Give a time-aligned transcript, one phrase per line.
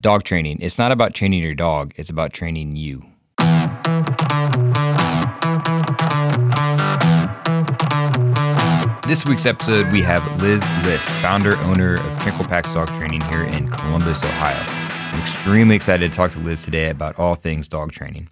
[0.00, 0.58] Dog training.
[0.60, 3.06] It's not about training your dog, it's about training you.
[9.06, 13.44] This week's episode, we have Liz Liss, founder, owner of Tranquil Packs Dog Training here
[13.44, 14.64] in Columbus, Ohio.
[15.12, 18.28] I'm extremely excited to talk to Liz today about all things dog training.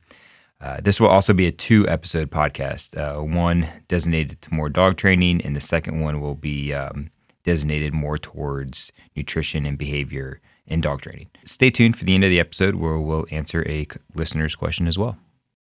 [0.60, 4.97] Uh, this will also be a two episode podcast, uh, one designated to more dog
[4.97, 7.10] training, and the second one will be um,
[7.45, 11.30] designated more towards nutrition and behavior in dog training.
[11.45, 14.98] Stay tuned for the end of the episode where we'll answer a listener's question as
[14.98, 15.16] well.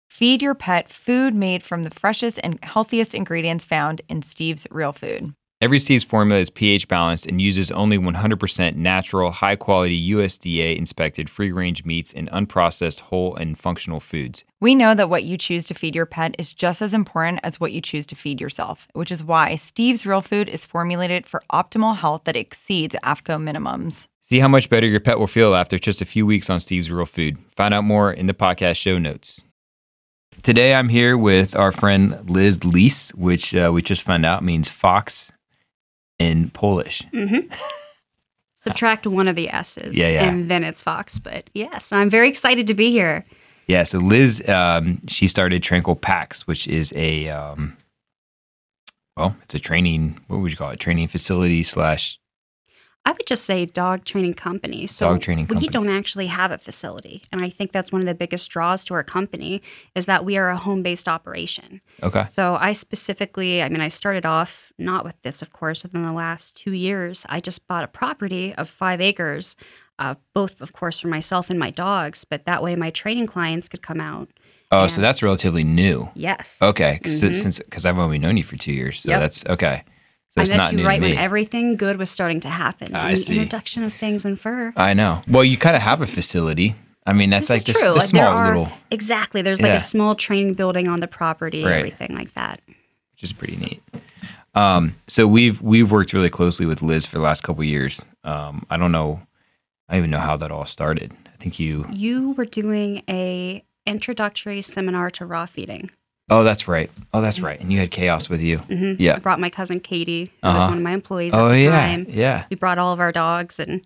[0.10, 4.92] Feed your pet food made from the freshest and healthiest ingredients found in Steve's Real
[4.92, 5.34] Food.
[5.62, 11.30] Every Steve's formula is pH balanced and uses only 100% natural, high quality USDA inspected
[11.30, 14.44] free range meats and unprocessed whole and functional foods.
[14.60, 17.60] We know that what you choose to feed your pet is just as important as
[17.60, 21.44] what you choose to feed yourself, which is why Steve's Real Food is formulated for
[21.54, 24.08] optimal health that exceeds AAFCO minimums.
[24.20, 26.92] See how much better your pet will feel after just a few weeks on Steve's
[26.92, 27.38] Real Food.
[27.56, 29.42] Find out more in the podcast show notes.
[30.42, 34.68] Today I'm here with our friend Liz Liss, which uh, we just found out means
[34.68, 35.32] fox
[36.22, 37.04] in Polish.
[37.14, 37.54] Mm-hmm.
[38.56, 39.98] Subtract one of the S's.
[39.98, 40.30] Yeah, yeah.
[40.30, 41.18] And then it's Fox.
[41.18, 43.26] But yes, I'm very excited to be here.
[43.68, 47.78] Yeah, so Liz, um, she started Tranquil Packs, which is a, um,
[49.18, 50.80] well, it's a training, what would you call it?
[50.80, 52.20] Training facility slash
[53.04, 54.92] I would just say dog training companies.
[54.92, 55.68] So Dog training company.
[55.68, 57.24] we don't actually have a facility.
[57.32, 59.62] And I think that's one of the biggest draws to our company
[59.96, 61.82] is that we are a home-based operation.
[62.04, 62.24] Okay.
[62.24, 66.14] So I specifically, I mean, I started off not with this, of course, within the
[66.14, 67.26] last two years.
[67.28, 69.56] I just bought a property of five acres,
[69.98, 72.24] uh, both, of course, for myself and my dogs.
[72.24, 74.30] But that way my training clients could come out.
[74.72, 76.10] Oh, so that's relatively new.
[76.14, 76.60] Yes.
[76.62, 77.36] Okay, 'cause Mhm.
[77.36, 79.20] since because I've only known you for two years, so Yep.
[79.20, 79.84] that's okay.
[80.32, 82.96] So I it's met not you new right when everything good was starting to happen.
[82.96, 83.34] I and see.
[83.34, 84.72] The introduction of Fangs and Fur.
[84.78, 85.22] I know.
[85.28, 86.76] Well, you kind of have a facility.
[87.06, 89.42] I mean, that's this like is this, the Like, small are, little, Exactly.
[89.42, 89.76] There's like Yeah.
[89.76, 91.74] a small training building on the property, Right.
[91.80, 92.62] everything like that.
[92.68, 93.84] which is pretty neat.
[94.56, 98.06] Um, so we've we've worked really closely with Liz for the last couple of years.
[98.24, 99.22] Um, I don't know,
[99.90, 101.12] I even know how that all started.
[101.28, 101.86] I think you.
[101.92, 105.92] You were doing a introductory seminar to raw feeding.
[106.32, 106.90] Oh, that's right.
[107.14, 107.60] Oh, that's right.
[107.60, 108.58] And you had chaos with you.
[108.60, 109.16] hmm Yeah.
[109.16, 110.56] I brought my cousin Katie, who was Uh-huh.
[110.56, 112.06] was one of my employees Oh at the yeah, time.
[112.10, 112.46] yeah.
[112.50, 113.82] We brought all of our dogs and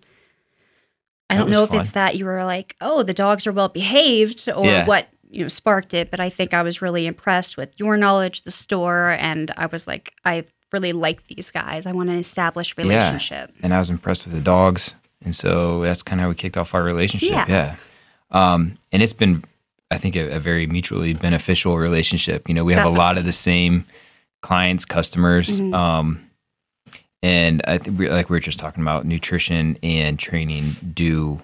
[1.28, 1.80] I That don't know if fun.
[1.80, 4.86] it's that you were like, oh, the dogs are well behaved or Yeah.
[4.86, 8.42] what you know sparked it, but I think I was really impressed with your knowledge,
[8.42, 11.84] the store, and I was like, I really like these guys.
[11.84, 13.50] I want to establish relationship.
[13.54, 13.60] Yeah.
[13.64, 16.56] and I was impressed with the dogs, and so that's kind of how we kicked
[16.56, 17.30] off our relationship.
[17.30, 17.74] Yeah, Yeah.
[18.30, 19.42] Um, and it's been,
[19.90, 22.48] I think, a, a very mutually beneficial relationship.
[22.48, 23.86] You know, we have a lot of the same
[24.42, 25.74] clients, customers, Mhm.
[25.74, 26.22] um,
[27.22, 31.40] and I think, we, like we were just talking about, nutrition and training do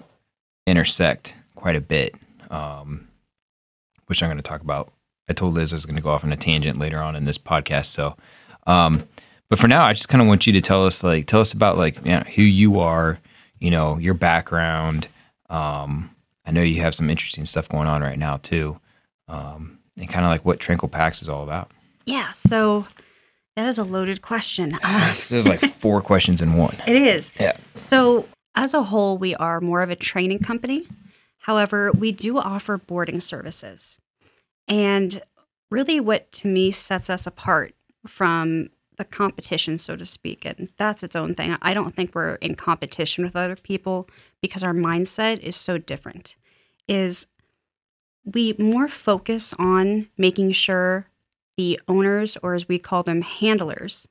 [0.67, 2.15] intersect quite a bit,
[2.49, 3.07] um,
[4.07, 4.91] which I'm going to talk about.
[5.29, 7.25] I told Liz I was going to go off on a tangent later on in
[7.25, 8.15] this podcast, so.
[8.67, 9.07] Um,
[9.49, 11.53] but for now, I just kind of want you to tell us, like, tell us
[11.53, 13.19] about like you know, who you are,
[13.59, 15.07] you know, your background.
[15.49, 16.09] Um,
[16.45, 18.79] I know you have some interesting stuff going on right now too,
[19.27, 21.71] um, and kind of like what Tranquil Packs is all about.
[22.05, 22.87] Yeah, so
[23.55, 24.77] that is a loaded question.
[24.83, 26.75] Uh, There's like four questions in one.
[26.87, 27.31] it is.
[27.39, 27.53] Yeah.
[27.75, 30.87] So, as a whole, we are more of a training company.
[31.39, 33.97] However, we do offer boarding services.
[34.67, 35.21] And
[35.71, 37.73] really, what to me sets us apart
[38.07, 41.57] from the competition, so to speak, and that's its own thing.
[41.61, 44.07] I don't think we're in competition with other people
[44.41, 46.35] because our mindset is so different.
[46.87, 47.27] Is
[48.25, 51.07] we more focus on making sure
[51.57, 54.07] the owners, or as we call them, handlers,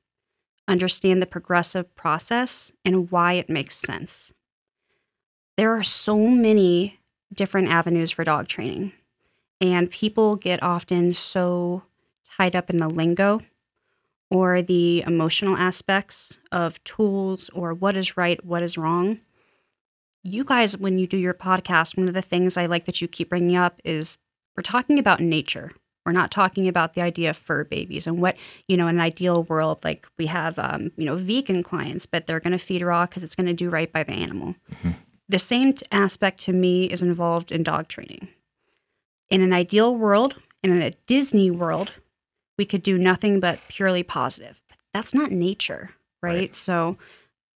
[0.68, 4.32] understand the progressive process and why it makes sense.
[5.56, 7.00] There are so many
[7.34, 8.92] different avenues for dog training,
[9.60, 11.82] and people get often so
[12.24, 13.40] tied up in the lingo
[14.32, 19.20] or the emotional aspects of tools or what is right, what is wrong.
[20.24, 23.08] You guys, when you do your podcast, one of the things I like that you
[23.08, 24.16] keep bringing up is
[24.56, 25.72] we're talking about nature.
[26.06, 29.02] We're not talking about the idea of fur babies and what, you know, in an
[29.02, 32.80] ideal world, like we have, um, you know, vegan clients, but they're going to feed
[32.80, 34.54] raw because it's going to do right by the animal.
[35.28, 38.28] the same t- aspect to me is involved in dog training.
[39.28, 41.92] In an ideal world, in a Disney world,
[42.58, 44.62] we could do nothing but purely positive.
[44.68, 45.90] But that's not nature,
[46.22, 46.34] right?
[46.34, 46.56] Right.
[46.56, 46.96] So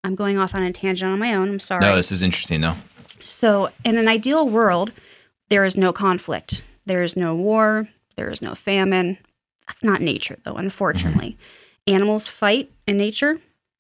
[0.04, 1.50] I'm going off on a tangent on my own.
[1.50, 1.82] I'm sorry.
[1.82, 2.76] No, this is interesting though.
[3.24, 4.92] So, in an ideal world,
[5.50, 9.18] there is no conflict, there is no war, there is no famine.
[9.68, 11.32] That's not nature, though, unfortunately.
[11.88, 11.96] Mm-hmm.
[11.96, 13.40] Animals fight in nature,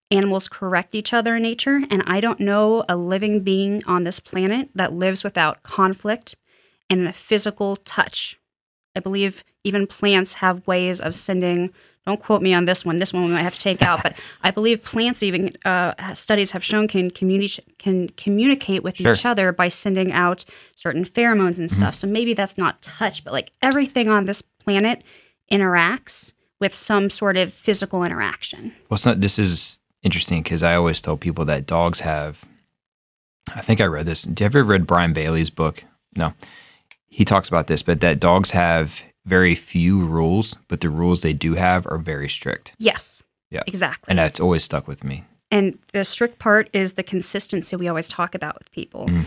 [0.09, 4.19] animals correct each other in nature, and I don't know a living being on this
[4.19, 6.35] planet that lives without conflict
[6.89, 8.39] and a physical touch.
[8.95, 11.73] I believe even plants have ways of sending.
[12.05, 12.97] Don't quote me on this one.
[12.97, 14.03] This one we might have to take out.
[14.03, 19.11] But I believe plants, even uh, studies have shown, can communicate can communicate with Sure.
[19.11, 20.45] each other by sending out
[20.75, 21.95] certain pheromones and stuff.
[21.95, 25.01] So maybe that's not touch, but like everything on this planet
[25.51, 28.73] interacts with some sort of physical interaction.
[28.89, 32.45] Well, it's not, this is interesting because I always tell people that dogs have.
[33.55, 34.23] I think I read this.
[34.23, 35.83] Do you ever read Brian Bailey's book?
[36.15, 36.33] No,
[37.15, 41.31] he talks about this, but that dogs have very few rules, but the rules they
[41.31, 43.23] do have are very strict, Yes.
[43.51, 43.61] Yeah.
[43.67, 44.09] Exactly.
[44.11, 45.23] and that's always stuck with me.
[45.49, 49.07] And the strict part is the consistency we always talk about with people.
[49.07, 49.25] Mm.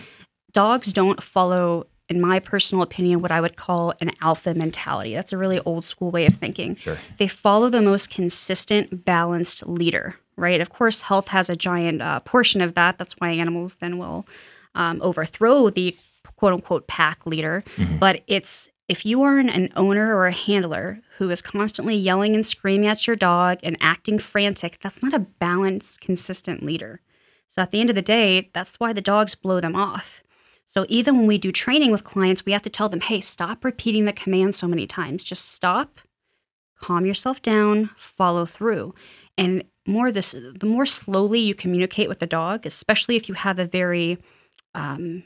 [0.52, 5.14] Dogs don't follow, in my personal opinion, what I would call an alpha mentality.
[5.14, 6.74] That's a really old school way of thinking.
[6.76, 6.98] Sure.
[7.16, 10.60] They follow the most consistent, balanced leader, right?
[10.60, 12.98] Of course, health has a giant uh, portion of that.
[12.98, 14.26] That's why animals then will
[14.74, 15.96] um, overthrow the
[16.38, 17.64] quote unquote pack leader.
[17.98, 22.34] But it's if you are an, an owner or a handler who is constantly yelling
[22.34, 27.00] and screaming at your dog and acting frantic, that's not a balanced, consistent leader.
[27.48, 30.22] So at the end of the day, that's why the dogs blow them off.
[30.64, 33.64] So even when we do training with clients, we have to tell them, hey, stop
[33.64, 35.24] repeating the command so many times.
[35.24, 36.00] Just stop,
[36.78, 38.94] calm yourself down, follow through.
[39.36, 43.58] And more this the more slowly you communicate with the dog, especially if you have
[43.58, 44.18] a very
[44.74, 45.24] um,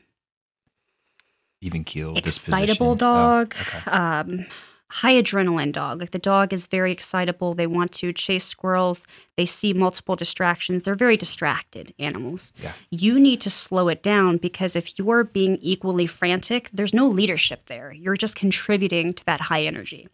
[1.63, 2.99] Even keel, excitable disposition.
[2.99, 3.91] dog, Oh, okay.
[3.91, 4.47] um,
[4.91, 6.01] high adrenaline dog.
[6.01, 7.55] Like the dog is very excitable.
[7.55, 9.07] They want to chase squirrels.
[9.39, 10.83] They see multiple distractions.
[10.83, 12.53] They're very distracted animals.
[12.63, 12.73] Yeah.
[12.91, 17.67] You need to slow it down because if you're being equally frantic, there's no leadership
[17.67, 17.91] there.
[17.93, 20.09] You're just contributing to that high energy.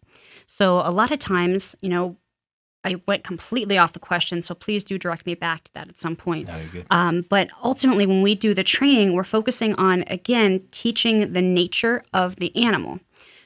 [0.45, 2.15] So a lot of times, you know,
[2.83, 5.99] I went completely off the question, so please do direct me back to that at
[5.99, 6.47] some point.
[6.47, 6.61] No.
[6.89, 12.03] Um, but ultimately, when we do the training, we're focusing on, again, teaching the nature
[12.13, 12.99] of the animal.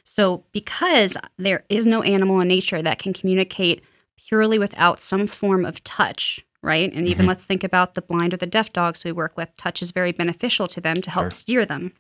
[0.04, 3.84] So, because there is no animal in nature that can communicate
[4.18, 6.92] purely without some form of touch, right?
[6.94, 9.50] And even let's think about the blind or the deaf dogs we work with.
[9.58, 11.32] Touch is very beneficial to them to help Sure.
[11.32, 11.94] steer them.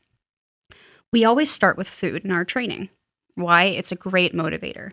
[1.11, 2.89] We always start with food in our training.
[3.35, 3.63] Why?
[3.65, 4.91] It's a great motivator.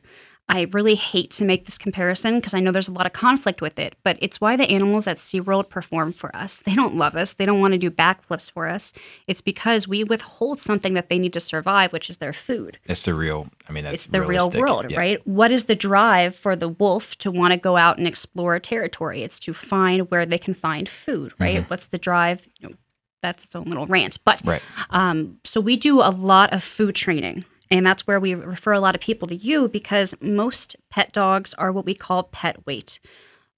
[0.53, 3.63] I really hate to make this comparison because I know there's a lot of conflict
[3.63, 6.61] with it, but it's why the animals at SeaWorld perform for us.
[6.67, 8.93] They don't love us, they don't want to do backflips for us.
[9.27, 12.79] It's because we withhold something that they need to survive, which is their food.
[12.87, 13.49] It's the real.
[13.69, 14.55] I mean, that's It's the realistic.
[14.63, 14.99] real world, Yeah.
[14.99, 15.27] right?
[15.27, 18.61] What is the drive for the wolf to want to go out and explore a
[18.61, 19.23] territory?
[19.23, 21.69] It's to find where they can find food, right?
[21.71, 22.49] What's the drive?
[22.59, 22.75] You know,
[23.23, 24.19] that's its own little rant.
[24.25, 24.63] But Right.
[24.91, 27.45] um, so we do a lot of food training.
[27.71, 31.55] And that's where we refer a lot of people to you because most pet dogs
[31.55, 32.99] are what we call pet weight.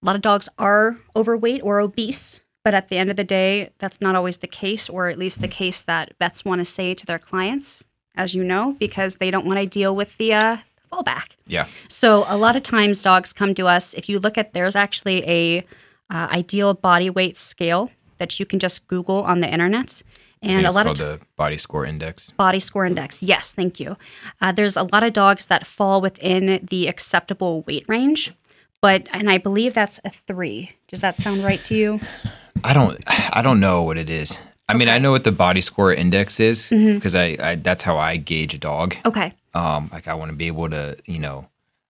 [0.02, 3.70] A lot of dogs are overweight or obese, but at the end of the day,
[3.78, 6.92] that's not always the case, or at least the case that vets want to say
[6.94, 7.82] to their clients,
[8.14, 10.56] as you know, because they don't want to deal with the uh,
[10.92, 11.36] fallback.
[11.46, 11.66] Yeah.
[11.88, 13.94] So a lot of times dogs come to us.
[13.94, 15.58] If you look at, there's actually a
[16.10, 20.02] uh, ideal body weight scale that you can just Google on the internet,
[20.42, 22.30] and a it's lot of called the body score index.
[22.32, 23.22] body score index.
[23.22, 23.96] Yes, thank you.
[24.40, 28.32] Uh, there's a lot of dogs that fall within the acceptable weight range,
[28.80, 30.72] but and I believe that's a three.
[30.88, 32.00] Does that sound right to you?
[32.64, 32.98] I don't.
[33.06, 34.38] I don't know what it is.
[34.68, 36.94] I mean, I know what the body score index is Mm-hmm.
[36.94, 37.54] because I, I.
[37.56, 38.96] That's how I gauge a dog.
[39.04, 39.32] Okay.
[39.54, 41.48] Um, like I want to be able to, you know,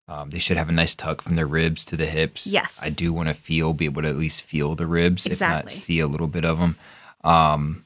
[0.07, 2.47] um, they should have a nice tuck from their ribs to the hips.
[2.47, 2.81] Yes.
[2.83, 5.69] I do want to feel, be able to at least feel the ribs, if not
[5.69, 6.75] see a little bit of them.
[7.23, 7.85] Um,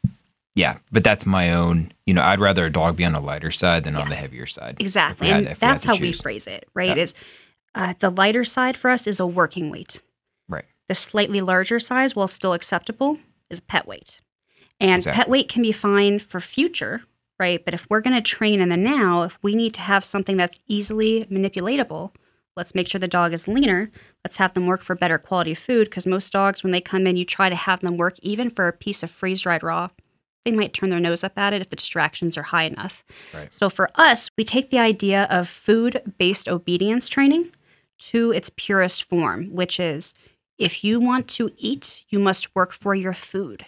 [0.55, 1.91] yeah, but that's my own.
[2.05, 4.45] You know, I'd rather a dog be on the lighter side than on the heavier
[4.45, 4.77] side.
[4.79, 5.27] Exactly.
[5.27, 6.95] Had- and if we that's how we phrase it, right?
[6.95, 7.03] Yeah.
[7.03, 7.15] Is
[7.75, 10.01] uh, the lighter side for us is a working weight.
[10.47, 10.65] Right.
[10.87, 13.19] The slightly larger size, while still acceptable,
[13.49, 14.21] is pet weight.
[14.79, 15.17] And Exactly.
[15.17, 17.03] pet weight can be fine for future,
[17.37, 17.63] right?
[17.63, 20.37] But if we're going to train in the now, if we need to have something
[20.37, 22.11] that's easily manipulatable,
[22.55, 23.91] let's make sure the dog is leaner.
[24.23, 27.17] Let's have them work for better quality food because most dogs, when they come in,
[27.17, 29.89] you try to have them work even for a piece of freeze dried raw.
[30.45, 33.03] They might turn their nose up at it if the distractions are high enough.
[33.33, 33.51] Right.
[33.53, 37.49] So for us, we take the idea of food based obedience training
[37.97, 40.13] to its purest form, which is
[40.57, 43.65] if you want to eat, you must work for your food.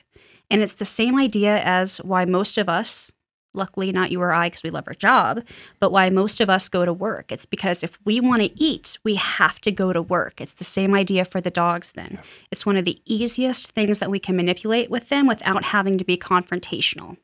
[0.50, 3.12] And it's the same idea as why most of us,
[3.54, 5.44] luckily not you or I because we love our job,
[5.80, 7.32] but why most of us go to work.
[7.32, 10.40] It's because if we want to eat, we have to go to work.
[10.40, 12.20] It's the same idea for the dogs then.
[12.52, 16.06] It's one of the easiest things that we can manipulate with them without having to
[16.06, 17.18] be confrontational.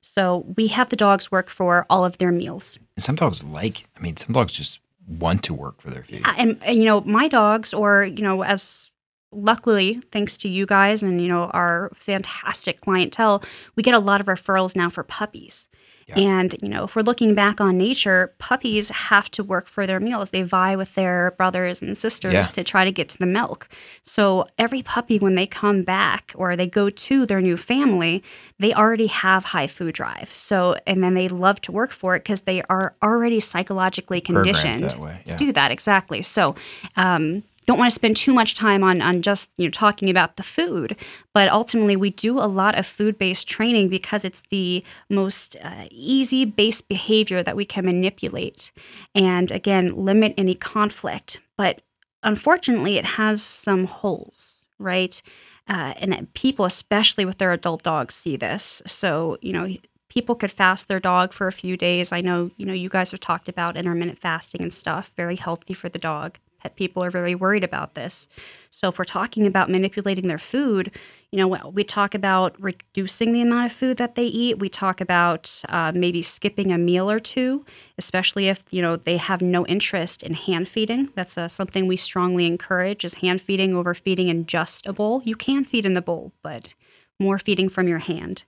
[0.00, 2.78] So we have the dogs work for all of their meals.
[2.96, 6.22] And some dogs like, I mean, some dogs just want to work for their food.
[6.36, 8.90] And, and, you know, my dogs, or, you know, as
[9.32, 13.42] luckily, thanks to you guys and, you know, our fantastic clientele,
[13.76, 15.68] we get a lot of referrals now for puppies.
[16.06, 16.20] Yeah.
[16.20, 20.00] And, you know, if we're looking back on nature, puppies have to work for their
[20.00, 20.30] meals.
[20.30, 22.42] They vie with their brothers and sisters yeah.
[22.42, 23.68] to try to get to the milk.
[24.02, 28.22] So every puppy, when they come back or they go to their new family,
[28.58, 30.32] they already have high food drive.
[30.32, 34.96] So, and then they love to work for it because they are already psychologically conditioned
[34.98, 35.18] yeah.
[35.26, 35.70] to do that.
[35.70, 36.22] Exactly.
[36.22, 36.54] So,
[36.96, 40.36] um, don't want to spend too much time on on just you know talking about
[40.36, 40.96] the food
[41.34, 46.46] but ultimately we do a lot of food-based training because it's the most uh, easy
[46.46, 48.72] based behavior that we can manipulate
[49.14, 51.38] and again limit any conflict.
[51.56, 51.82] But
[52.22, 55.20] unfortunately it has some holes right?
[55.68, 58.80] Uh, and people especially with their adult dogs see this.
[58.86, 59.68] So you know
[60.08, 62.12] people could fast their dog for a few days.
[62.12, 65.74] I know you know you guys have talked about intermittent fasting and stuff very healthy
[65.74, 68.28] for the dog pet people are very worried about this.
[68.70, 70.94] So if we're talking about manipulating their food,
[71.30, 74.58] you know, we talk about reducing the amount of food that they eat.
[74.58, 77.64] We talk about uh, maybe skipping a meal or two,
[77.98, 81.10] especially if you know they have no interest in hand feeding.
[81.14, 85.22] That's uh, something we strongly encourage: is hand feeding over feeding in just a bowl.
[85.24, 86.74] You can feed in the bowl, but
[87.20, 88.44] more feeding from your hand.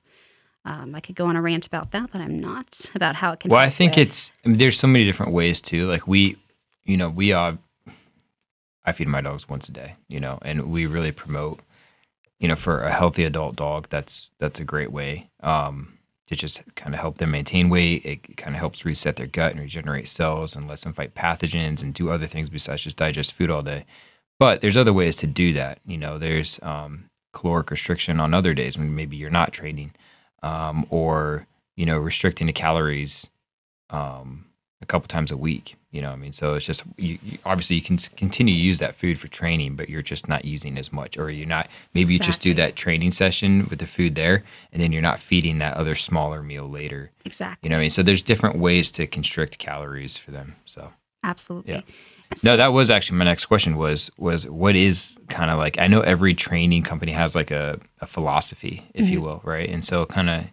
[0.64, 3.40] Um, I could go on a rant about that, but I'm not about how it
[3.40, 3.50] can.
[3.50, 4.08] Well, I think with.
[4.08, 5.86] it's I mean, there's so many different ways too.
[5.86, 6.36] Like we,
[6.84, 7.58] you know, we are
[8.84, 11.60] I feed my dogs once a day, you know, and we really promote,
[12.38, 16.62] you know, for a healthy adult dog, that's that's a great way um, to just
[16.76, 18.04] kind of help them maintain weight.
[18.04, 21.82] It kind of helps reset their gut and regenerate cells and lets them fight pathogens
[21.82, 23.84] and do other things besides just digest food all day.
[24.38, 25.80] But there's other ways to do that.
[25.86, 29.92] You know, there's um, caloric restriction on other days when maybe you're not training,
[30.42, 31.46] um, or
[31.76, 33.28] you know, restricting the calories
[33.90, 34.46] um,
[34.82, 35.76] a couple times a week.
[35.90, 38.78] You know, I mean, so it's just you, you, obviously you can continue to use
[38.78, 41.68] that food for training, but you're just not using as much, or you're not.
[41.94, 42.14] Maybe exactly.
[42.14, 45.58] you just do that training session with the food there, and then you're not feeding
[45.58, 47.10] that other smaller meal later.
[47.24, 47.66] Exactly.
[47.66, 50.56] You know, I mean, so there's different ways to constrict calories for them.
[50.64, 50.92] So
[51.24, 51.74] absolutely.
[51.74, 51.80] Yeah.
[52.44, 55.88] No, that was actually my next question was was what is kind of like I
[55.88, 59.14] know every training company has like a, a philosophy, if mm-hmm.
[59.14, 59.68] you will, right?
[59.68, 60.44] And so kind of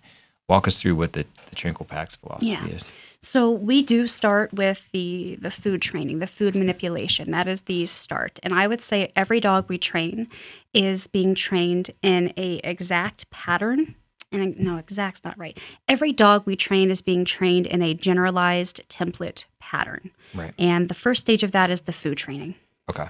[0.49, 2.65] walk us through what the, the Tranquil Packs philosophy yeah.
[2.67, 2.85] is.
[3.21, 7.31] So we do start with the the food training, the food manipulation.
[7.31, 8.39] That is the start.
[8.43, 10.27] And I would say every dog we train
[10.73, 13.95] is being trained in a exact pattern.
[14.31, 15.57] And no, exact's not right.
[15.87, 20.11] Every dog we train is being trained in a generalized template pattern.
[20.33, 20.53] Right.
[20.57, 22.55] And the first stage of that is the food training.
[22.89, 23.07] Okay.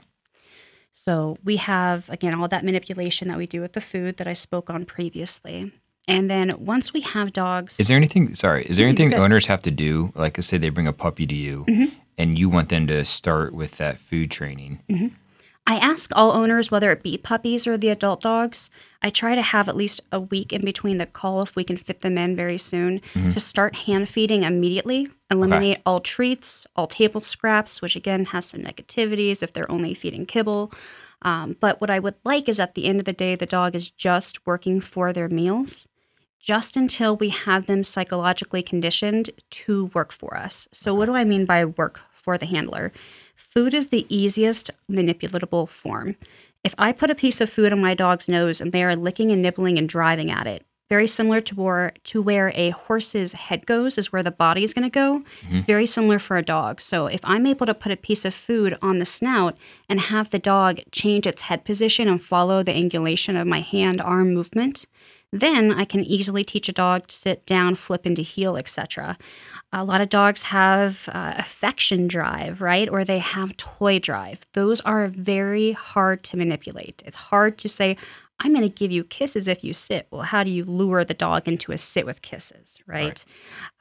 [0.91, 4.33] So we have again all that manipulation that we do with the food that I
[4.33, 5.71] spoke on previously.
[6.07, 8.33] And then once we have dogs, is there anything?
[8.33, 10.13] Sorry, is there anything owners have to do?
[10.15, 11.95] Like, say they bring a puppy to you, mm-hmm.
[12.17, 14.81] and you want them to start with that food training.
[14.89, 15.07] Mm-hmm.
[15.69, 18.71] I ask all owners, whether it be puppies or the adult dogs,
[19.01, 21.75] I try to have at least a week in between the call if we can
[21.75, 23.31] fit them in very soon mm-hmm.
[23.31, 25.81] to start hand feeding immediately, eliminate okay.
[25.85, 30.71] all treats, all table scraps, which again has some negativities if they're only feeding kibble.
[31.23, 33.75] Um, but what I would like is at the end of the day, the dog
[33.75, 35.86] is just working for their meals
[36.47, 40.69] just until we have them psychologically conditioned to work for us.
[40.71, 42.93] So, what do I mean by work for the handler?
[43.35, 46.15] Food is the easiest manipulatable form.
[46.63, 49.29] If I put a piece of food on my dog's nose and they are licking
[49.29, 53.65] and nibbling and driving at it, very similar to where to where a horse's head
[53.65, 55.23] goes is where the body is going to go.
[55.41, 55.57] Mm-hmm.
[55.57, 56.79] It's very similar for a dog.
[56.79, 59.57] So if I'm able to put a piece of food on the snout
[59.89, 63.99] and have the dog change its head position and follow the angulation of my hand
[63.99, 64.85] arm movement,
[65.31, 69.17] then I can easily teach a dog to sit down, flip into heel, etc.
[69.73, 72.87] A lot of dogs have uh, affection drive, right?
[72.87, 74.45] Or they have toy drive.
[74.53, 77.03] Those are very hard to manipulate.
[77.05, 77.97] It's hard to say,
[78.39, 80.07] I'm going to give you kisses if you sit.
[80.11, 83.05] Well, how do you lure the dog into a sit with kisses, right?
[83.05, 83.25] right.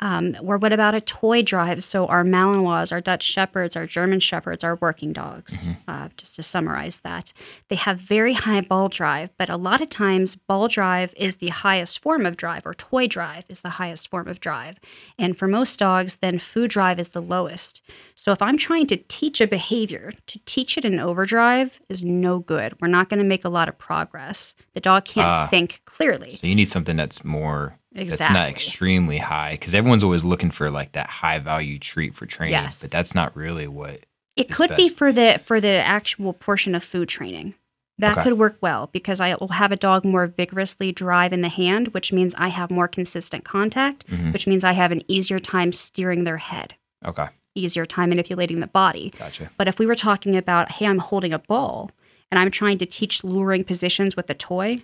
[0.00, 1.84] Um, or what about a toy drive?
[1.84, 5.90] So our Malinois, our Dutch Shepherds, our German Shepherds, our working dogs, mm-hmm.
[5.90, 7.34] uh, just to summarize that.
[7.68, 11.48] They have very high ball drive, but a lot of times ball drive is the
[11.48, 14.76] highest form of drive, or toy drive is the highest form of drive.
[15.18, 17.82] And for most dogs, then food drive is the lowest.
[18.14, 22.38] So if I'm trying to teach a behavior, to teach it in overdrive is no
[22.38, 22.74] good.
[22.80, 24.45] We're not going to make a lot of progress.
[24.74, 25.46] The dog can't Ah.
[25.48, 26.30] think clearly.
[26.30, 30.70] So you need something that's more that's not extremely high because everyone's always looking for
[30.70, 32.82] like that high value treat for training, Yes.
[32.82, 34.00] but that's not really what.
[34.36, 37.54] It could be for the for the actual portion of food training.
[37.98, 38.24] That Okay.
[38.24, 41.88] could work well because I will have a dog more vigorously drive in the hand,
[41.94, 44.34] which means I have more consistent contact, Mhm.
[44.34, 48.66] which means I have an easier time steering their head, Okay, easier time manipulating the
[48.66, 49.14] body.
[49.18, 49.48] gotcha.
[49.56, 51.90] But if we were talking about, hey, I'm holding a ball
[52.30, 54.82] and I'm trying to teach luring positions with the toy,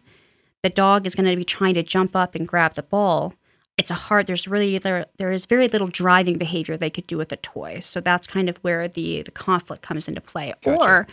[0.63, 3.35] the dog is going to be trying to jump up and grab the ball.
[3.77, 4.27] It's a hard.
[4.27, 7.81] There's really there there is very little driving behavior they could do with the toy.
[7.81, 10.53] So that's kind of where the the conflict comes into play.
[10.63, 10.79] Gotcha.
[10.79, 11.07] Or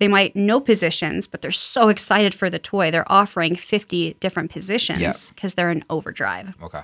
[0.00, 4.50] they might know positions, but they're so excited for the toy, they're offering 50 different
[4.50, 6.54] positions because they're in overdrive.
[6.62, 6.82] Okay,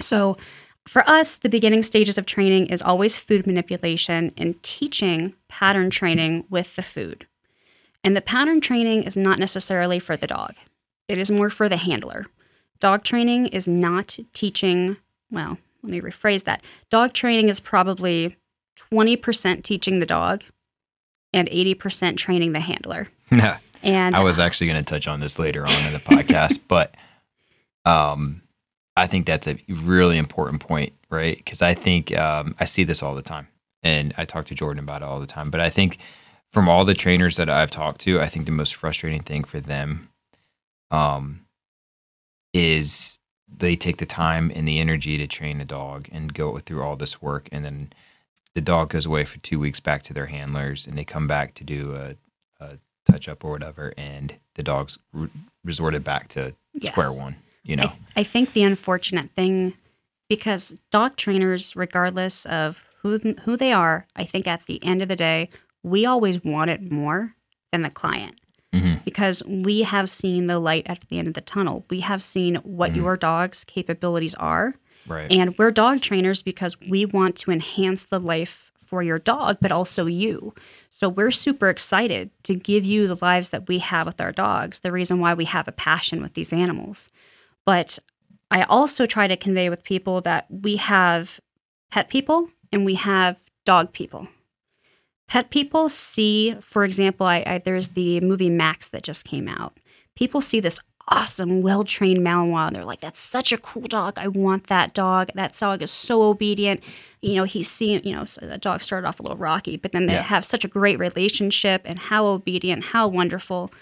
[0.00, 0.36] So,
[0.86, 6.44] for us, the beginning stages of training is always food manipulation and teaching pattern training
[6.50, 7.26] with the food.
[8.04, 10.54] And the pattern training is not necessarily for the dog,
[11.08, 12.26] it is more for the handler.
[12.80, 14.96] Dog training is not teaching,
[15.30, 16.64] well, let me rephrase that.
[16.90, 18.36] Dog training is probably
[18.92, 20.42] 20% teaching the dog
[21.32, 23.08] and 80% training the handler.
[23.30, 23.58] yeah.
[23.82, 26.94] And I was actually going to touch on this later on in the podcast, but
[27.84, 28.42] um,
[28.96, 31.36] I think that's a really important point, right?
[31.36, 33.48] Because I think um, I see this all the time,
[33.82, 35.50] and I talk to Jordan about it all the time.
[35.50, 35.98] But I think
[36.52, 39.58] from all the trainers that I've talked to, I think the most frustrating thing for
[39.60, 40.10] them
[40.90, 41.46] um,
[42.52, 43.18] is
[43.48, 46.96] they take the time and the energy to train a dog and go through all
[46.96, 47.92] this work, and then
[48.54, 51.54] the dog goes away for two weeks back to their handlers, and they come back
[51.54, 52.78] to do a, a
[53.10, 55.28] touch up or whatever, and the dog's re-
[55.64, 56.92] resorted back to Yes.
[56.92, 57.36] square one.
[57.64, 59.74] You know, I, I think the unfortunate thing,
[60.28, 65.08] because dog trainers, regardless of who who they are, I think at the end of
[65.08, 65.48] the day,
[65.82, 67.34] we always want it more
[67.72, 68.40] than the client.
[68.72, 69.04] Mhm.
[69.04, 71.84] Because we have seen the light at the end of the tunnel.
[71.90, 74.74] We have seen what your dog's capabilities are.
[75.08, 75.30] right?
[75.32, 79.72] And we're dog trainers because we want to enhance the life for your dog, but
[79.72, 80.54] also you.
[80.90, 84.78] So we're super excited to give you the lives that we have with our dogs,
[84.78, 87.10] the reason why we have a passion with these animals.
[87.64, 87.98] But
[88.48, 91.40] I also try to convey with people that we have
[91.90, 94.28] pet people and we have dog people.
[95.32, 99.78] Pet people see, for example, I, I, there's the movie Max that just came out.
[100.14, 102.66] People see this awesome, well trained Malinois.
[102.66, 104.18] And they're like, that's such a cool dog.
[104.18, 105.30] I want that dog.
[105.34, 106.80] That dog is so obedient.
[107.22, 109.92] You know, he's seen, you know, so the dog started off a little rocky, but
[109.92, 110.22] then they Yeah.
[110.24, 113.72] have such a great relationship and how obedient, how wonderful.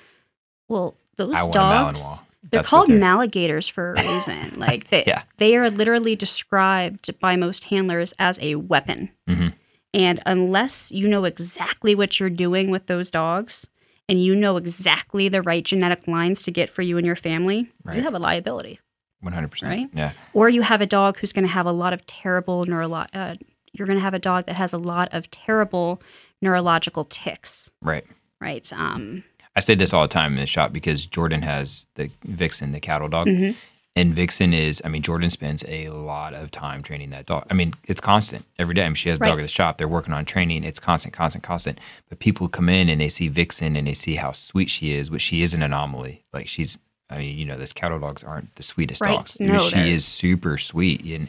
[0.69, 2.01] Well, those I dogs.
[2.45, 4.53] They're That's called they're- malligators for a reason.
[4.57, 5.23] like they, Yeah.
[5.39, 9.11] they are literally described by most handlers as a weapon.
[9.29, 9.55] Mhm.
[9.93, 13.69] And unless you know exactly what you're doing with those dogs
[14.09, 17.69] and you know exactly the right genetic lines to get for you and your family,
[17.85, 17.97] Right.
[17.97, 18.81] you have a liability.
[19.21, 19.71] One hundred percent.
[19.71, 19.89] Right?
[19.93, 20.13] Yeah.
[20.33, 23.35] Or you have a dog who's going to have a lot of terrible neurolo- uh,
[23.73, 26.01] you're going to have a dog that has a lot of terrible
[26.41, 28.05] neurological ticks, Right.
[28.41, 28.73] right?
[28.73, 29.25] Um,
[29.55, 32.81] I say this all the time in the shop because Jordan has the Vixen, the
[32.81, 33.27] cattle dog.
[33.27, 33.57] Mhm.
[34.01, 37.47] And Vixen is, I mean, Jordan spends a lot of time training that dog.
[37.51, 38.83] I mean, it's constant every day.
[38.85, 39.77] I mean, she has a dog at the shop.
[39.79, 40.65] They're working on training.
[40.65, 41.79] It's constant, constant, constant.
[42.09, 45.11] But people come in and they see Vixen and they see how sweet she is,
[45.11, 46.25] which she is an anomaly.
[46.33, 46.79] Like she's,
[47.11, 49.17] I mean, you know, those cattle dogs aren't the sweetest Right.
[49.17, 49.39] dogs.
[49.39, 51.05] No, she they're- is super sweet.
[51.05, 51.29] And,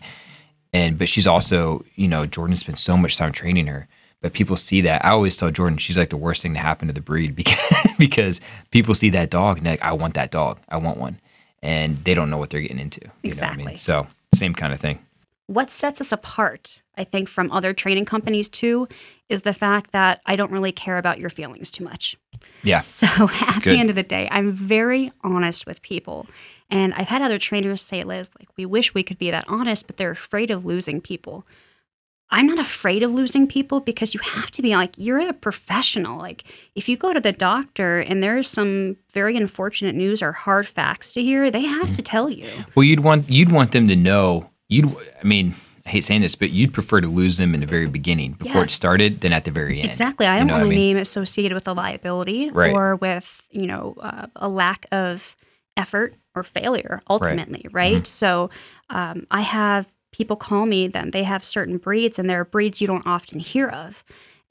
[0.71, 3.87] and, but she's also, you know, Jordan spends so much time training her.
[4.21, 5.03] But people see that.
[5.03, 7.59] I always tell Jordan she's like the worst thing to happen to the breed because
[7.97, 10.59] because people see that dog and they're like, I want that dog.
[10.69, 11.19] I want one.
[11.63, 13.01] And they don't know what they're getting into.
[13.23, 13.67] You know what I mean?
[13.69, 13.75] Exactly.
[13.75, 14.99] So same kind of thing.
[15.47, 18.87] what sets us apart, I think, from other training companies too,
[19.27, 22.15] is the fact that I don't really care about your feelings too much.
[22.63, 22.81] Yeah.
[22.85, 23.73] So at Good.
[23.73, 26.25] the end of the day, I'm very honest with people.
[26.69, 29.87] And I've had other trainers say, Liz, like, we wish we could be that honest,
[29.87, 31.45] but they're afraid of losing people.
[32.33, 36.17] I'm not afraid of losing people because you have to be like, you're a professional.
[36.17, 36.43] Like,
[36.75, 41.11] if you go to the doctor and there's some very unfortunate news or hard facts
[41.13, 42.47] to hear, they have to tell you.
[42.75, 44.49] Well, you'd want you'd want them to know.
[44.69, 47.65] You'd I mean, I hate saying this, but you'd prefer to lose them in the
[47.67, 49.89] very beginning before it started than at the very end.
[49.89, 50.25] Exactly.
[50.25, 50.77] I You don't know want a I mean?
[50.79, 52.73] name associated with a liability Right.
[52.73, 55.35] or with, you know, uh, a lack of
[55.75, 57.95] effort or failure ultimately, right?
[57.95, 58.03] Mm-hmm.
[58.05, 58.49] So
[58.89, 62.81] um, I have people call me then they have certain breeds and there are breeds
[62.81, 64.03] you don't often hear of.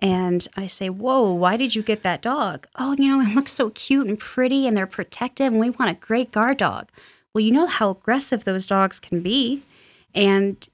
[0.03, 2.66] And I say, Whoa, why did you get that dog?
[2.77, 5.90] Oh, you know, it looks so cute and pretty and they're protective and we want
[5.96, 6.88] a great guard dog.
[7.35, 9.62] Well, you know how aggressive those dogs can be.
[10.14, 10.66] And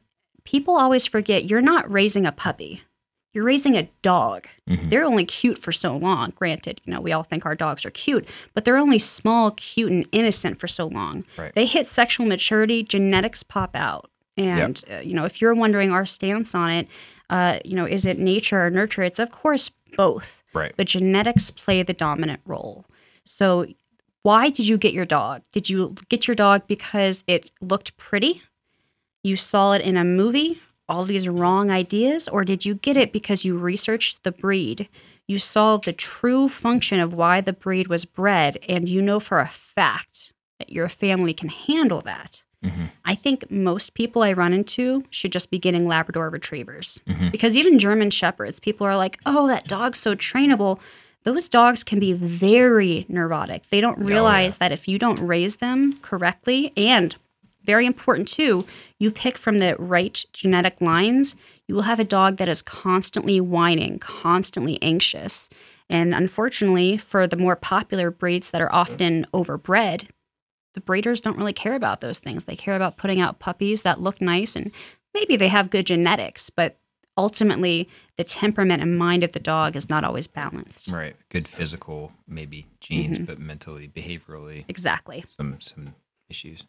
[0.45, 2.83] people always forget you're not raising a puppy.
[3.35, 4.47] You're raising a dog.
[4.67, 4.89] Mhm.
[4.89, 6.33] They're only cute for so long.
[6.37, 9.91] Granted, you know, we all think our dogs are cute, but they're only small, cute,
[9.93, 11.25] and innocent for so long.
[11.37, 11.53] Right.
[11.55, 14.09] They hit sexual maturity, genetics pop out.
[14.37, 16.89] And, uh, you know, if you're wondering our stance on it,
[17.31, 19.03] uh, you know, is it nature or nurture?
[19.03, 20.43] It's, of course, both.
[20.53, 20.75] Right.
[20.77, 22.85] But genetics play the dominant role.
[23.25, 23.67] So,
[24.23, 25.43] why did you get your dog?
[25.53, 28.43] Did you get your dog because it looked pretty?
[29.23, 32.27] You saw it in a movie, all these wrong ideas?
[32.29, 34.89] Or did you get it because you researched the breed?
[35.29, 39.41] You saw the true function of why the breed was bred, and you know for
[39.41, 42.45] a fact that your family can handle that.
[42.67, 42.91] Mhm.
[43.05, 47.31] I think most people I run into should just be getting Labrador retrievers Mhm.
[47.33, 50.79] because even German shepherds, people are like, "Oh, that dog's so trainable."
[51.25, 53.69] Those dogs can be very neurotic.
[53.71, 54.07] They don't yeah.
[54.07, 57.17] realize that if you don't raise them correctly, and
[57.65, 58.65] very important too,
[59.01, 61.35] you pick from the right genetic lines,
[61.67, 65.51] you will have a dog that is constantly whining, constantly anxious.
[65.91, 70.09] And unfortunately, for the more popular breeds that are often overbred,
[70.77, 72.45] the breeders don't really care about those things.
[72.45, 74.71] They care about putting out puppies that look nice and
[75.15, 76.77] maybe they have good genetics, but
[77.19, 80.89] ultimately the temperament and mind of the dog is not always balanced.
[80.93, 81.17] Right.
[81.31, 83.25] Good physical, maybe genes, Mm-hmm.
[83.25, 85.25] but mentally, behaviorally, Exactly.
[85.27, 85.95] some some
[86.29, 86.65] issues.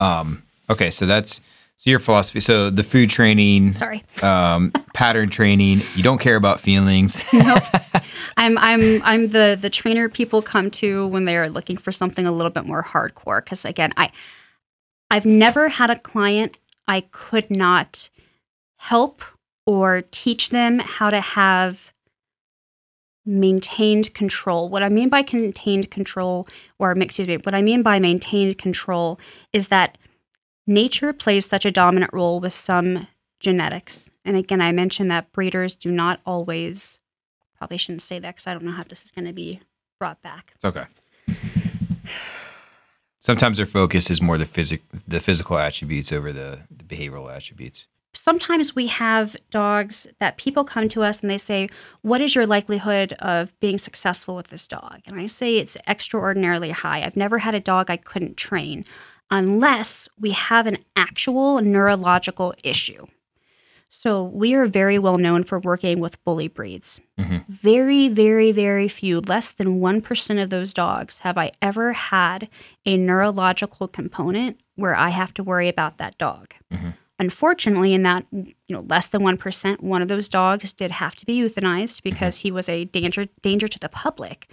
[0.00, 0.42] Um.
[0.70, 0.88] Okay.
[0.90, 1.40] So that's
[1.80, 2.40] so your philosophy.
[2.40, 4.04] So the food training, Sorry.
[4.22, 5.80] um, pattern training.
[5.96, 7.24] You don't care about feelings.
[8.36, 12.32] I'm I'm I'm the the trainer people come to when they're looking for something a
[12.32, 14.10] little bit more hardcore cuz again, I
[15.10, 18.10] I've never had a client I could not
[18.76, 19.22] help
[19.64, 21.94] or teach them how to have
[23.24, 24.68] maintained control.
[24.68, 26.46] What I mean by contained control
[26.78, 29.18] or excuse me, what I mean by maintained control
[29.54, 29.96] is that
[30.70, 33.08] nature plays such a dominant role with some
[33.40, 34.10] genetics.
[34.24, 37.00] And again, I mentioned that breeders do not always
[37.58, 39.60] probably shouldn't say that because I don't know how this is going to be
[39.98, 40.52] brought back.
[40.54, 40.86] It's okay.
[43.18, 47.86] Sometimes their focus is more the physic the physical attributes over the, the behavioral attributes.
[48.14, 51.68] Sometimes we have dogs that people come to us and they say,
[52.00, 55.00] What is your likelihood of being successful with this dog?
[55.06, 57.02] And I say it's extraordinarily high.
[57.02, 58.84] I've never had a dog I couldn't train
[59.30, 63.06] unless we have an actual neurological issue.
[63.92, 67.00] So we are very well known for working with bully breeds.
[67.18, 67.44] Mhm.
[67.48, 72.48] Very, very, very few, less than 1% of those dogs have I ever had
[72.86, 76.54] a neurological component where I have to worry about that dog.
[77.18, 81.26] Unfortunately, in that you know less than 1%, one of those dogs did have to
[81.26, 84.48] be euthanized because he was a danger danger to the public.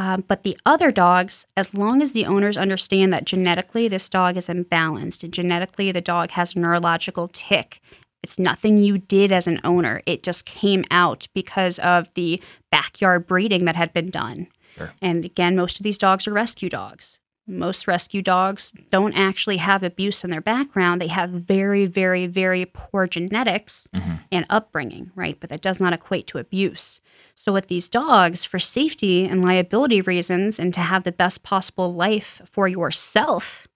[0.00, 4.34] Um, but the other dogs, as long as the owners understand that genetically this dog
[4.38, 7.82] is imbalanced and genetically the dog has a neurological tick,
[8.22, 10.00] it's nothing you did as an owner.
[10.06, 14.46] It just came out because of the backyard breeding that had been done.
[14.74, 14.90] Sure.
[15.02, 17.20] And again, most of these dogs are rescue dogs.
[17.50, 21.00] Most rescue dogs don't actually have abuse in their background.
[21.00, 24.16] They have very, very, very poor genetics mm-hmm.
[24.30, 25.36] and upbringing, right?
[25.38, 27.00] But that does not equate to abuse.
[27.34, 31.92] So, with these dogs, for safety and liability reasons, and to have the best possible
[31.92, 33.66] life for yourself,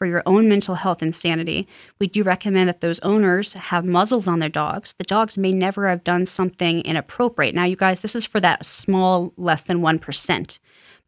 [0.00, 4.26] for your own mental health and sanity, we do recommend that those owners have muzzles
[4.26, 4.94] on their dogs.
[4.94, 7.54] The dogs may never have done something inappropriate.
[7.54, 10.58] Now, you guys, this is for that small, less than 1%.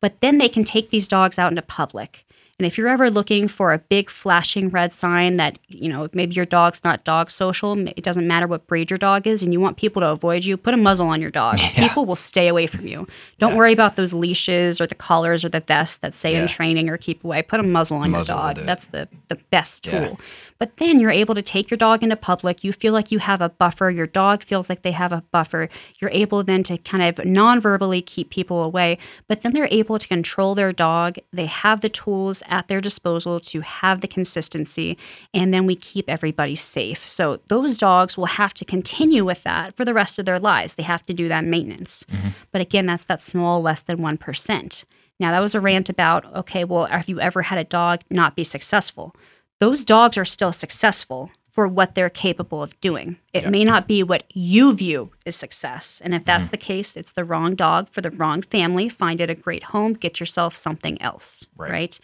[0.03, 2.27] But then they can take these dogs out into public.
[2.63, 6.37] And if you're ever looking for a big flashing red sign that, you know, maybe
[6.37, 9.59] your dog's not dog social, it doesn't matter what breed your dog is, and you
[9.59, 11.59] want people to avoid you, put a muzzle on your dog.
[11.75, 13.09] People will stay away from you.
[13.41, 16.43] Don't worry about those leashes or the collars or the vests that say Yeah.
[16.43, 17.43] in training or keep away.
[17.43, 18.65] Put a muzzle on Muzzle your dog.
[18.65, 19.95] That's the, the best tool.
[20.01, 20.15] Yeah.
[20.61, 22.63] But then you're able to take your dog into public.
[22.63, 23.91] You feel like you have a buffer.
[23.91, 25.69] Your dog feels like they have a buffer.
[25.99, 29.99] You're able then to kind of non verbally keep people away, but then they're able
[29.99, 31.17] to control their dog.
[31.33, 34.99] They have the tools at their disposal to have the consistency,
[35.33, 37.09] and then we keep everybody safe.
[37.09, 40.75] So those dogs will have to continue with that for the rest of their lives.
[40.75, 42.05] They have to do that maintenance.
[42.13, 42.29] Mm-hmm.
[42.53, 44.85] But again, that's that small, less than 1%.
[45.19, 48.37] Now, that was a rant about okay, well, have you ever had a dog not
[48.37, 49.17] be successful?
[49.61, 53.19] Those dogs are still successful for what they're capable of doing.
[53.35, 56.01] It may not be what you view as success.
[56.03, 56.53] And if that's mm-hmm.
[56.53, 58.89] the case, it's the wrong dog for the wrong family.
[58.89, 61.71] Find it a great home, get yourself something else, Right.
[61.71, 62.01] right?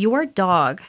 [0.00, 0.80] Your dog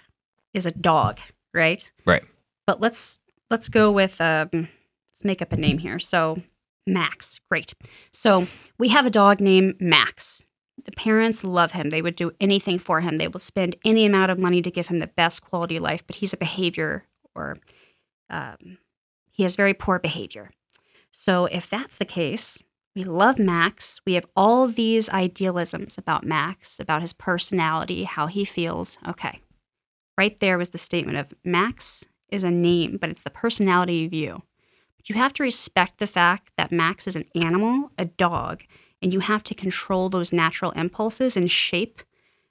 [0.53, 1.19] is a dog,
[1.53, 1.91] right?
[2.05, 2.23] Right.
[2.65, 3.17] But let's
[3.49, 4.69] let's go with um,
[5.09, 5.99] let's make up a name here.
[5.99, 6.41] So
[6.87, 7.73] Max, great.
[8.13, 8.47] So
[8.79, 10.45] we have a dog named Max.
[10.85, 11.89] The parents love him.
[11.89, 13.17] They would do anything for him.
[13.17, 16.07] They will spend any amount of money to give him the best quality life.
[16.07, 17.03] But he's a behavior,
[17.35, 17.57] or
[18.29, 18.77] um,
[19.29, 20.51] he has very poor behavior.
[21.11, 22.63] So if that's the case,
[22.95, 24.01] we love Max.
[24.05, 28.97] We have all these idealisms about Max, about his personality, how he feels.
[29.07, 29.39] Okay.
[30.17, 34.13] Right there was the statement of Max is a name, but it's the personality of
[34.13, 34.43] you.
[34.97, 38.63] But you have to respect the fact that Max is an animal, a dog,
[39.01, 42.03] and you have to control those natural impulses and shape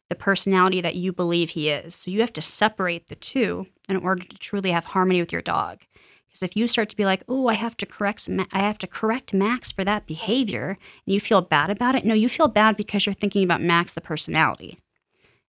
[0.09, 1.95] the personality that you believe he is.
[1.95, 5.43] So you have to separate the two in order to truly have harmony with your
[5.43, 5.83] dog.
[6.31, 8.87] Because if you start to be like, "Oh, I have to correct, I have to
[8.87, 12.77] correct Max for that behavior," and you feel bad about it, no, you feel bad
[12.77, 14.79] because you're thinking about Max, the personality.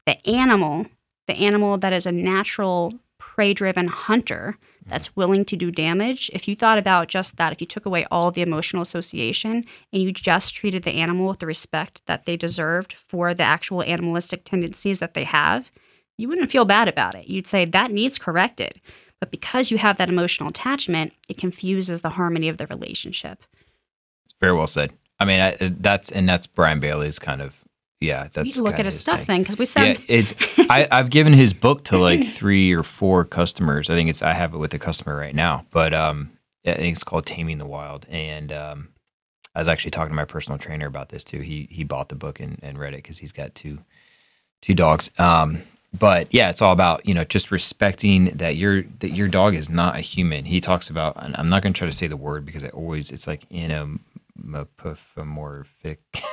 [0.07, 0.87] The animal,
[1.27, 5.21] the animal that is a natural prey-driven hunter that's mm-hmm.
[5.21, 6.31] willing to do damage.
[6.33, 9.63] If you thought about just that, if you took away all the emotional association
[9.93, 13.83] and you just treated the animal with the respect that they deserved for the actual
[13.83, 15.71] animalistic tendencies that they have,
[16.17, 17.27] you wouldn't feel bad about it.
[17.27, 18.81] You'd say that needs corrected.
[19.21, 23.43] But because you have that emotional attachment, it confuses the harmony of the relationship.
[24.41, 24.91] Very well said.
[25.19, 27.63] I mean, I, that's and that's Brian Bailey's kind of
[27.99, 28.27] yeah.
[28.33, 29.27] That's to look at his his stuff thing.
[29.27, 32.81] then, because we said Yeah, it's I, I've given his book to like three or
[32.81, 33.91] four customers.
[33.91, 36.31] I think it's I have it with a customer right now, but um,
[36.65, 38.07] I think it's called Taming the Wild.
[38.09, 38.89] And um,
[39.53, 41.41] I was actually talking to my personal trainer about this too.
[41.41, 43.77] He he bought the book and, and read it because he's got two
[44.63, 45.11] two dogs.
[45.19, 45.61] Um,
[45.93, 49.69] but yeah, it's all about you know just respecting that your that your dog is
[49.69, 50.45] not a human.
[50.45, 52.73] He talks about, and I'm not going to try to say the word because it
[52.73, 53.97] always it's like anamorphic.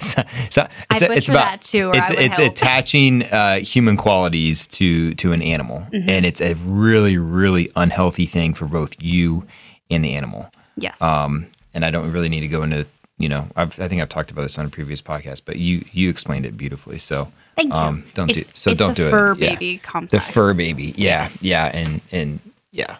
[0.00, 2.52] so, so it's, I it's about that too, it's it's help.
[2.52, 6.08] attaching uh, human qualities to to an animal, Mm-hmm.
[6.08, 9.46] and it's a really really unhealthy thing for both you
[9.90, 10.50] and the animal.
[10.76, 11.00] yes.
[11.00, 12.86] Um, and I don't really need to go into
[13.18, 15.84] you know I've, I think I've talked about this on a previous podcast, but you
[15.92, 16.98] you explained it beautifully.
[16.98, 17.78] So Thank you.
[17.78, 18.70] um, don't It's- do so.
[18.70, 19.38] it's don't do fur it.
[19.40, 19.54] Yeah.
[19.56, 20.84] The fur baby The fur baby.
[20.96, 21.42] Yeah, Yes.
[21.42, 22.40] yeah, and and
[22.70, 22.96] yeah.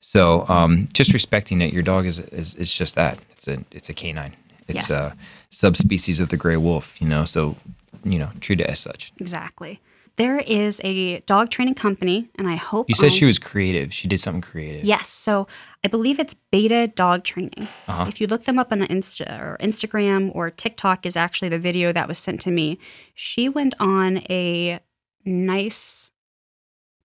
[0.00, 1.72] So um, just respecting it.
[1.72, 3.18] Your dog is is is just that.
[3.36, 4.34] It's a it's a canine.
[4.68, 4.90] It's Yes.
[4.90, 5.16] a
[5.50, 7.00] subspecies of the gray wolf.
[7.00, 7.56] You know, so
[8.04, 9.12] you know treat it as such.
[9.20, 9.80] Exactly.
[10.16, 13.92] There is a dog training company, and I hope You said um, she was creative.
[13.92, 14.84] She did something creative.
[14.84, 15.08] Yes.
[15.08, 15.46] So
[15.84, 17.68] I believe it's Beta Dog Training.
[17.86, 18.06] Uh-huh.
[18.08, 21.92] If you look them up on Insta or Instagram or TikTok is actually the video
[21.92, 22.78] that was sent to me.
[23.14, 24.80] She went on a
[25.26, 26.10] nice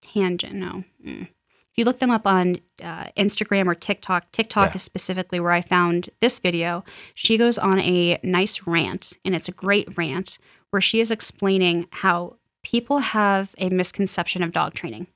[0.02, 0.54] tangent.
[0.56, 0.84] No.
[1.06, 1.24] Mm.
[1.24, 4.76] If you look them up on uh, Instagram or TikTok, TikTok Yeah.
[4.76, 6.84] is specifically where I found this video.
[7.14, 10.38] She goes on a nice rant, and it's a great rant
[10.70, 15.08] where she is explaining how people have a misconception of dog training.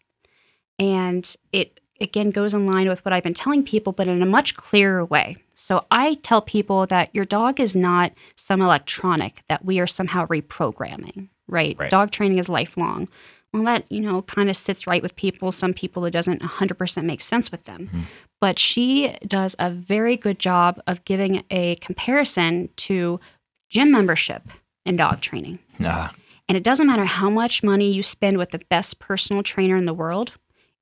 [0.79, 4.25] And it again goes in line with what I've been telling people, but in a
[4.25, 5.37] much clearer way.
[5.55, 10.25] So I tell people that your dog is not some electronic that we are somehow
[10.25, 11.77] reprogramming, right?
[11.79, 11.89] Right.
[11.89, 13.07] Dog training is lifelong.
[13.53, 15.53] Well, that, you know, kind of sits right with people.
[15.53, 17.87] Some people it doesn't 100% make sense with them.
[17.87, 18.01] Hmm.
[18.41, 23.21] But she does a very good job of giving a comparison to
[23.69, 24.43] gym membership
[24.85, 25.59] and dog training.
[25.79, 26.09] Nah.
[26.47, 29.85] And it doesn't matter how much money you spend with the best personal trainer in
[29.85, 30.33] the world,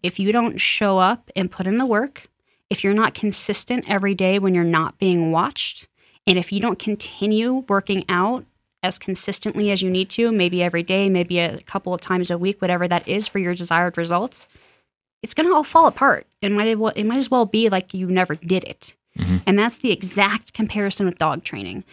[0.02, 2.28] if you don't show up and put in the work,
[2.70, 5.88] if you're not consistent every day when you're not being watched,
[6.28, 8.46] and if you don't continue working out
[8.82, 12.38] as consistently as you need to, maybe every day, maybe a couple of times a
[12.38, 14.48] week, whatever that is for your desired results,
[15.22, 16.28] it's going to all fall apart.
[16.42, 18.94] It might, as well, it might as well be like you never did it.
[19.18, 19.38] Mm-hmm.
[19.48, 21.86] And that's the exact comparison with dog training.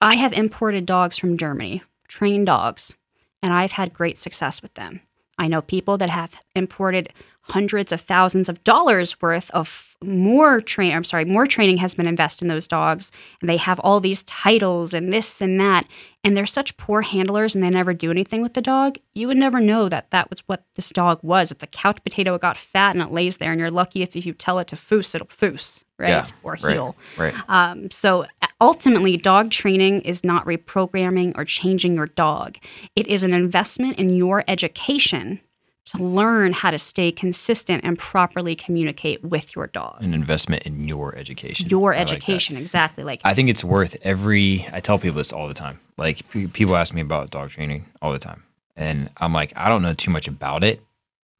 [0.00, 2.94] I have imported dogs from Germany, trained dogs,
[3.42, 5.00] and I've had great success with them.
[5.38, 7.08] I know people that have imported
[7.46, 12.06] hundreds of thousands of dollars worth of more train I'm sorry, more training has been
[12.06, 15.88] invested in those dogs and they have all these titles and this and that
[16.22, 18.98] and they're such poor handlers and they never do anything with the dog.
[19.14, 21.50] You would never know that that was what this dog was.
[21.50, 22.34] It's a couch potato.
[22.34, 24.68] It got fat and it lays there and you're lucky if, if you tell it
[24.68, 26.10] to foos, it'll foos, right?
[26.10, 26.26] Yeah.
[26.44, 26.96] Or right, heel.
[27.16, 27.34] Right.
[27.48, 28.26] Um, so
[28.62, 32.56] ultimately, dog training is not reprogramming or changing your dog.
[32.96, 35.40] It is an investment in your education
[35.84, 40.00] to learn how to stay consistent and properly communicate with your dog.
[40.00, 41.68] An investment in your education.
[41.68, 43.02] Your I like education, exactly.
[43.02, 44.64] Like I think it's worth every.
[44.72, 45.80] I tell people this all the time.
[45.98, 48.44] Like people ask me about dog training all the time,
[48.76, 50.80] and I'm like, I don't know too much about it,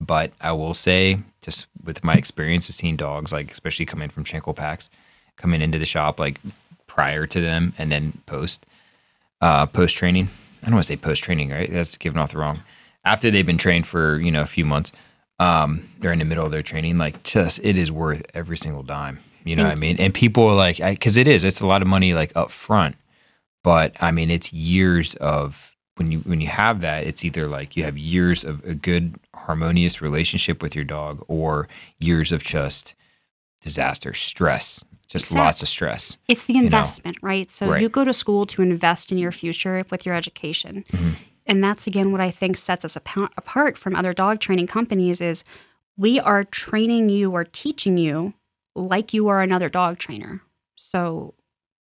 [0.00, 4.24] but I will say, just with my experience of seeing dogs, like especially coming from
[4.24, 4.90] Tranquil Packs,
[5.36, 6.40] coming into the shop like
[6.92, 8.66] prior to them and then post,
[9.40, 10.28] uh, post training.
[10.62, 11.70] I don't want to say post training, right?
[11.72, 12.60] That's giving off the wrong.
[13.02, 14.92] After they've been trained for you know a few months,
[15.38, 16.98] um, they're in the middle of their training.
[16.98, 19.20] Like, just it is worth every single dime.
[19.42, 19.96] You know what I mean?
[19.98, 22.94] And people are like, because it is, it's a lot of money like up front,
[23.64, 27.74] but I mean, it's years of when you when you have that, it's either like
[27.74, 32.94] you have years of a good harmonious relationship with your dog, or years of just
[33.62, 36.16] disaster, stress, just lots of stress.
[36.28, 36.60] It's the know?
[36.60, 37.50] investment, right?
[37.50, 37.82] So Right.
[37.82, 40.84] you go to school to invest in your future with your education.
[40.92, 41.10] Mm-hmm.
[41.46, 45.20] And that's again what I think sets us apa- apart from other dog training companies
[45.20, 45.44] is
[45.96, 48.34] we are training you or teaching you
[48.74, 50.40] like you are another dog trainer.
[50.74, 51.34] So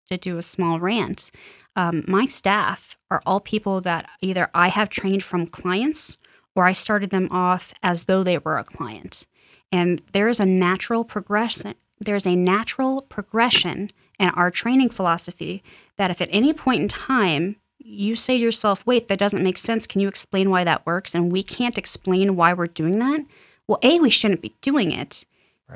[0.10, 1.32] to do a small rant,
[1.76, 6.18] um, my staff are all people that either I have trained from clients
[6.56, 9.26] or I started them off as though they were a client.
[9.72, 11.76] And there is a natural progression.
[12.02, 15.64] There's a natural progression in our training philosophy
[15.98, 19.60] that if at any point in time you say to yourself, wait, that doesn't make
[19.60, 19.86] sense.
[19.86, 21.14] Can you explain why that works?
[21.14, 23.24] And we can't explain why we're doing that.
[23.68, 25.26] Well, A, we shouldn't be doing it.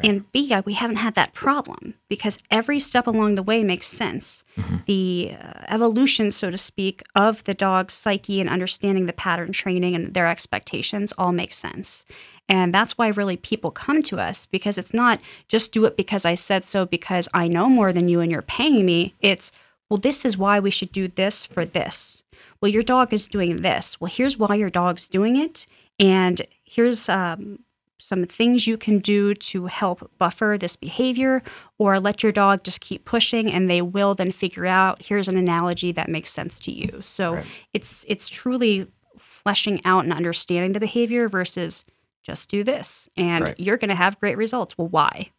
[0.04, 4.44] And B, we haven't had that problem because every step along the way makes sense.
[4.86, 9.96] The uh, evolution, so to speak, of the dog's psyche and understanding the pattern training
[9.96, 12.06] and their expectations all makes sense.
[12.48, 16.26] And that's why really people come to us because it's not just do it because
[16.26, 19.16] I said so because I know more than you and you're paying me.
[19.20, 19.52] It's,
[19.90, 22.24] well, this is why we should do this for this.
[22.62, 24.00] Well, your dog is doing this.
[24.00, 25.66] Well, here's why your dog's doing it.
[26.00, 27.60] And here's um,
[27.98, 31.42] some things you can do to help buffer this behavior
[31.78, 35.38] or let your dog just keep pushing and they will then figure out here's an
[35.38, 37.46] analogy that makes sense to you so Right.
[37.74, 41.86] it's it's truly fleshing out and understanding the behavior versus
[42.22, 43.60] just do this and Right.
[43.60, 45.32] you're going to have great results well why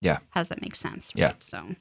[0.00, 0.18] Yeah.
[0.30, 1.26] how does that make sense Yeah.
[1.26, 1.42] right?
[1.44, 1.76] so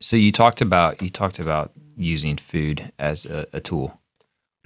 [0.00, 3.98] So you talked about you talked about using food as a, a tool.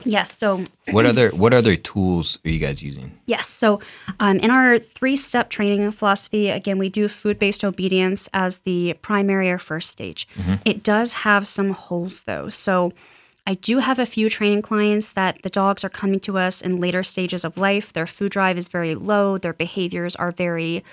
[0.04, 3.12] Yes so What other what other tools are you guys using?
[3.26, 3.46] Yes.
[3.48, 3.80] So,
[4.18, 8.96] um, in our three step training philosophy, again, we do food based obedience as the
[9.02, 10.26] primary or first stage.
[10.64, 12.48] It does have some holes, though.
[12.48, 12.92] So,
[13.46, 16.80] I do have a few training clients that the dogs are coming to us in
[16.80, 17.92] later stages of life.
[17.92, 20.84] Their food drive is very low, their behaviors are very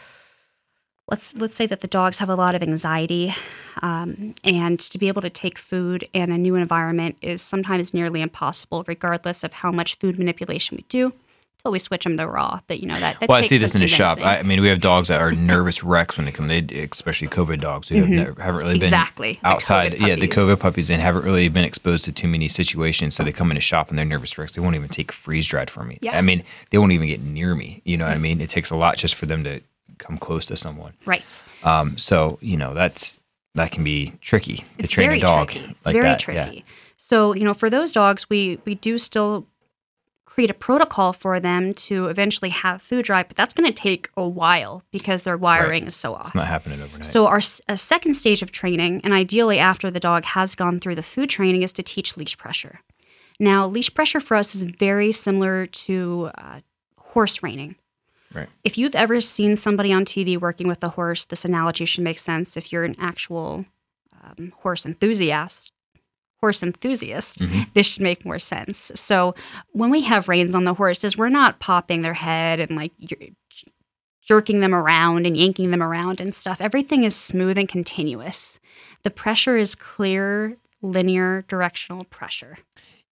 [1.09, 3.33] let's let's say that the dogs have a lot of anxiety
[3.81, 8.21] um, and to be able to take food in a new environment is sometimes nearly
[8.21, 11.13] impossible regardless of how much food manipulation we do
[11.59, 13.73] until we switch them to raw but you know that, that Well, I see this
[13.73, 14.19] in the shop.
[14.21, 16.47] I, I mean, we have dogs that are nervous wrecks when they come.
[16.47, 16.59] They
[16.91, 18.95] especially COVID dogs who have never, haven't really been Mm-hmm.
[18.95, 19.39] Exactly.
[19.43, 19.93] Outside.
[19.93, 20.27] COVID Yeah, the.
[20.27, 23.15] COVID puppies and haven't really been exposed to too many situations.
[23.15, 24.55] So they come in the shop and they're nervous wrecks.
[24.55, 25.97] They won't even take freeze dried from me.
[26.17, 27.81] I mean, they won't even get near me.
[27.85, 28.39] You know what I mean?
[28.39, 29.61] It takes a lot just for them to
[29.97, 30.93] come close to someone.
[31.05, 33.19] right Um, so you know that's
[33.55, 35.75] that can be tricky to it's train a dog tricky.
[35.85, 36.19] Like very that.
[36.19, 36.65] tricky
[36.97, 39.47] so you know for those dogs we we do still
[40.25, 44.09] create a protocol for them to eventually have food drive but that's going to take
[44.15, 47.05] a while because their wiring is so off It's not happening overnight.
[47.09, 51.01] So our second stage of training, and ideally after the dog has gone through the
[51.01, 52.81] food training, is to teach leash pressure.
[53.39, 56.59] Now, leash pressure for us is very similar to uh,
[56.97, 57.75] horse reining.
[58.33, 58.49] Right.
[58.63, 62.19] If you've ever seen somebody on TV working with a horse, this analogy should make
[62.19, 62.57] sense.
[62.57, 63.65] If you're an actual
[64.23, 65.73] um, horse enthusiast,
[66.39, 67.41] horse enthusiast,
[67.73, 68.91] this should make more sense.
[68.95, 69.35] So
[69.71, 72.91] when we have reins on the horses, we're not popping their head and like
[74.21, 76.59] jerking them around and yanking them around and stuff.
[76.61, 78.59] Everything is smooth and continuous.
[79.03, 82.59] The pressure is clear, linear, directional pressure.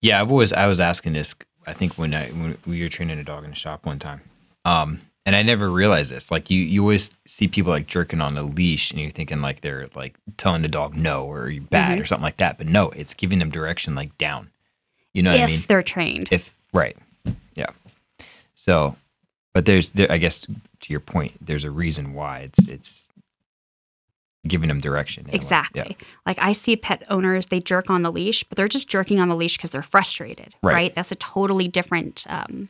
[0.02, 1.34] Yeah, I've always I was asking this.
[1.66, 4.22] I think when I when we were training a dog in the shop one time,
[4.66, 6.30] um, and I never realized this.
[6.32, 9.62] Like you, you always see people like jerking on the leash, and you're thinking like
[9.62, 12.02] they're like telling the dog no or you're bad Mm-hmm.
[12.02, 12.58] or something like that.
[12.58, 14.50] But no, it's giving them direction like down.
[15.14, 15.56] You know if what I mean?
[15.60, 16.30] If they're trained.
[16.32, 16.98] If right,
[17.56, 17.68] yeah.
[18.56, 18.98] So,
[19.54, 20.12] but there's there.
[20.12, 20.56] I guess to
[20.90, 23.08] your point, there's a reason why it's it's
[24.48, 25.24] giving them direction.
[25.24, 25.36] in a way.
[25.38, 25.98] Exactly.
[26.00, 26.06] Yeah.
[26.26, 29.28] Like I see pet owners, they jerk on the leash, but they're just jerking on
[29.28, 30.74] the leash because they're frustrated, Right.
[30.74, 30.96] right.
[30.96, 32.70] That's a totally different um,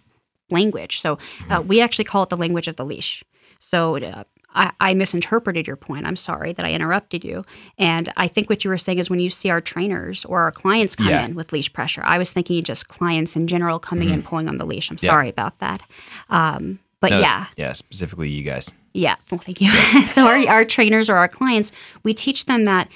[0.49, 0.99] language.
[0.99, 1.51] So Mm-hmm.
[1.51, 3.23] uh, we actually call it the language of the leash.
[3.59, 6.05] So uh, I, I misinterpreted your point.
[6.05, 7.45] I'm sorry that I interrupted you.
[7.77, 10.51] And I think what you were saying is when you see our trainers or our
[10.51, 11.21] clients come Yeah.
[11.21, 11.31] Mm-hmm.
[11.31, 14.57] in with leash pressure, I was thinking just clients in general coming in pulling on
[14.57, 14.89] the leash.
[14.91, 15.09] I'm Yeah.
[15.09, 15.81] sorry about that.
[16.29, 17.73] Um, but No, yeah, yeah.
[17.73, 18.73] Specifically, you guys.
[18.93, 19.69] yeah, well, thank you.
[20.05, 21.71] so our, our trainers or our clients,
[22.03, 22.87] we teach them that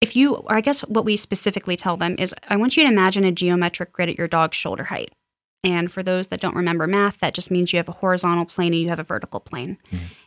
[0.00, 2.88] if you, or I guess what we specifically tell them is, I want you to
[2.88, 5.10] imagine a geometric grid at your dog's shoulder height.
[5.64, 8.72] And for those that don't remember math, that just means you have a horizontal plane
[8.72, 9.76] and you have a vertical plane.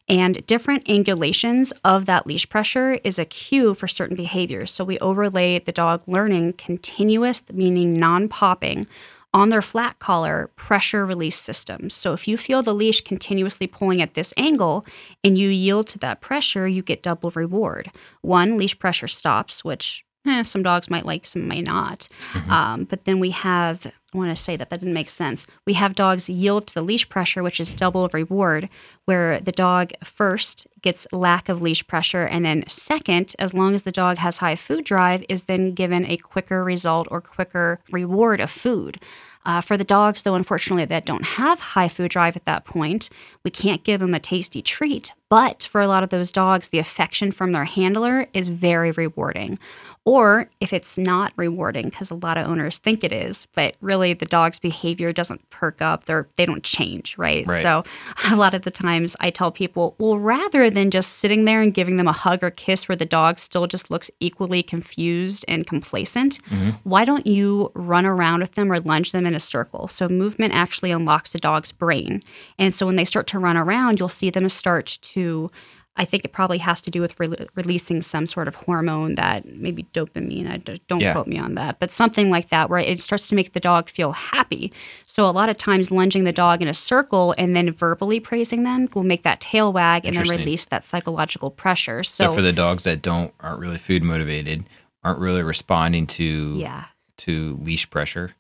[0.10, 4.72] And different angulations of that leash pressure is a cue for certain behaviors.
[4.72, 8.88] So we overlay the dog learning continuous, meaning non popping,
[9.34, 11.94] on their flat collar pressure release systems.
[11.94, 14.86] So if you feel the leash continuously pulling at this angle
[15.24, 17.92] and you yield to that pressure, you get double reward.
[18.22, 22.08] One, leash pressure stops, which eh, some dogs might like, some may not.
[22.50, 25.48] Um, but then we have, I want to say that that didn't make sense.
[25.66, 28.70] We have dogs yield to the leash pressure, which is double reward,
[29.06, 32.24] where the dog first gets lack of leash pressure.
[32.24, 36.06] And then, second, as long as the dog has high food drive, is then given
[36.06, 39.00] a quicker result or quicker reward of food.
[39.44, 43.10] Uh, for the dogs, though, unfortunately, that don't have high food drive at that point,
[43.44, 45.14] we can't give them a tasty treat.
[45.30, 49.58] But for a lot of those dogs, the affection from their handler is very rewarding.
[50.04, 54.14] Or if it's not rewarding, because a lot of owners think it is, but really
[54.14, 57.46] the dog's behavior doesn't perk up, they're, they don't change, right?
[57.46, 57.62] Right.
[57.62, 57.84] So
[58.32, 61.72] a lot of the times I tell people, well, rather than just sitting there and
[61.72, 65.68] giving them a hug or kiss where the dog still just looks equally confused and
[65.68, 66.72] complacent, mm-hmm.
[66.84, 69.88] why don't you run around with them or lunge them in a circle?
[69.88, 72.24] So movement actually unlocks the dog's brain.
[72.58, 75.52] And so when they start to run around, you'll see them start to
[75.98, 79.46] I think it probably has to do with re- releasing some sort of hormone that
[79.46, 80.50] maybe dopamine.
[80.50, 81.12] I d- don't Yeah.
[81.12, 83.90] quote me on that, but something like that, where it starts to make the dog
[83.90, 84.72] feel happy.
[85.06, 88.64] So a lot of times, lunging the dog in a circle and then verbally praising
[88.64, 92.04] them will make that tail wag and then release that psychological pressure.
[92.04, 94.64] So, So, for the dogs that don't aren't really food motivated,
[95.04, 96.86] aren't really responding to yeah.
[97.18, 98.34] to leash pressure.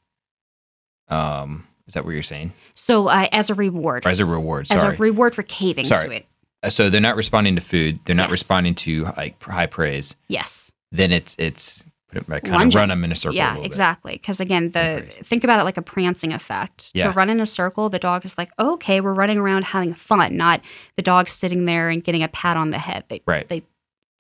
[1.10, 2.54] Um, is that what you're saying?
[2.76, 4.68] So uh, as a reward, Or as a reward?
[4.72, 6.08] as a reward for caving Sorry.
[6.08, 6.26] to it,
[6.64, 7.99] Uh, so they're not responding to food.
[8.05, 8.32] They're not Yes.
[8.32, 10.16] responding to like high praise.
[10.28, 10.72] yes.
[10.93, 13.38] Then it's it's put it like kind of run them in a circle.
[13.38, 13.66] Yeah, bit.
[13.66, 14.12] exactly.
[14.14, 16.91] Because again, the think about it like a prancing effect.
[16.93, 17.07] Yeah.
[17.07, 20.36] To run in a circle, the dog is like, okay, we're running around having fun,
[20.36, 20.59] not
[20.97, 23.05] the dog sitting there and getting a pat on the head.
[23.07, 23.47] They, Right.
[23.47, 23.64] They,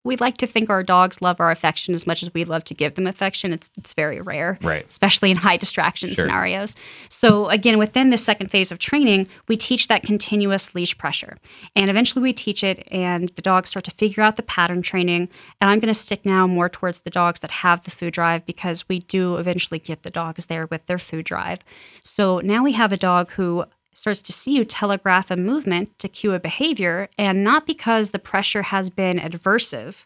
[0.03, 2.73] we like to think our dogs love our affection as much as we love to
[2.73, 3.53] give them affection.
[3.53, 4.85] It's it's very rare, Right.
[4.89, 6.25] Especially in high distraction Sure.
[6.25, 6.75] scenarios.
[7.09, 11.37] So again, within the second phase of training, we teach that continuous leash pressure,
[11.75, 15.29] and eventually we teach it, and the dogs start to figure out the pattern training.
[15.59, 18.45] And I'm going to stick now more towards the dogs that have the food drive
[18.45, 21.59] because we do eventually get the dogs there with their food drive.
[22.03, 26.07] So now we have a dog who starts to see you telegraph a movement to
[26.07, 30.05] cue a behavior, and not because the pressure has been adversive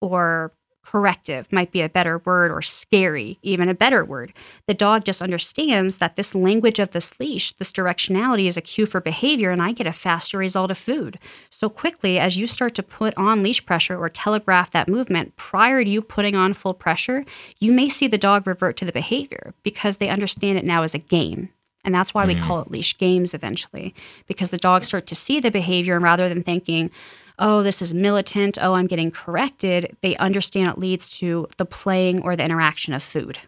[0.00, 0.52] or
[0.84, 4.32] corrective might be a better word or scary even a better word.
[4.66, 8.86] The dog just understands that this language of this leash this directionality is a cue
[8.86, 11.18] for behavior and i get a faster result of food.
[11.50, 15.82] So quickly as you start to put on leash pressure or telegraph that movement prior
[15.82, 17.24] to you putting on full pressure
[17.58, 20.94] you may see the dog revert to the behavior because they understand it now as
[20.94, 21.48] a game
[21.84, 22.46] and that's why we mm.
[22.46, 23.94] call it leash games eventually,
[24.26, 26.90] because the dogs start to see the behavior and rather than thinking,
[27.38, 32.22] oh, this is militant, oh, I'm getting corrected, they understand it leads to the playing
[32.22, 33.40] or the interaction of food.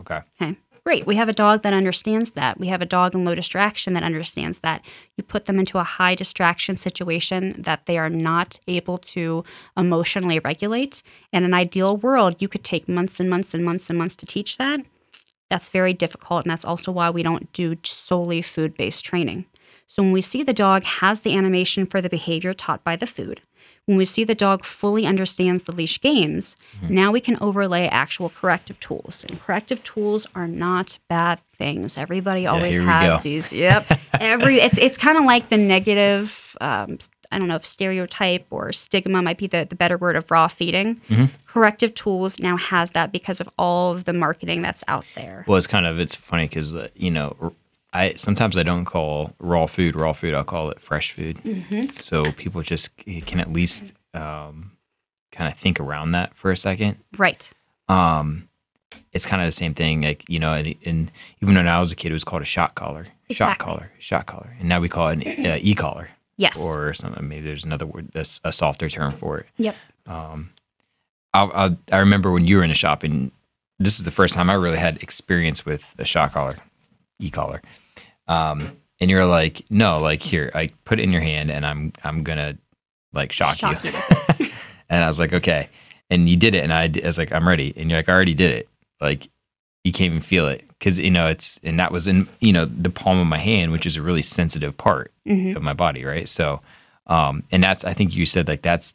[0.00, 0.20] Okay.
[0.40, 0.56] Okay.
[0.84, 1.06] Great.
[1.06, 2.58] We have a dog that understands that.
[2.58, 4.84] We have a dog in low distraction that understands that.
[5.16, 9.44] You put them into a high distraction situation that they are not able to
[9.76, 11.04] emotionally regulate.
[11.32, 14.26] In an ideal world, you could take months and months and months and months to
[14.26, 14.80] teach that.
[15.52, 16.46] That's very difficult.
[16.46, 19.44] And that's also why we don't do solely food based training.
[19.86, 23.06] So when we see the dog has the animation for the behavior taught by the
[23.06, 23.42] food,
[23.86, 26.56] when we see the dog fully understands the leash games,
[26.88, 29.24] now we can overlay actual corrective tools.
[29.28, 31.98] And corrective tools are not bad things.
[31.98, 33.52] Everybody always we has these.
[33.52, 34.00] Yep.
[34.20, 36.56] Every it's it's kind of like the negative.
[36.60, 36.98] Um,
[37.32, 40.48] I don't know if stereotype or stigma might be the, the better word of raw
[40.48, 41.00] feeding.
[41.08, 41.24] Mm-hmm.
[41.46, 45.44] Corrective tools now has that because of all of the marketing that's out there.
[45.48, 47.54] Well, it's kind of it's funny because you know
[47.92, 50.34] I sometimes I don't call raw food raw food.
[50.34, 51.38] I'll call it fresh food.
[51.38, 51.96] Mm-hmm.
[52.00, 54.72] So people just can at least um,
[55.30, 56.96] kind of think around that for a second.
[57.18, 57.50] Right.
[57.88, 58.48] Um,
[59.12, 60.02] it's kind of the same thing.
[60.02, 61.12] Like you know, and, and
[61.42, 63.64] even when I was a kid, it was called a shot collar, shot Exactly.
[63.64, 66.10] collar, shot collar, and now we call it an uh, e collar.
[66.38, 66.58] Yes.
[66.60, 67.28] Or something.
[67.28, 69.46] Maybe there's another word, a, a softer term for it.
[69.58, 69.76] Yep.
[71.34, 73.32] I, I, I remember when you were in the shop, and
[73.78, 76.56] this is the first time I really had experience with a shot collar,
[77.20, 77.62] e collar.
[78.28, 81.92] Um, and you're like, no, like here, I put it in your hand, and I'm
[82.04, 82.56] I'm gonna
[83.12, 83.90] like shock, Shock you.
[84.38, 84.50] you.
[84.88, 85.68] and I was like, okay.
[86.10, 87.72] And you did it, and I was like, I'm ready.
[87.76, 88.68] And you're like, I already did it.
[89.00, 89.28] Like
[89.84, 92.64] you can't even feel it because you know it's and that was in you know
[92.66, 95.56] the palm of my hand, which is a really sensitive part Mhm.
[95.56, 96.28] of my body, right?
[96.28, 96.60] So,
[97.08, 98.94] um, and that's I think you said like that's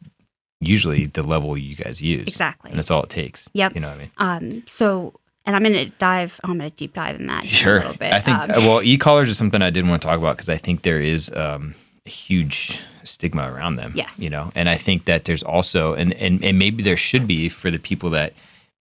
[0.61, 2.69] usually the level you guys use Exactly.
[2.71, 3.49] and that's all it takes.
[3.53, 3.75] Yep.
[3.75, 4.11] You know what I mean?
[4.57, 5.13] Um, so,
[5.47, 7.77] and I'm going to dive, I'm going to deep dive in that a Sure.
[7.79, 8.13] little bit.
[8.13, 10.57] I think Um, well, e-collars is something I didn't want to talk about because I
[10.57, 11.73] think there is um,
[12.05, 13.93] a huge stigma around them.
[13.95, 14.19] Yes.
[14.19, 17.49] You know, and I think that there's also and and and maybe there should be
[17.49, 18.33] for the people that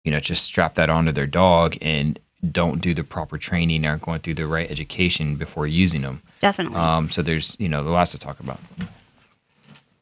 [0.04, 2.18] you know just strap that onto their dog and
[2.52, 6.22] don't do the proper training, aren't going through the right education before using them.
[6.40, 6.78] definitely.
[6.78, 8.60] Um, so there's you know the lots to talk about.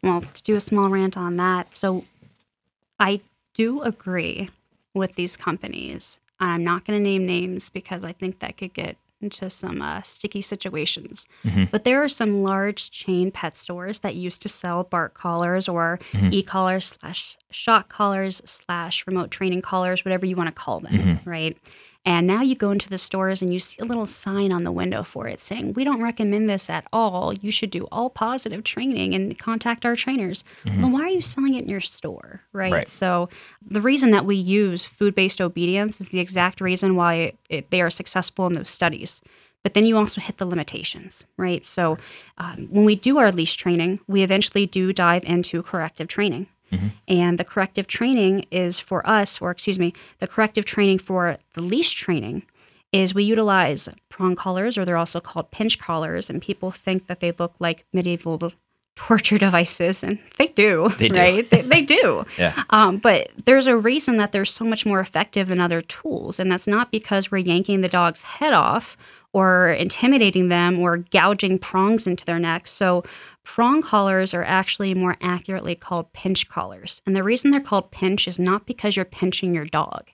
[0.03, 1.75] well, to do a small rant on that.
[1.75, 2.05] So,
[3.01, 3.21] I
[3.55, 4.51] do agree
[4.93, 6.21] with these companies.
[6.41, 10.03] I'm not going to name names because I think that could get into some uh,
[10.03, 11.27] sticky situations.
[11.45, 11.71] Mhm.
[11.71, 15.99] But there are some large chain pet stores that used to sell bark collars or
[16.13, 16.33] Mhm.
[16.35, 21.27] e-collars slash shock collars slash remote training collars, whatever you want to call them, Mhm.
[21.27, 21.57] right?
[22.07, 24.73] And now you go into the stores and you see a little sign on the
[24.73, 27.33] window for it saying, We don't recommend this at all.
[27.33, 30.45] You should do all positive training and contact our trainers.
[30.67, 32.43] Well, why are you selling it in your store?
[32.53, 32.73] Right?
[32.73, 32.89] Right.
[32.89, 33.31] So,
[33.67, 37.81] the reason that we use food based obedience is the exact reason why it, they
[37.81, 39.23] are successful in those studies.
[39.63, 41.67] But then you also hit the limitations, right?
[41.67, 41.97] So,
[42.37, 46.49] um, when we do our leash training, we eventually do dive into corrective training.
[47.09, 51.63] And the corrective training is for us, or excuse me, the corrective training for the
[51.63, 52.43] leash training
[52.93, 57.21] is we utilize prong collars, or they're also called pinch collars, and people think that
[57.21, 58.53] they look like medieval
[58.97, 61.19] torture devices, and they do, They do.
[61.19, 61.51] right?
[61.51, 62.25] They, they do.
[62.39, 62.63] Yeah.
[62.71, 66.49] Um, but there's a reason that they're so much more effective than other tools, and
[66.51, 68.97] that's not because we're yanking the dog's head off
[69.33, 72.69] or intimidating them or gouging prongs into their neck.
[72.69, 73.03] So,
[73.45, 77.01] prong collars are actually more accurately called pinch collars.
[77.07, 80.11] And the reason they're called pinch is not because you're pinching your dog.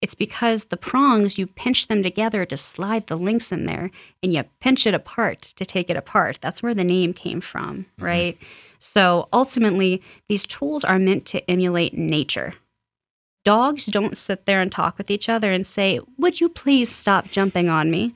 [0.00, 3.90] It's because the prongs, you pinch them together to slide the links in there
[4.22, 6.38] and you pinch it apart to take it apart.
[6.42, 8.04] That's where the name came from, mm-hmm.
[8.04, 8.38] right?
[8.78, 12.52] So ultimately, these tools are meant to emulate nature.
[13.44, 17.30] Dogs don't sit there and talk with each other and say, Would you please stop
[17.30, 18.14] jumping on me?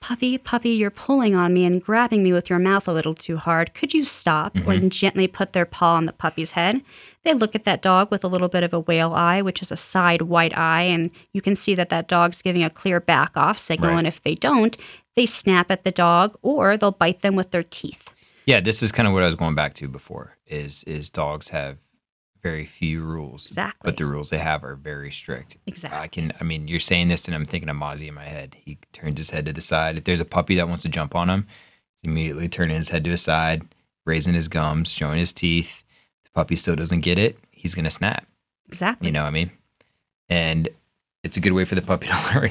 [0.00, 3.36] Puppy, puppy, you're pulling on me and grabbing me with your mouth a little too
[3.36, 3.74] hard.
[3.74, 4.54] Could you stop?
[4.54, 4.70] Mm-hmm.
[4.70, 6.80] Or gently put their paw on the puppy's head.
[7.22, 9.70] They look at that dog with a little bit of a whale eye, which is
[9.70, 13.36] a side white eye, and you can see that that dog's giving a clear back
[13.36, 13.90] off signal.
[13.90, 13.98] Right.
[13.98, 14.74] And if they don't,
[15.16, 18.14] they snap at the dog or they'll bite them with their teeth.
[18.46, 20.36] Yeah, this is kind of what I was going back to before.
[20.46, 21.76] Is is dogs have
[22.42, 23.80] very few rules, Exactly.
[23.88, 25.56] but the rules they have are very strict.
[25.66, 25.98] Exactly.
[26.00, 26.32] I can.
[26.40, 28.56] I mean, you're saying this, and I'm thinking of Mozzie in my head.
[28.64, 29.98] He turns his head to the side.
[29.98, 31.46] If there's a puppy that wants to jump on him,
[31.94, 33.62] he's immediately turning his head to his side,
[34.06, 35.84] raising his gums, showing his teeth.
[36.24, 37.38] The puppy still doesn't get it.
[37.50, 38.26] He's gonna snap.
[38.68, 39.08] Exactly.
[39.08, 39.50] You know what I mean?
[40.28, 40.68] And
[41.22, 42.50] it's a good way for the puppy to learn.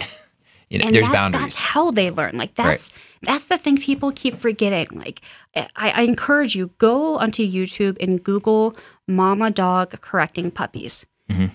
[0.70, 1.44] you know, and there's that- boundaries.
[1.46, 2.36] That's how they learn.
[2.36, 2.68] Like Right.
[2.68, 4.88] that's that's the thing people keep forgetting.
[4.92, 5.22] Like
[5.56, 8.76] I, I encourage you go onto YouTube and Google
[9.10, 11.52] "mama dog correcting puppies." Mhm.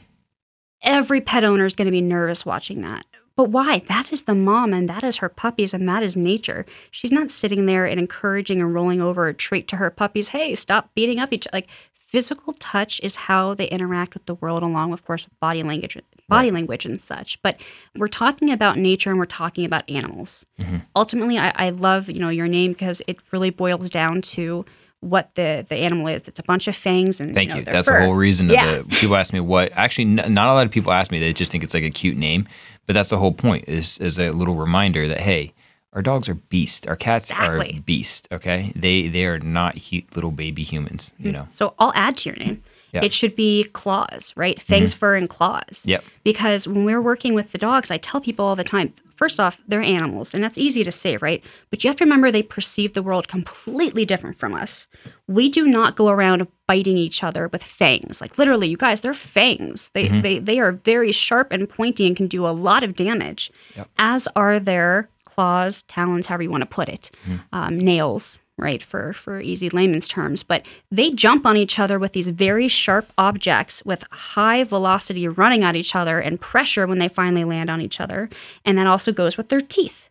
[0.82, 3.07] Every pet owner is going to be nervous watching that.
[3.36, 3.80] But why?
[3.88, 6.64] That is the mom, and that is her puppies, and that is nature.
[6.90, 10.28] She's not sitting there and encouraging and rolling over a treat to her puppies.
[10.28, 11.46] Hey, stop beating up each.
[11.48, 11.57] other.
[11.57, 15.64] Like physical touch is how they interact with the world, along, of course, with body
[15.64, 15.98] language,
[16.28, 17.42] body language and such.
[17.42, 17.59] But
[17.96, 20.46] we're talking about nature, and we're talking about animals.
[20.94, 24.64] Ultimately, I, I love you know your name because it really boils down to
[25.05, 26.26] what the the animal is.
[26.28, 27.55] It's a bunch of fangs and Thank you.
[27.57, 27.64] Know, you.
[27.64, 28.00] That's fur.
[28.00, 28.48] the whole reason.
[28.48, 28.70] Yeah.
[28.70, 29.72] Of the, people ask me what.
[29.72, 31.18] Actually, n- not a lot of people ask me.
[31.20, 32.48] They just think it's like a cute name.
[32.86, 33.68] But that's the whole point.
[33.68, 35.52] Is is a little reminder that hey,
[35.92, 36.86] our dogs are beasts.
[36.86, 37.78] Our cats Exactly.
[37.78, 38.28] are beasts.
[38.32, 41.12] Okay, they they are not hu- little baby humans.
[41.18, 41.46] You know.
[41.50, 42.62] So I'll add to your name.
[42.92, 43.00] Yeah.
[43.00, 43.07] Mm-hmm.
[43.07, 44.62] It should be claws, right?
[44.62, 45.82] Fangs, fur, and claws.
[45.84, 46.05] Yep.
[46.22, 49.60] Because when we're working with the dogs, I tell people all the time first off,
[49.66, 51.42] they're animals, and that's easy to say, right?
[51.70, 54.86] But you have to remember they perceive the world completely different from us.
[55.28, 58.20] We do not go around biting each other with fangs.
[58.20, 59.90] Like literally, you guys, they're fangs.
[59.90, 60.20] They, Mm-hmm.
[60.20, 63.88] they, they are very sharp and pointy and can do a lot of damage, Yep.
[63.98, 67.36] as are their claws, talons, however you want to put it, Mm-hmm.
[67.52, 70.42] um, nails, right, for, for easy layman's terms.
[70.42, 75.62] But they jump on each other with these very sharp objects with high velocity running
[75.62, 78.28] at each other and pressure when they finally land on each other.
[78.64, 80.09] And that also goes with their teeth.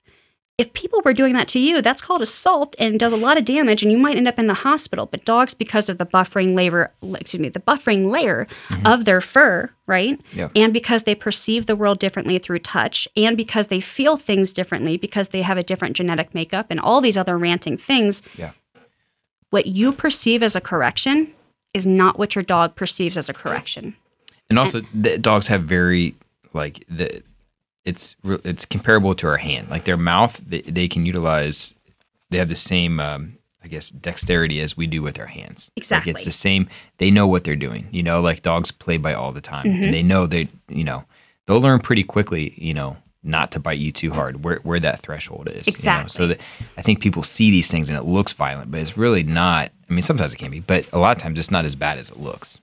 [0.55, 3.45] If people were doing that to you, that's called assault and does a lot of
[3.45, 5.07] damage, and you might end up in the hospital.
[5.07, 8.85] But dogs, because of the buffering layer, excuse me, the buffering layer mm-hmm.
[8.85, 10.51] of their fur, right, Yep.
[10.55, 14.95] and because they perceive the world differently through touch, and because they feel things differently
[14.95, 18.51] because they have a different genetic makeup, and all these other ranting things, Yeah.
[19.49, 21.33] what you perceive as a correction
[21.73, 23.95] is not what your dog perceives as a correction.
[24.51, 26.13] And also, the dogs have very
[26.53, 27.23] like the
[27.85, 29.69] it's it's comparable to our hand.
[29.69, 31.73] Like their mouth, they, they can utilize.
[32.29, 35.69] They have the same, um, I guess, dexterity as we do with our hands.
[35.75, 36.11] Like Exactly.
[36.11, 36.67] it's the same.
[36.97, 37.87] They know what they're doing.
[37.91, 39.83] You know, like dogs play by all the time, Mm-hmm.
[39.83, 41.03] and they know they, you know,
[41.45, 42.53] they'll learn pretty quickly.
[42.57, 44.43] You know, not to bite you too hard.
[44.43, 45.67] Where where that threshold is.
[45.67, 45.75] you know?
[45.75, 46.09] Exactly.
[46.09, 46.39] So that
[46.77, 49.71] I think people see these things and it looks violent, but it's really not.
[49.89, 51.97] I mean, sometimes it can be, but a lot of times it's not as bad
[51.99, 52.59] as it looks.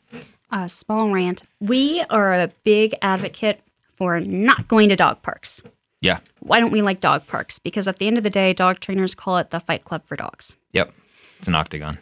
[0.50, 1.42] uh, small rant.
[1.60, 3.60] We are a big advocate
[4.00, 5.60] for not going to dog parks.
[6.00, 6.20] Yeah.
[6.38, 7.58] Why don't we like dog parks?
[7.58, 10.16] Because at the end of the day, dog trainers call it the fight club for
[10.16, 10.56] dogs.
[10.72, 10.94] Yep.
[11.38, 11.98] It's an octagon.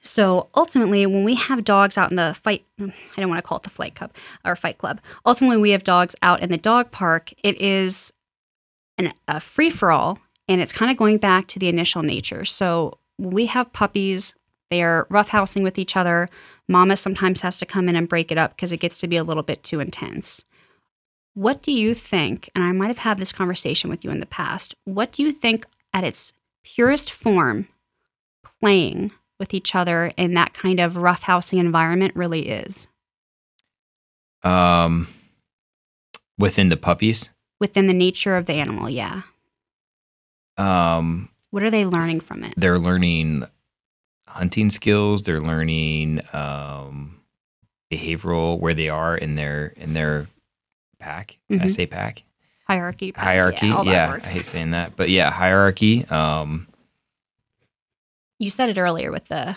[0.00, 3.56] So ultimately, when we have dogs out in the fight, I don't want to call
[3.56, 4.12] it the flight club
[4.44, 5.00] or fight club.
[5.26, 7.32] Ultimately, we have dogs out in the dog park.
[7.42, 8.12] It is
[8.96, 12.44] an, a free for all, And it's kind of going back to the initial nature.
[12.44, 14.36] So when we have puppies,
[14.70, 16.28] they are roughhousing with each other.
[16.68, 19.16] Mama sometimes has to come in and break it up because it gets to be
[19.16, 20.44] a little bit too intense.
[21.34, 22.48] What do you think?
[22.54, 24.74] And I might have had this conversation with you in the past.
[24.84, 26.32] What do you think at its
[26.64, 27.68] purest form,
[28.60, 32.86] playing with each other in that kind of roughhousing environment really is?
[34.42, 35.08] Um,
[36.38, 37.30] within the puppies,
[37.60, 39.22] Within the nature of the animal, yeah.
[40.58, 42.52] um, What are they learning from it?
[42.56, 43.44] they're learning
[44.28, 45.22] hunting skills.
[45.22, 47.20] They're learning um,
[47.90, 50.26] behavioral where they are in their in their
[51.04, 51.38] pack.
[51.50, 51.70] Can I Mhm.
[51.70, 52.22] say pack?
[52.66, 53.12] Hierarchy.
[53.12, 53.70] pack, hierarchy.
[53.70, 54.18] all that Yeah.
[54.24, 56.06] I hate saying that, but yeah, hierarchy.
[56.06, 56.66] Um,
[58.38, 59.56] You said it earlier with the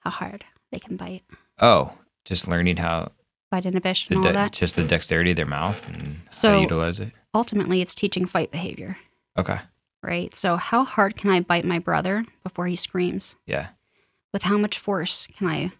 [0.00, 1.24] how hard they can bite,
[1.60, 1.92] oh,
[2.24, 3.12] just learning how
[3.50, 4.52] bite inhibition, the and all de- that.
[4.52, 7.12] just the dexterity of their mouth and how So- to utilize it.
[7.34, 8.98] Ultimately, it's teaching fight behavior,
[9.38, 9.58] Okay.
[10.02, 10.34] right?
[10.36, 13.36] So, how hard can I bite my brother before he screams?
[13.46, 13.68] Yeah.
[14.32, 15.72] With how much force can I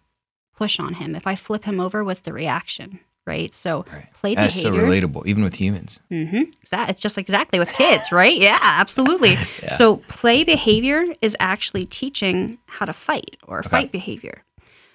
[0.55, 1.15] push on him?
[1.15, 3.53] If I flip him over, what's the reaction, right?
[3.55, 4.11] So, Right.
[4.13, 5.99] play That's so relatable, even with humans.
[6.11, 6.43] Mm-hmm.
[6.89, 8.37] It's just exactly with kids, right?
[8.37, 9.37] Yeah, absolutely.
[9.63, 9.77] Yeah.
[9.77, 14.43] So play behavior is actually teaching how to fight or fight behavior.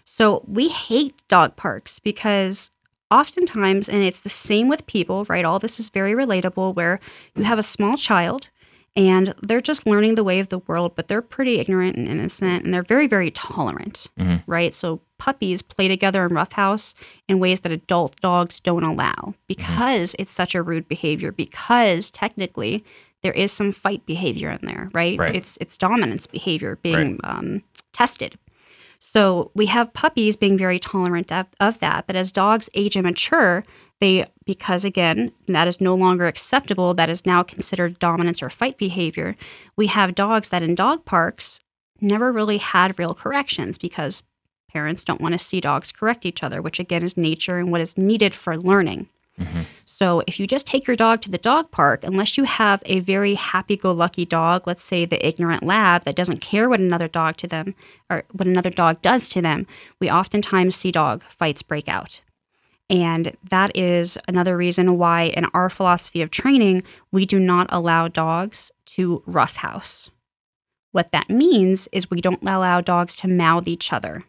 [0.05, 2.70] So we hate dog parks because
[3.11, 5.45] oftentimes, and it's the same with people, right?
[5.45, 7.01] All this is very relatable where
[7.35, 8.49] you have a small child
[8.97, 12.64] and they're just learning the way of the world, but they're pretty ignorant and innocent
[12.64, 14.09] and they're very, very tolerant,
[14.47, 14.74] right?
[14.74, 16.95] So puppies play together in roughhouse
[17.28, 22.84] in ways that adult dogs don't allow because it's such a rude behavior, because technically
[23.22, 25.18] there is some fight behavior in there, right?
[25.18, 25.34] Right.
[25.34, 27.62] It's it's dominance behavior being um,
[27.93, 28.39] tested.
[29.01, 33.05] So we have puppies being very tolerant of, of that, but as dogs age and
[33.05, 33.64] mature,
[34.01, 36.94] they because again that is no longer acceptable.
[36.94, 39.36] That is now considered dominance or fight behavior.
[39.76, 41.61] We have dogs that in dog parks
[42.01, 44.22] never really had real corrections because
[44.70, 47.80] parents don't want to see dogs correct each other, which again is nature and what
[47.80, 49.09] is needed for learning.
[49.40, 49.62] Mm-hmm.
[49.84, 53.01] So if you just take your dog to the dog park, unless you have a
[53.01, 57.46] very happy-go-lucky dog, let's say the ignorant lab that doesn't care what another dog to
[57.46, 57.74] them
[58.11, 59.66] or what another dog does to them,
[60.01, 62.20] we oftentimes see dog fights break out.
[62.91, 66.82] And that is another reason why in our philosophy of training,
[67.12, 70.11] we do not allow dogs to roughhouse.
[70.93, 74.24] What that means is we don't allow dogs to mouth each other.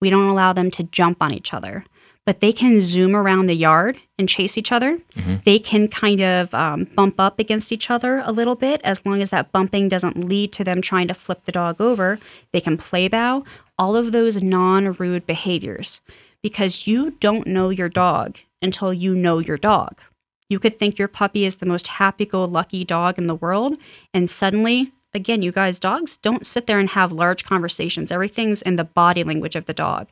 [0.00, 1.84] We don't allow them to jump on each other,
[2.26, 4.98] but they can zoom around the yard and chase each other.
[5.44, 9.22] They can kind of um, bump up against each other a little bit as long
[9.22, 12.18] as that bumping doesn't lead to them trying to flip the dog over.
[12.52, 13.44] They can play bow,
[13.78, 16.00] all of those non rude behaviors
[16.42, 20.00] because you don't know your dog until you know your dog.
[20.48, 23.76] You could think your puppy is the most happy go lucky dog in the world,
[24.12, 28.10] and suddenly, again, you guys, dogs don't sit there and have large conversations.
[28.10, 30.08] Everything's in the body language of the dog.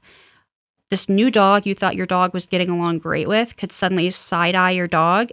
[0.90, 4.54] This new dog you thought your dog was getting along great with could suddenly side
[4.54, 5.30] eye your dog,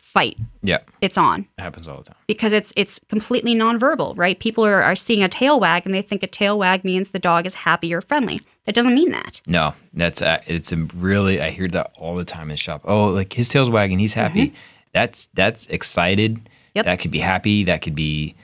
[0.00, 0.38] fight.
[0.62, 0.78] Yeah.
[1.00, 2.16] It's on It happens all the time.
[2.26, 4.40] because it's it's completely nonverbal, right?
[4.40, 7.18] People are, are seeing a tail wag and they think a tail wag means the
[7.18, 8.40] dog is happy or friendly.
[8.68, 9.40] That doesn't mean that.
[9.46, 12.82] No, that's uh, it's a really I hear that all the time in the shop.
[12.84, 14.52] Oh, like his tail's wagging, he's happy.
[14.92, 16.38] That's that's excited.
[16.74, 16.84] Yep.
[16.84, 17.64] That could be happy.
[17.64, 18.34] That could be.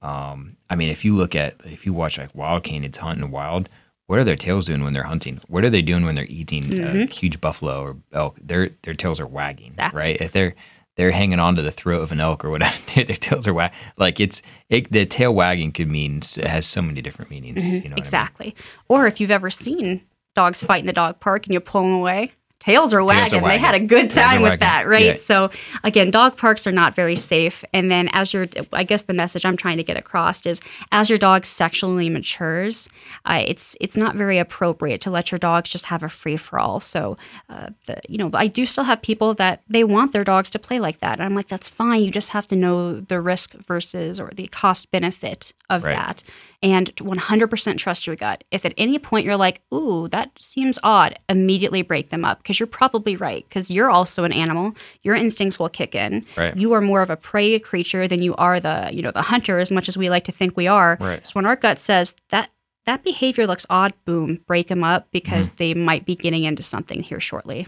[0.00, 3.68] Um, I mean, if you look at if you watch like wild canids hunting wild,
[4.06, 5.38] what are their tails doing when they're hunting?
[5.48, 8.38] What are they doing when they're eating a huge buffalo or elk?
[8.42, 9.98] Their their tails are wagging, Exactly.
[10.00, 10.18] right?
[10.18, 10.54] If they're
[10.96, 13.72] they're hanging onto the throat of an elk or whatever, their, their tails are wag.
[13.96, 17.62] Like it's it, the tail wagging could mean it has so many different meanings.
[17.62, 17.74] Mm-hmm.
[17.74, 17.98] You know what I mean?
[17.98, 18.56] Exactly.
[18.88, 20.02] Or if you've ever seen
[20.34, 22.32] dogs fight in the dog park and you pull them away,
[22.64, 23.42] tails are wagging.
[23.42, 25.04] are They had a good Tails time with that, right?
[25.04, 25.16] Yeah.
[25.16, 25.50] So
[25.82, 27.64] again, dog parks are not very safe.
[27.72, 30.60] And then as your, I guess the message I'm trying to get across is,
[30.90, 32.88] as your dog sexually matures,
[33.24, 36.58] uh, it's it's not very appropriate to let your dogs just have a free for
[36.58, 36.80] all.
[36.80, 37.16] So,
[37.48, 40.58] uh, the, you know, I do still have people that they want their dogs to
[40.58, 41.14] play like that.
[41.14, 42.02] And I'm like, that's fine.
[42.02, 45.96] You just have to know the risk versus or the cost benefit of Right.
[45.96, 46.22] that
[46.64, 48.42] and 100% trust your gut.
[48.50, 52.58] If at any point you're like, ooh, that seems odd, immediately break them up because
[52.58, 54.72] you're probably right because you're also an animal.
[55.02, 56.24] Your instincts will kick in.
[56.36, 56.56] Right.
[56.56, 59.58] You are more of a prey creature than you are the, you know, the hunter
[59.60, 60.96] as much as we like to think we are.
[61.00, 61.24] Right.
[61.26, 62.50] So when our gut says that
[62.86, 65.56] that behavior looks odd, boom, break them up because Mm-hmm.
[65.58, 67.66] they might be getting into something here shortly.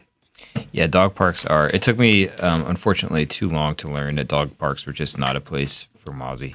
[0.73, 1.69] Yeah, dog parks are.
[1.71, 5.37] It took me, um, unfortunately, too long to learn that dog parks were just not
[5.37, 6.55] a place for Mozzie.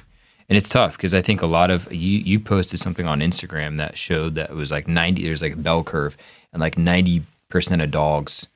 [0.52, 3.78] And it's tough because I think a lot of you you posted something on Instagram
[3.78, 5.22] that showed that it was like ninety.
[5.22, 6.14] There's like a bell curve,
[6.52, 8.46] and like ninety percent of dogs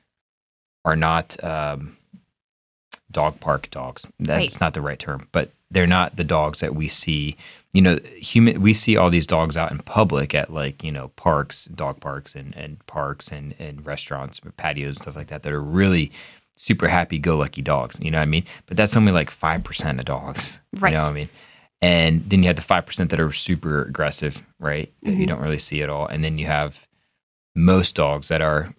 [0.85, 1.97] are not um,
[3.09, 4.05] dog park dogs.
[4.19, 4.61] That's Right.
[4.61, 7.35] not the right term, but they're not the dogs that we see.
[7.73, 8.61] You know, human.
[8.61, 12.35] We see all these dogs out in public at like you know parks, dog parks,
[12.35, 15.41] and and parks and and restaurants, patios, stuff like that.
[15.41, 16.11] That are really
[16.55, 17.99] super happy go lucky dogs.
[17.99, 18.45] You know what I mean?
[18.67, 20.59] But that's only like five percent of dogs.
[20.73, 20.91] Right.
[20.93, 21.29] You know what I mean?
[21.81, 24.91] And then you have the five percent that are super aggressive, right?
[25.03, 25.27] That you Mhm.
[25.27, 26.07] don't really see at all.
[26.07, 26.87] And then you have
[27.55, 28.73] most dogs that are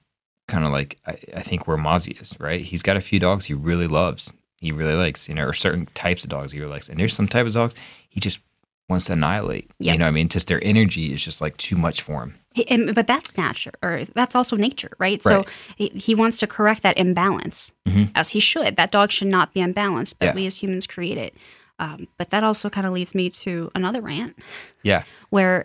[0.48, 2.60] kind of like I, I think where Mozzie is, right?
[2.60, 4.32] He's got a few dogs he really loves.
[4.56, 6.88] He really likes, you know, or certain types of dogs he really likes.
[6.88, 7.74] And there's some type of dogs
[8.08, 8.40] he just
[8.88, 9.70] wants to annihilate.
[9.78, 9.92] Yeah.
[9.92, 10.28] You know what I mean?
[10.28, 12.34] Just their energy is just like too much for him.
[12.54, 15.22] He- and, but that's nature, or that's also nature, right?
[15.24, 15.44] Right.
[15.44, 18.10] So he, he wants to correct that imbalance, Mhm.
[18.16, 18.76] as he should.
[18.76, 20.34] That dog should not be unbalanced, but Yeah.
[20.34, 21.34] we as humans create it.
[21.78, 24.36] Um, but that also kind of leads me to another rant
[24.82, 25.04] Yeah.
[25.30, 25.64] where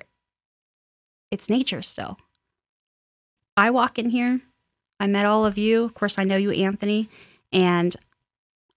[1.32, 2.18] it's nature still.
[3.58, 4.42] I walk in here,
[5.00, 5.84] I met all of you.
[5.84, 7.10] Of course, I know you, Anthony,
[7.52, 7.96] and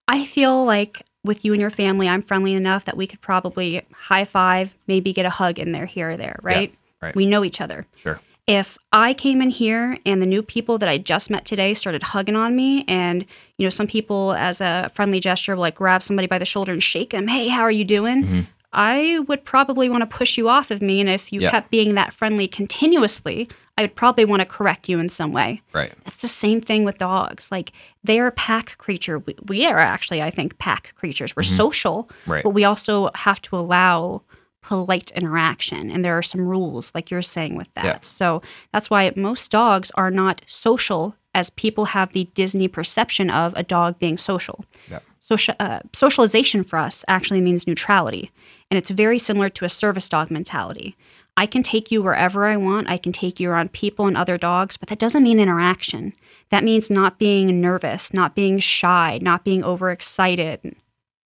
[0.08, 3.82] I feel like with you and your family, I'm friendly enough that we could probably
[3.92, 6.74] high five, maybe get a hug in there here or there, right?
[7.02, 7.14] right.
[7.16, 8.20] We know each other Sure.
[8.46, 12.02] If I came in here and the new people that I just met today started
[12.02, 13.26] hugging on me, and
[13.58, 16.72] you know, some people as a friendly gesture will like grab somebody by the shoulder
[16.72, 18.24] and shake them, hey, how are you doing?
[18.24, 18.46] Mhm.
[18.72, 21.50] I would probably want to push you off of me, and if you Yeah.
[21.50, 25.62] kept being that friendly continuously, I would probably want to correct you in some way.
[25.72, 25.92] Right.
[26.06, 27.50] It's the same thing with dogs.
[27.50, 27.72] Like
[28.04, 29.18] they're a pack creature.
[29.18, 31.34] We, we are actually, I think, pack creatures.
[31.36, 32.42] We're social, Right.
[32.44, 34.22] but we also have to allow
[34.62, 35.90] polite interaction.
[35.90, 37.84] And there are some rules, like you're saying with that.
[37.84, 37.98] Yeah.
[38.02, 38.42] So
[38.72, 43.62] that's why most dogs are not social as people have the Disney perception of a
[43.62, 44.64] dog being social.
[44.90, 45.00] Yeah.
[45.20, 48.30] Social, uh, socialization for us actually means neutrality.
[48.70, 50.96] And it's very similar to a service dog mentality.
[51.36, 52.88] I can take you wherever I want.
[52.88, 56.14] I can take you around people and other dogs, but that doesn't mean interaction.
[56.50, 60.74] That means not being nervous, not being shy, not being overexcited,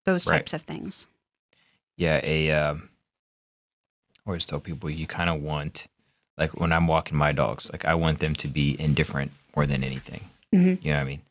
[0.05, 0.37] those Right.
[0.37, 1.07] types of things.
[1.95, 2.19] Yeah.
[2.23, 2.89] A, um,
[4.25, 5.87] always tell people you kind of want,
[6.37, 9.83] like when I'm walking my dogs, like I want them to be indifferent more than
[9.83, 10.29] anything.
[10.53, 10.83] Mhm.
[10.83, 11.21] You know what I mean?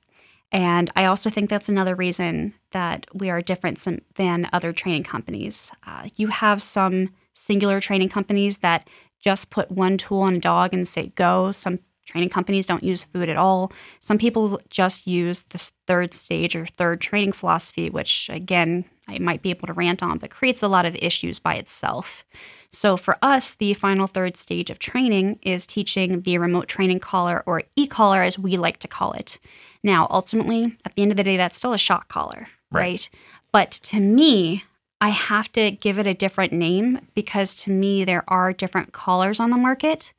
[0.52, 5.04] And I also think that's another reason that we are different some, than other training
[5.04, 5.72] companies.
[5.88, 8.88] Uh, you have some singular training companies that
[9.20, 11.52] just put one tool on a dog and say go.
[11.54, 13.72] Some training companies don't use food at all.
[14.00, 19.42] Some people just use this third stage or third training philosophy, which again, I might
[19.42, 22.24] be able to rant on, but creates a lot of issues by itself.
[22.70, 27.44] So for us, the final third stage of training is teaching the remote training collar
[27.46, 29.38] or e-collar as we like to call it.
[29.84, 32.82] Now, ultimately, at the end of the day, that's still a shock collar, Right.
[32.82, 33.10] right?
[33.52, 34.64] But to me,
[35.02, 39.40] I have to give it a different name because to me, there are different collars
[39.40, 40.14] on the market.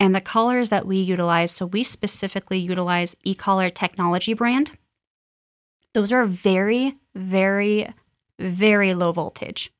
[0.00, 4.72] And the collars that we utilize, so we specifically utilize e-collar technology brand.
[5.92, 7.92] Those are very, very,
[8.38, 9.72] very low voltage.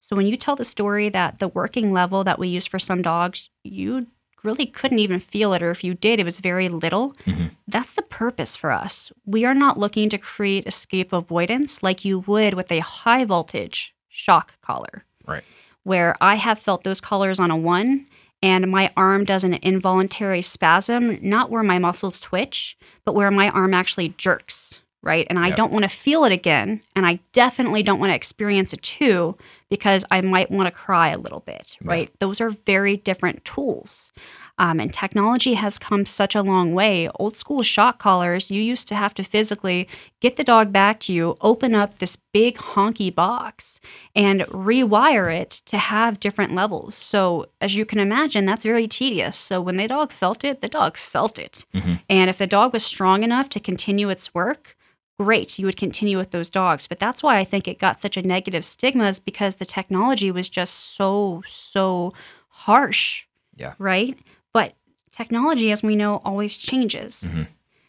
[0.00, 3.02] So when you tell the story that the working level that we use for some
[3.02, 4.06] dogs, you
[4.42, 7.12] really couldn't even feel it, or if you did, it was very little.
[7.26, 7.50] Mhm.
[7.66, 9.12] That's the purpose for us.
[9.26, 13.92] We are not looking to create escape avoidance like you would with a high voltage
[14.08, 15.44] shock collar, Right.
[15.82, 18.06] where I have felt those collars on a one
[18.42, 23.48] and my arm does an involuntary spasm, not where my muscles twitch, but where my
[23.50, 25.26] arm actually jerks, right?
[25.28, 25.56] And I Yep.
[25.56, 26.80] don't want to feel it again.
[26.94, 29.36] And I definitely don't want to experience it too
[29.70, 32.10] because I might want to cry a little bit, right?
[32.20, 34.12] Those are very different tools.
[34.60, 37.08] Um, and technology has come such a long way.
[37.20, 39.88] Old school shock collars, you used to have to physically
[40.20, 43.80] get the dog back to you, open up this big honky box,
[44.16, 46.96] and rewire it to have different levels.
[46.96, 49.36] So, as you can imagine, that's very tedious.
[49.36, 51.64] So, when the dog felt it, the dog felt it.
[52.08, 54.76] And if the dog was strong enough to continue its work,
[55.20, 56.86] great, you would continue with those dogs.
[56.86, 60.30] But that's why I think it got such a negative stigma, is because the technology
[60.30, 62.12] was just so, so
[62.48, 63.24] harsh
[63.56, 63.74] Yeah.
[63.78, 64.18] right?
[64.52, 64.74] But
[65.12, 67.28] technology, as we know, always changes.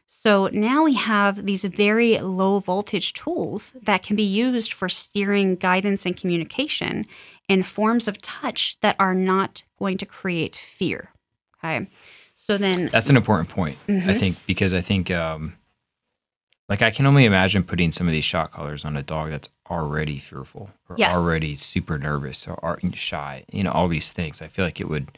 [0.08, 5.56] So now we have these very low voltage tools that can be used for steering,
[5.56, 7.06] guidance, and communication
[7.48, 11.12] in forms of touch that are not going to create fear.
[11.64, 11.88] Okay.
[12.34, 15.54] So then, That's an important point, I think, because I think, um,
[16.70, 19.50] like, I can only imagine putting some of these shot collars on a dog that's
[19.70, 21.16] already fearful or Yes.
[21.16, 23.44] already super nervous or, or shy.
[23.52, 24.42] You know, all these things.
[24.42, 25.18] I feel like it would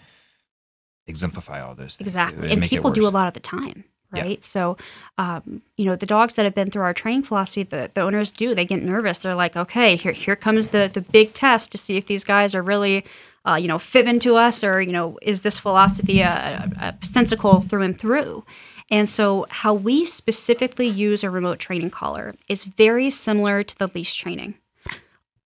[1.07, 2.07] exemplify all those things.
[2.09, 2.51] Exactly.
[2.51, 3.83] And people do a lot of the time,
[4.13, 4.21] Yeah.
[4.23, 4.45] right?
[4.45, 4.77] So,
[5.17, 8.31] um, you know, the dogs that have been through our training philosophy, the, the owners
[8.31, 9.19] do, they get nervous.
[9.19, 12.53] They're like, okay, here, here comes the, the big test to see if these guys
[12.55, 13.03] are really,
[13.45, 17.05] uh, you know, fibbing to us or, you know, is this philosophy a, a, a
[17.05, 18.45] sensical through and through?
[18.89, 23.87] And so, how we specifically use a remote training collar is very similar to the
[23.95, 24.55] leash training.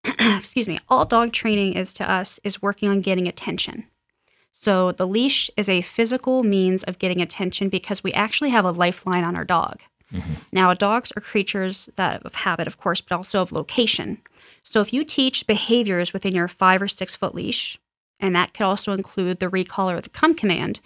[0.20, 0.80] Excuse me.
[0.90, 3.86] All dog training is to us is working on getting attention.
[4.58, 8.72] So the leash is a physical means of getting attention because we actually have a
[8.72, 9.82] lifeline on our dog.
[10.14, 10.34] Mm-hmm.
[10.54, 14.20] Now, dogs are creatures that of habit, of course, but also of location.
[14.64, 17.78] So if you teach behaviors within your five or six foot leash,
[18.18, 20.80] and that could also include the recall or the come command,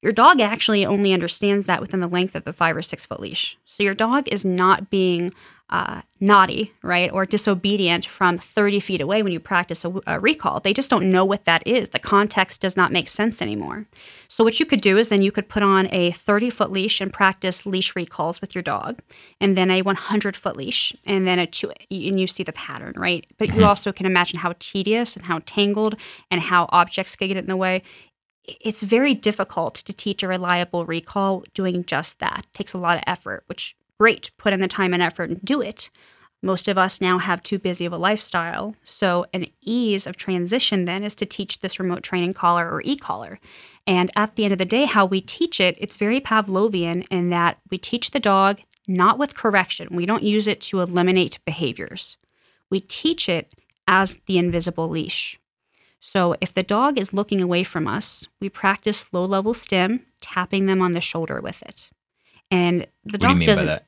[0.00, 3.18] your dog actually only understands that within the length of the five or six foot
[3.18, 3.58] leash.
[3.64, 5.34] So your dog is not being
[5.68, 10.60] uh, naughty, right, or disobedient from 30 feet away when you practice a, a recall.
[10.60, 11.90] They just don't know what that is.
[11.90, 13.86] The context does not make sense anymore.
[14.28, 17.00] So what you could do is then you could put on a 30 foot leash
[17.00, 19.02] and practice leash recalls with your dog,
[19.40, 22.94] and then a 100 foot leash, and then a two, and you see the pattern,
[22.96, 23.26] right?
[23.36, 25.96] But you also can imagine how tedious and how tangled
[26.30, 27.82] and how objects could get in the way
[28.48, 32.44] it's very difficult to teach a reliable recall doing just that.
[32.44, 35.42] It takes a lot of effort, which great, put in the time and effort and
[35.42, 35.90] do it.
[36.42, 38.76] Most of us now have too busy of a lifestyle.
[38.82, 43.40] So an ease of transition then is to teach this remote training collar or e-collar.
[43.86, 47.30] And at the end of the day, how we teach it, it's very Pavlovian in
[47.30, 49.88] that we teach the dog not with correction.
[49.90, 52.16] We don't use it to eliminate behaviors.
[52.70, 53.52] We teach it
[53.88, 55.38] as the invisible leash.
[55.98, 60.66] So if the dog is looking away from us, we practice low level stim, tapping
[60.66, 61.90] them on the shoulder with it.
[62.50, 63.82] And the What do dog doesn't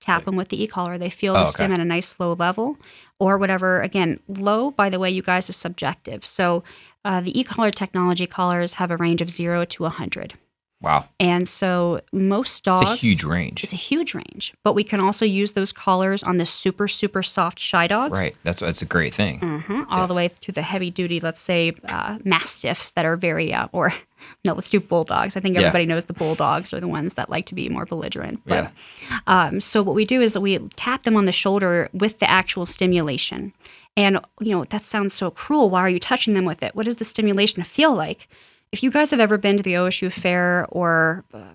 [0.00, 0.96] tap them with the e-collar.
[0.98, 1.74] They feel Oh, the stim okay.
[1.74, 2.78] at a nice low level
[3.18, 3.80] or whatever.
[3.80, 6.24] Again, low, by the way, you guys, is subjective.
[6.24, 6.64] So
[7.04, 10.34] uh, the e-collar technology collars have a range of zero to 100.
[10.82, 11.06] Wow.
[11.18, 12.82] And so most dogs.
[12.92, 13.62] It's a huge range.
[13.64, 14.54] It's a huge range.
[14.64, 18.18] But we can also use those collars on the super, super soft shy dogs.
[18.18, 18.34] Right.
[18.44, 19.40] That's that's a great thing.
[19.40, 23.52] Mhm, all the way to the heavy duty, let's say, uh, mastiffs that are very,
[23.52, 23.92] uh, or
[24.44, 25.36] no, let's do bulldogs.
[25.36, 25.60] I think Yeah.
[25.62, 28.40] everybody knows the bulldogs are the ones that like to be more belligerent.
[28.46, 28.72] But,
[29.10, 29.18] Yeah.
[29.26, 32.30] um, so what we do is that we tap them on the shoulder with the
[32.30, 33.52] actual stimulation.
[33.96, 35.68] And, you know, that sounds so cruel.
[35.68, 36.74] Why are you touching them with it?
[36.74, 38.28] What does the stimulation feel like?
[38.72, 41.54] If you guys have ever been to the OSU Fair or uh,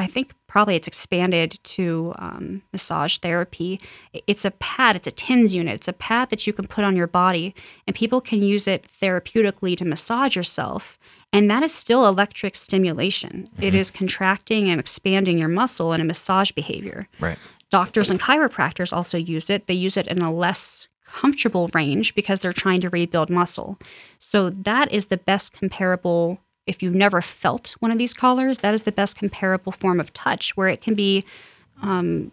[0.00, 3.78] I think probably it's expanded to um, massage therapy.
[4.26, 5.74] It's a pad, it's a TENS unit.
[5.74, 7.54] It's a pad that you can put on your body,
[7.86, 10.98] and people can use it therapeutically to massage yourself.
[11.34, 13.50] And that is still electric stimulation.
[13.60, 17.06] It is contracting and expanding your muscle in a massage behavior.
[17.20, 17.38] Right.
[17.70, 19.66] Doctors and chiropractors also use it.
[19.66, 23.78] They use it in a less comfortable range because they're trying to rebuild muscle.
[24.18, 26.40] So that is the best comparable.
[26.66, 30.12] If you've never felt one of these collars, that is the best comparable form of
[30.12, 31.24] touch where it can be
[31.82, 32.32] um,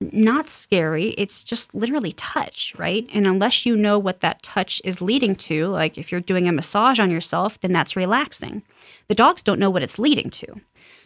[0.00, 1.08] not scary.
[1.18, 3.08] It's just literally touch, right?
[3.12, 6.52] And unless you know what that touch is leading to, like if you're doing a
[6.52, 8.62] massage on yourself, then that's relaxing.
[9.08, 10.60] The dogs don't know what it's leading to.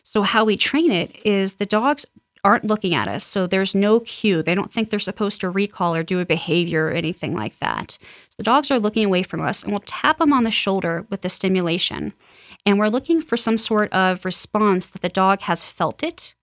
[0.05, 2.05] So, how we train it is the dogs
[2.45, 3.25] aren't looking at us.
[3.25, 4.43] So, there's no cue.
[4.43, 7.93] They don't think they're supposed to recall or do a behavior or anything like that.
[7.93, 11.07] So, the dogs are looking away from us, and we'll tap them on the shoulder
[11.09, 12.13] with the stimulation.
[12.65, 16.35] And we're looking for some sort of response that the dog has felt it.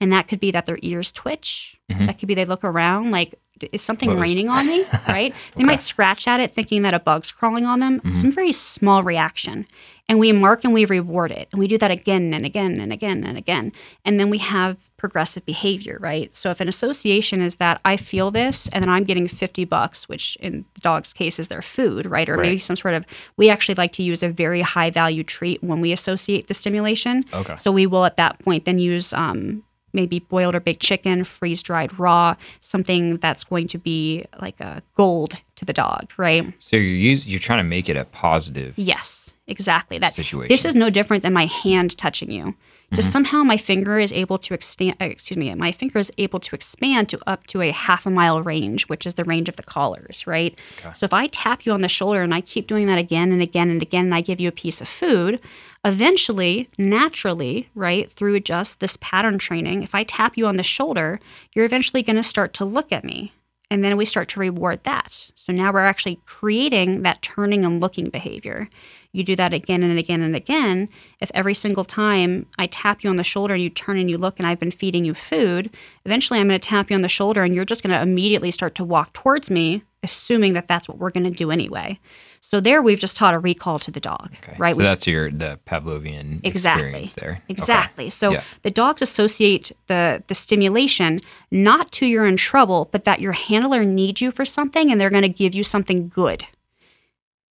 [0.00, 1.80] And that could be that their ears twitch.
[1.90, 2.06] Mm-hmm.
[2.06, 3.34] That could be they look around like,
[3.72, 4.20] is something Close.
[4.20, 5.34] raining on me, right?
[5.56, 8.00] They might scratch at it thinking that a bug's crawling on them.
[8.02, 8.30] Some mm-hmm.
[8.30, 9.66] very small reaction.
[10.08, 11.48] And we mark and we reward it.
[11.52, 13.72] And we do that again and again and again and again.
[14.04, 16.34] And then we have progressive behavior, right?
[16.34, 20.08] So if an association is that I feel this and then I'm getting 50 bucks,
[20.08, 22.26] which in the dog's case is their food, right?
[22.26, 23.04] Or maybe some sort of,
[23.36, 27.22] we actually like to use a very high value treat when we associate the stimulation.
[27.34, 27.54] Okay.
[27.56, 31.62] So we will at that point then use um, maybe boiled or baked chicken, freeze
[31.62, 36.50] dried raw, something that's going to be like a gold to the dog, right?
[36.58, 38.72] So you're use, you're trying to make it a positive.
[38.78, 39.98] Yes, exactly.
[39.98, 40.48] That Situation.
[40.48, 42.54] This is no different than my hand touching you.
[42.94, 44.92] Just somehow my finger is able to extend.
[45.00, 48.10] Uh, excuse me, my finger is able to expand to up to a half a
[48.10, 50.56] mile range, which is the range of the collars, right?
[50.94, 53.42] So if I tap you on the shoulder and I keep doing that again and
[53.42, 55.40] again and again, and I give you a piece of food,
[55.84, 61.18] eventually, naturally, right, through just this pattern training, if I tap you on the shoulder,
[61.52, 63.32] you're eventually going to start to look at me.
[63.74, 65.32] And then we start to reward that.
[65.34, 68.68] So now we're actually creating that turning and looking behavior.
[69.10, 70.88] You do that again and again and again.
[71.20, 74.16] If every single time I tap you on the shoulder and you turn and you
[74.16, 77.08] look and I've been feeding you food, eventually I'm going to tap you on the
[77.08, 80.88] shoulder and you're just going to immediately start to walk towards me, assuming that that's
[80.88, 81.98] what we're going to do anyway.
[82.40, 84.54] So there we've just taught a recall to the dog, Okay.
[84.58, 84.74] right?
[84.74, 86.82] So We've that's your the Pavlovian Exactly.
[86.84, 87.30] experience there.
[87.30, 87.42] Okay.
[87.48, 88.10] Exactly.
[88.10, 88.44] So Yeah.
[88.62, 91.18] the dogs associate the the stimulation
[91.50, 95.10] not to you're in trouble, but that your handler needs you for something and they're
[95.10, 96.44] going to give you something good.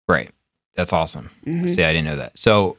[0.07, 0.31] Right.
[0.75, 1.31] That's awesome.
[1.45, 1.67] Mm-hmm.
[1.67, 2.37] See, I didn't know that.
[2.39, 2.77] So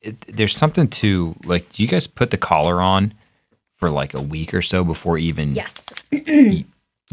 [0.00, 1.72] it, there's something to like.
[1.72, 3.14] Do you guys put the collar on
[3.74, 5.88] for like a week or so before even Yes.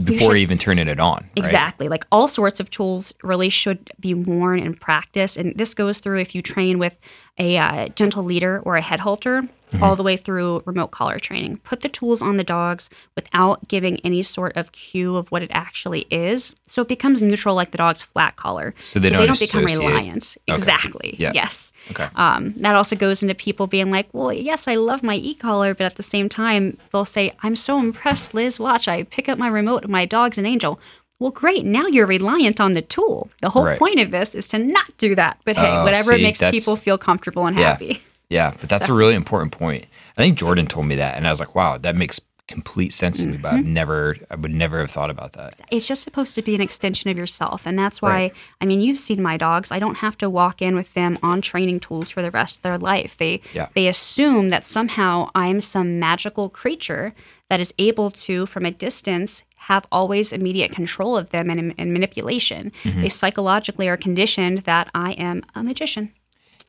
[0.04, 1.24] Before even turning it on?
[1.24, 1.32] right?
[1.36, 1.88] Exactly.
[1.88, 5.38] Like all sorts of tools really should be worn in practice.
[5.38, 6.97] And this goes through if you train with
[7.39, 9.83] a uh, gentle leader or a head halter, Mm-hmm.
[9.83, 11.57] all the way through remote collar training.
[11.57, 15.51] Put the tools on the dogs without giving any sort of cue of what it
[15.53, 16.55] actually is.
[16.65, 18.73] So it becomes neutral like the dog's flat collar.
[18.79, 20.37] So they don't become reliant.
[20.49, 20.55] Okay.
[20.55, 21.15] Exactly.
[21.19, 21.33] Yeah.
[21.35, 21.71] Yes.
[21.91, 22.07] Okay.
[22.15, 25.75] Um, that also goes into people being like, well, yes, I love my e collar,
[25.75, 28.59] but at the same time, they'll say, I'm so impressed, Liz.
[28.59, 30.79] Watch, I pick up my remote, my dog's an angel.
[31.20, 31.65] Well, great.
[31.65, 33.30] Now you're reliant on the tool.
[33.41, 33.78] The whole Right.
[33.78, 35.39] point of this is to not do that.
[35.43, 37.72] But hey, Oh, whatever see, makes people feel comfortable and Yeah.
[37.72, 38.01] happy.
[38.30, 39.86] Yeah, but that's a really important point.
[40.17, 43.22] I think Jordan told me that, and I was like, "Wow, that makes complete sense
[43.22, 43.74] to me." But I've Mm-hmm.
[43.74, 45.55] never, I would never have thought about that.
[45.72, 47.63] It's just supposed to be an extension of yourself.
[47.65, 48.34] And that's why, Right.
[48.61, 49.72] I mean, you've seen my dogs.
[49.72, 52.61] I don't have to walk in with them on training tools for the rest of
[52.61, 53.17] their life.
[53.17, 53.67] They Yeah.
[53.76, 57.13] they assume that somehow I'm some magical creature
[57.49, 61.93] that is able to, from a distance, have always immediate control of them and, and
[61.93, 62.72] manipulation.
[62.84, 63.03] Mm-hmm.
[63.03, 66.11] They psychologically are conditioned that I am a magician.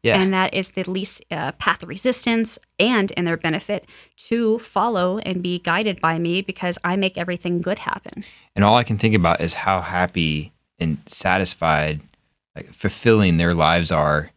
[0.03, 3.85] Yeah, And that it's the least uh, path of resistance and in their benefit
[4.29, 8.25] to follow and be guided by me because I make everything good happen.
[8.57, 12.01] and all I can think about is how happy and satisfied,
[12.57, 14.31] like fulfilling their lives are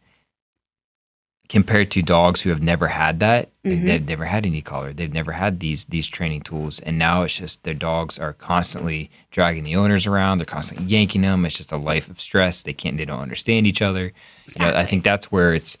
[1.48, 3.50] compared to dogs who have never had that.
[3.64, 3.86] Mm-hmm.
[3.86, 4.92] They've never had any collar.
[4.92, 9.10] They've never had these these training tools, and now it's just their dogs are constantly
[9.30, 10.38] dragging the owners around.
[10.38, 11.44] They're constantly yanking them.
[11.44, 12.62] It's just a life of stress.
[12.62, 12.96] They can't.
[12.96, 14.12] They don't understand each other.
[14.58, 15.76] You know, I think that's where it's.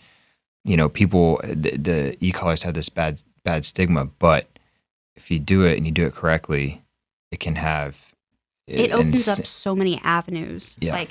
[0.66, 4.48] You know, people the, the e collars have this bad bad stigma, but
[5.14, 6.82] if you do it and you do it correctly,
[7.30, 8.14] it can have.
[8.66, 10.78] it an opens ins- up so many avenues.
[10.80, 10.94] Yeah.
[10.94, 11.10] Like,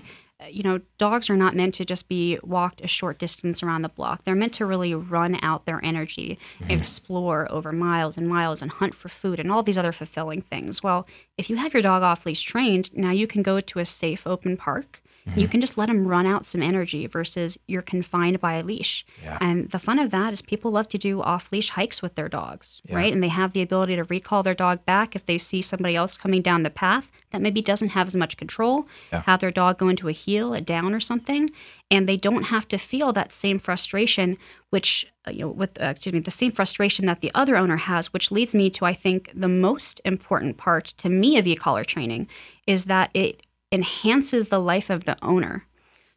[0.51, 3.89] you know, dogs are not meant to just be walked a short distance around the
[3.89, 4.23] block.
[4.23, 6.71] They're meant to really run out their energy, Mm-hmm.
[6.71, 10.81] explore over miles and miles, and hunt for food and all these other fulfilling things.
[10.81, 13.85] Well, if you have your dog off leash trained, now you can go to a
[13.85, 15.01] safe, open park.
[15.27, 15.39] Mm-hmm.
[15.39, 19.05] You can just let them run out some energy versus you're confined by a leash.
[19.23, 19.37] Yeah.
[19.39, 22.27] And the fun of that is people love to do off leash hikes with their
[22.27, 23.13] dogs, right?
[23.13, 26.17] And they have the ability to recall their dog back if they see somebody else
[26.17, 29.23] coming down the path that maybe doesn't have as much control, Yeah.
[29.25, 31.49] have their dog go into a heel, a down, or something,
[31.89, 34.37] and they don't have to feel that same frustration,
[34.69, 37.77] which uh, you know, with uh, excuse me, the same frustration that the other owner
[37.77, 41.83] has, which leads me to I think the most important part to me of e-collar
[41.85, 42.27] training
[42.67, 43.41] is that it
[43.73, 45.65] enhances the life of the owner.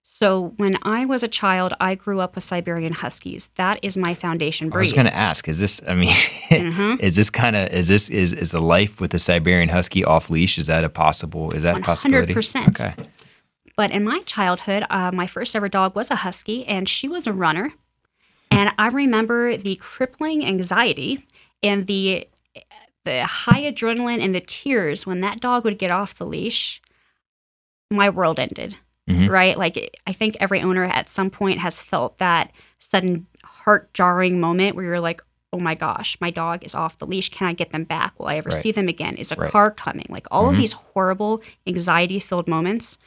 [0.08, 3.50] So when I was a child, I grew up with Siberian Huskies.
[3.56, 4.80] That is my foundation I breed.
[4.82, 5.80] was going to ask: Is this?
[5.88, 6.14] I mean,
[6.48, 6.94] Mm-hmm.
[7.00, 7.72] is this kind of?
[7.72, 10.58] Is this is is the life with the Siberian Husky off leash?
[10.58, 11.50] Is that a possible?
[11.52, 12.34] Is that a possibility?
[12.34, 12.68] 100%.
[12.68, 12.94] Okay.
[13.76, 17.26] But in my childhood, uh, my first ever dog was a husky, and she was
[17.26, 17.72] a runner.
[18.50, 21.26] And I remember the crippling anxiety
[21.64, 22.28] and the
[23.04, 26.80] the high adrenaline and the tears when that dog would get off the leash.
[27.90, 28.76] My world ended.
[29.08, 29.30] Mhm.
[29.30, 29.56] Right?
[29.56, 34.74] Like I think every owner at some point has felt that sudden heart jarring moment
[34.74, 35.22] where you're like,
[35.52, 37.28] oh my gosh, my dog is off the leash.
[37.30, 38.18] Can I get them back?
[38.18, 38.60] Will I ever Right.
[38.60, 39.14] see them again?
[39.16, 39.50] Is a Right.
[39.50, 40.06] car coming?
[40.08, 40.50] Like all Mhm.
[40.50, 42.98] of these horrible, anxiety filled moments.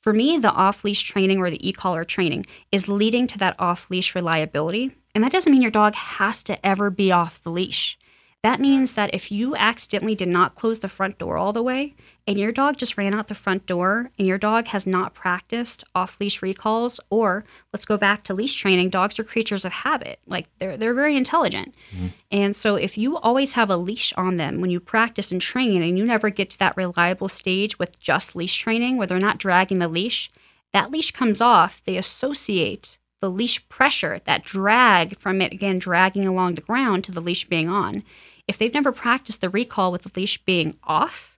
[0.00, 3.54] For me, the off leash training or the e collar training is leading to that
[3.58, 4.92] off leash reliability.
[5.14, 7.98] And that doesn't mean your dog has to ever be off the leash.
[8.42, 11.94] That means that if you accidentally did not close the front door all the way
[12.26, 15.82] and your dog just ran out the front door and your dog has not practiced
[15.94, 20.20] off leash recalls, or let's go back to leash training, dogs are creatures of habit.
[20.26, 21.74] Like they're, they're very intelligent.
[21.94, 22.06] Mm-hmm.
[22.30, 25.82] And so if you always have a leash on them when you practice and train
[25.82, 29.38] and you never get to that reliable stage with just leash training where they're not
[29.38, 30.30] dragging the leash,
[30.72, 36.26] that leash comes off, they associate the leash pressure, that drag from it again dragging
[36.26, 38.02] along the ground to the leash being on.
[38.48, 41.31] If they've never practiced the recall with the leash being off,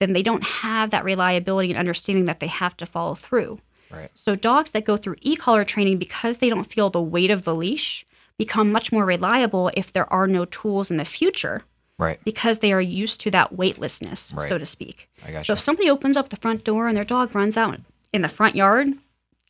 [0.00, 3.60] then they don't have that reliability and understanding that they have to follow through.
[3.90, 4.10] Right.
[4.14, 7.54] So dogs that go through e-collar training because they don't feel the weight of the
[7.54, 8.04] leash
[8.36, 11.62] become much more reliable if there are no tools in the future
[11.98, 12.20] Right.
[12.24, 14.48] because they are used to that weightlessness, Right.
[14.48, 15.08] so to speak.
[15.24, 17.80] I got So if somebody opens up the front door and their dog runs out
[18.12, 18.88] in the front yard,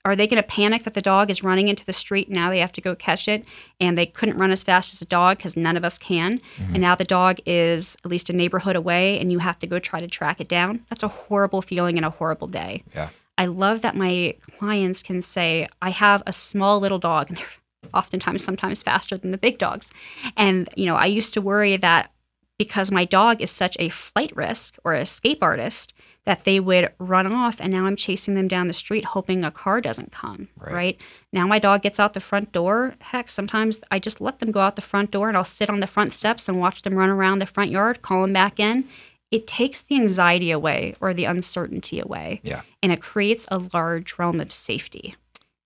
[0.07, 2.49] are they going to panic that the dog is running into the street and now
[2.51, 3.45] they have to go catch it
[3.81, 6.75] and they couldn't run as fast as a dog because none of us can Mm-hmm.
[6.75, 9.79] and now the dog is at least a neighborhood away and you have to go
[9.79, 13.09] try to track it down that's a horrible feeling and a horrible day Yeah.
[13.39, 17.91] I love that my clients can say, I have a small little dog, and they're
[17.93, 19.93] oftentimes sometimes faster than the big dogs.
[20.39, 22.11] And, you know, I used to worry that
[22.59, 25.93] because my dog is such a flight risk or escape artist,
[26.27, 29.51] that they would run off and now I'm chasing them down the street hoping a
[29.51, 30.49] car doesn't come.
[30.59, 30.73] Right.
[30.75, 31.01] Right.
[31.33, 32.95] Now my dog gets out the front door.
[33.01, 35.81] Heck, sometimes I just let them go out the front door and I'll sit on
[35.81, 38.85] the front steps and watch them run around the front yard, call them back in.
[39.31, 42.63] It takes the anxiety away or the uncertainty away Yeah.
[42.83, 45.15] and it creates a large realm of safety.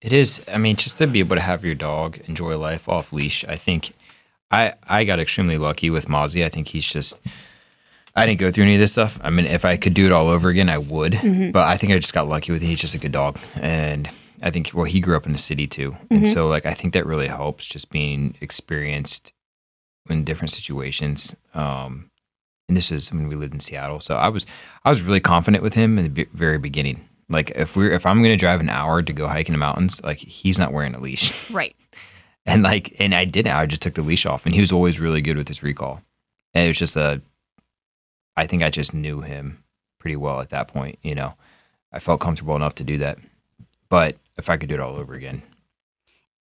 [0.01, 0.41] It is.
[0.51, 3.45] I mean, just to be able to have your dog enjoy life off leash.
[3.47, 3.93] I think
[4.51, 6.45] I I got extremely lucky with Mozzie.
[6.45, 7.21] I think he's just.
[8.17, 9.19] I didn't go through any of this stuff.
[9.23, 11.53] I mean, if I could do it all over again, I would.
[11.53, 12.69] But I think I just got lucky with him.
[12.69, 14.09] He's just a good dog, and
[14.43, 16.93] I think well, he grew up in the city too, and so like I think
[16.95, 19.33] that really helps just being experienced
[20.09, 21.35] in different situations.
[21.55, 22.11] Um,
[22.69, 24.47] and this is when we lived in Seattle, so I was
[24.85, 27.07] I was really confident with him in the be- very beginning.
[27.29, 30.03] Like if we're if I'm gonna drive an hour to go hike in the mountains,
[30.03, 31.77] like he's not wearing a leash, Right.
[32.47, 33.53] and like and I didn't.
[33.53, 36.01] I just took the leash off, and he was always really good with his recall.
[36.55, 37.23] And it was just a,
[38.37, 39.63] I think I just knew him
[39.99, 40.99] pretty well at that point.
[41.03, 41.35] You know,
[41.93, 43.19] I felt comfortable enough to do that.
[43.89, 45.43] But if I could do it all over again,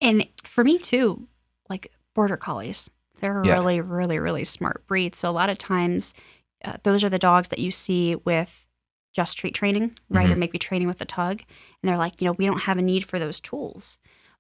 [0.01, 1.27] And for me too,
[1.69, 2.89] like border collies,
[3.21, 3.55] they're a Yeah.
[3.55, 5.17] really, really, really smart breed.
[5.17, 6.15] So a lot of times,
[6.65, 8.65] uh, those are the dogs that you see with
[9.13, 10.31] just treat training, right?
[10.31, 10.39] Or Mhm.
[10.39, 11.43] maybe training with a tug.
[11.83, 13.99] And they're like, you know, we don't have a need for those tools.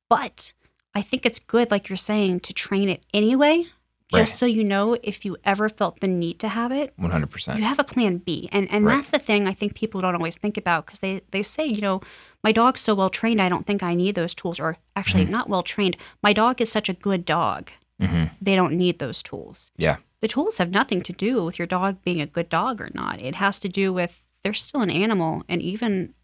[0.08, 0.52] But
[0.94, 3.66] I think it's good, like you're saying, to train it anyway,
[4.10, 4.38] just Right.
[4.38, 7.58] so you know if you ever felt the need to have it, one hundred percent.
[7.58, 8.48] you have a plan B.
[8.52, 8.96] And and Right.
[8.96, 11.80] that's the thing I think people don't always think about because they, they say, you
[11.80, 12.00] know,
[12.42, 14.58] my dog's so well trained, I don't think I need those tools.
[14.60, 15.32] Or actually, Mm-hmm.
[15.32, 15.96] not well trained.
[16.22, 17.70] My dog is such a good dog.
[18.00, 19.70] hmm They don't need those tools.
[19.76, 22.90] Yeah, The tools have nothing to do with your dog being a good dog or
[22.94, 23.20] not.
[23.20, 25.42] It has to do with they're still an animal.
[25.48, 26.14] And even,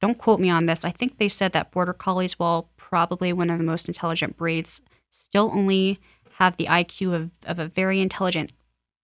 [0.00, 3.50] don't quote me on this, I think they said that Border Collies, while probably one
[3.50, 4.80] of the most intelligent breeds,
[5.10, 6.00] still only
[6.38, 8.52] have the IQ of, of a very intelligent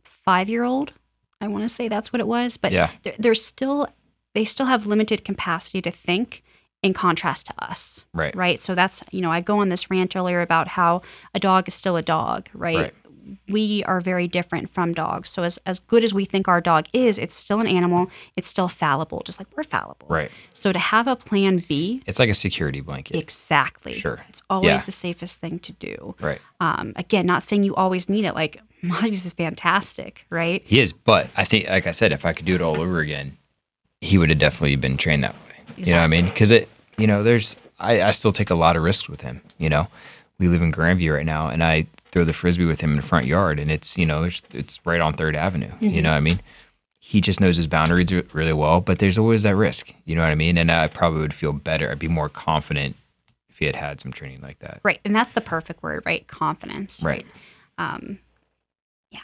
[0.05, 0.93] five year old.
[1.41, 2.57] I want to say that's what it was.
[2.57, 2.91] But Yeah.
[3.03, 3.89] they're, they're still,
[4.35, 6.45] they still have limited capacity to think
[6.80, 8.35] in contrast to us right.
[8.37, 8.61] right?
[8.61, 11.03] So that's, you know, I go on this rant earlier about how
[11.35, 12.76] a dog is still a dog, right?
[12.76, 12.95] Right.
[13.49, 15.31] We are very different from dogs.
[15.31, 18.11] So as, as good as we think our dog is, it's still an animal.
[18.37, 20.07] It's still fallible, just like we're fallible.
[20.09, 20.31] Right.
[20.53, 23.16] So to have a plan B, It's like a security blanket.
[23.16, 23.93] exactly.
[23.95, 24.25] Sure.
[24.29, 24.83] It's always Yeah.
[24.83, 26.14] the safest thing to do.
[26.20, 26.41] right.
[26.61, 28.35] Um, again, not saying you always need it.
[28.35, 30.62] Like Mozzie's is fantastic, right?
[30.66, 32.98] He is, but I think, like I said, if I could do it all over
[33.01, 33.36] again,
[34.01, 35.74] he would have definitely been trained that way.
[35.78, 36.27] You know what I mean?
[36.27, 39.40] Because it, you know, there's, I, I still take a lot of risks with him.
[39.59, 39.89] You know,
[40.39, 43.02] we live in Grandview right now, and I throw the frisbee with him in the
[43.02, 45.70] front yard, and it's, you know, it's it's right on Third Avenue.
[45.81, 46.40] You know what I mean?
[46.98, 49.93] He just knows his boundaries really well, but there's always that risk.
[50.06, 50.56] You know what I mean?
[50.56, 51.90] And I probably would feel better.
[51.90, 52.97] I'd be more confident
[53.51, 54.81] if he had had some training like that.
[54.82, 55.01] Right.
[55.05, 56.27] And that's the perfect word, right?
[56.27, 57.02] Confidence.
[57.02, 57.27] Right.
[57.78, 58.19] Um,
[59.11, 59.20] yeah.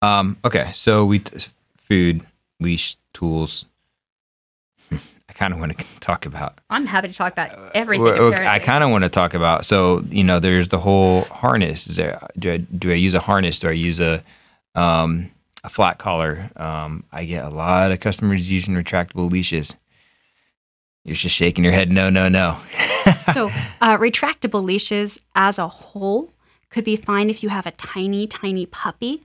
[0.00, 1.44] Um, okay, so we t-
[1.76, 2.24] food,
[2.60, 3.66] leash, tools.
[5.32, 6.58] I kind of want to talk about.
[6.68, 8.04] I'm happy to talk about everything.
[8.04, 9.64] Well, okay, I kind of want to talk about.
[9.64, 11.86] So you know, there's the whole harness.
[11.86, 12.28] Is there?
[12.38, 13.58] Do I, do I use a harness?
[13.58, 14.22] Do I use a
[14.74, 15.30] um,
[15.64, 16.50] a flat collar?
[16.56, 19.74] Um, I get a lot of customers using retractable leashes.
[21.04, 21.90] You're just shaking your head.
[21.90, 22.58] No, no, no.
[23.18, 23.48] so
[23.80, 26.30] uh, retractable leashes as a whole
[26.68, 29.22] could be fine if you have a tiny, tiny puppy.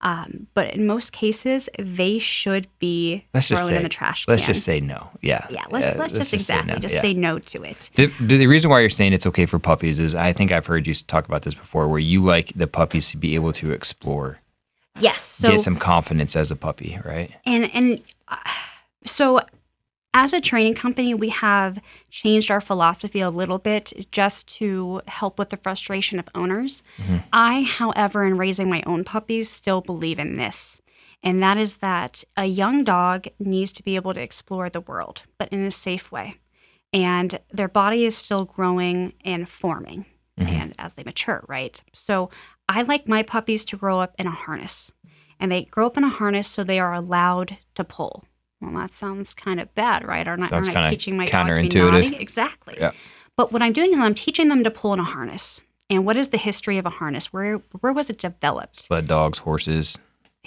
[0.00, 4.24] Um, but in most cases, they should be Let's just thrown say in the trash
[4.24, 4.32] can.
[4.32, 5.10] Let's just say no.
[5.22, 5.44] Yeah.
[5.50, 5.64] yeah.
[5.70, 6.78] Let's let's just say exactly no.
[6.78, 7.00] just Yeah.
[7.00, 7.90] say no to it.
[7.94, 10.66] The, the, the reason why you're saying it's okay for puppies is I think I've
[10.66, 13.72] heard you talk about this before, where you like the puppies to be able to
[13.72, 14.38] explore,
[15.00, 15.22] Yes.
[15.22, 17.32] So get some confidence as a puppy, right?
[17.44, 18.36] and and uh,
[19.04, 19.40] so
[20.18, 21.78] as a training company we have
[22.10, 26.82] changed our philosophy a little bit just to help with the frustration of owners.
[26.96, 27.18] Mm-hmm.
[27.32, 30.82] I however in raising my own puppies still believe in this
[31.22, 35.22] and that is that a young dog needs to be able to explore the world
[35.38, 36.34] but in a safe way
[36.92, 40.04] and their body is still growing and forming
[40.36, 40.52] mm-hmm.
[40.52, 41.80] and as they mature right?
[41.92, 42.28] So
[42.68, 44.90] i like my puppies to grow up in a harness
[45.38, 48.24] and they grow up in a harness so they are allowed to pull
[48.60, 51.62] well that sounds kind of bad right aren't, Sounds aren't i teaching my dog to
[51.62, 51.92] be counterintuitive.
[52.02, 52.92] naughty exactly Yeah.
[53.36, 55.60] but what i'm doing is i'm teaching them to pull in a harness
[55.90, 59.38] and what is the history of a harness where where was it developed Sled dogs,
[59.40, 59.98] horses.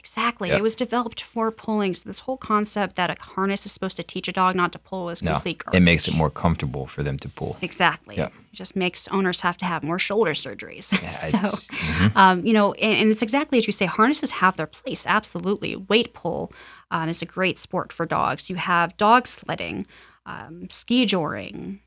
[0.02, 0.50] Exactly.
[0.50, 0.58] Yep.
[0.58, 1.94] It was developed for pulling.
[1.94, 4.80] So this whole concept that a harness is supposed to teach a dog not to
[4.80, 7.56] pull is No, complete it makes it more comfortable for them to pull.
[7.62, 8.18] Exactly.
[8.18, 8.34] Yep.
[8.52, 10.92] It just makes owners have to have more shoulder surgeries.
[11.00, 12.16] Yeah, so, mhm.
[12.16, 13.86] um, you know, and, and it's exactly as you say.
[13.86, 15.06] Harnesses have their place.
[15.06, 15.76] Absolutely.
[15.76, 16.52] Weight pull
[16.90, 18.50] um, is a great sport for dogs.
[18.50, 19.86] You have dog sledding,
[20.26, 21.82] um, ski joring,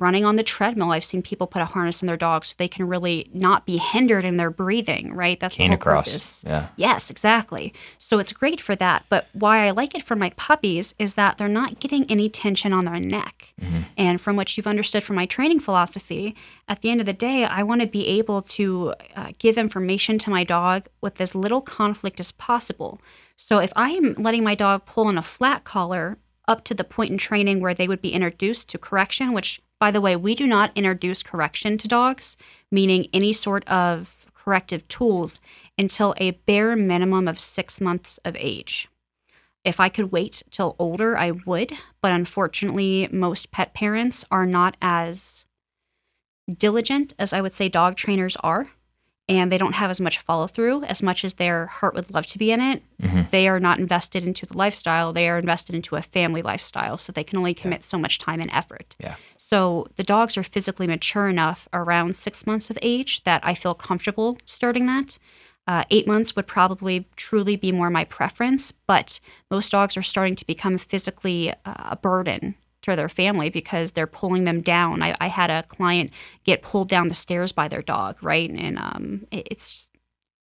[0.00, 0.92] running on the treadmill.
[0.92, 3.76] I've seen people put a harness in their dog so they can really not be
[3.76, 5.14] hindered in their breathing.
[5.14, 5.38] Right.
[5.38, 6.08] That's cane the whole across.
[6.08, 6.44] purpose.
[6.46, 6.68] Yeah.
[6.76, 7.72] Yes, exactly.
[7.98, 9.04] So it's great for that.
[9.08, 12.72] But why I like it for my puppies is that they're not getting any tension
[12.72, 13.54] on their neck.
[13.96, 16.34] And from what you've understood from my training philosophy,
[16.66, 20.18] at the end of the day, I want to be able to uh, give information
[20.20, 23.00] to my dog with as little conflict as possible.
[23.36, 26.18] So if I am letting my dog pull on a flat collar
[26.48, 29.90] up to the point in training where they would be introduced to correction, which, by
[29.90, 32.36] the way, we do not introduce correction to dogs,
[32.70, 35.40] meaning any sort of corrective tools,
[35.76, 38.88] until a bare minimum of six months of age.
[39.64, 44.76] If I could wait till older, I would, but unfortunately, most pet parents are not
[44.80, 45.44] as
[46.50, 48.70] diligent as I would say dog trainers are.
[49.30, 52.26] And they don't have as much follow through as much as their heart would love
[52.26, 52.82] to be in it.
[53.30, 55.12] They are not invested into the lifestyle.
[55.12, 56.98] They are invested into a family lifestyle.
[56.98, 58.96] So they can only commit so much time and effort.
[58.98, 59.14] Yeah.
[59.36, 63.74] So the dogs are physically mature enough around six months of age that I feel
[63.74, 65.18] comfortable starting that.
[65.66, 69.20] Uh, eight months would probably truly be more my preference, but
[69.50, 74.06] most dogs are starting to become physically uh, a burden to their family because they're
[74.06, 75.02] pulling them down.
[75.02, 76.10] I, I had a client
[76.44, 78.50] get pulled down the stairs by their dog, right?
[78.50, 79.90] And um, it- it's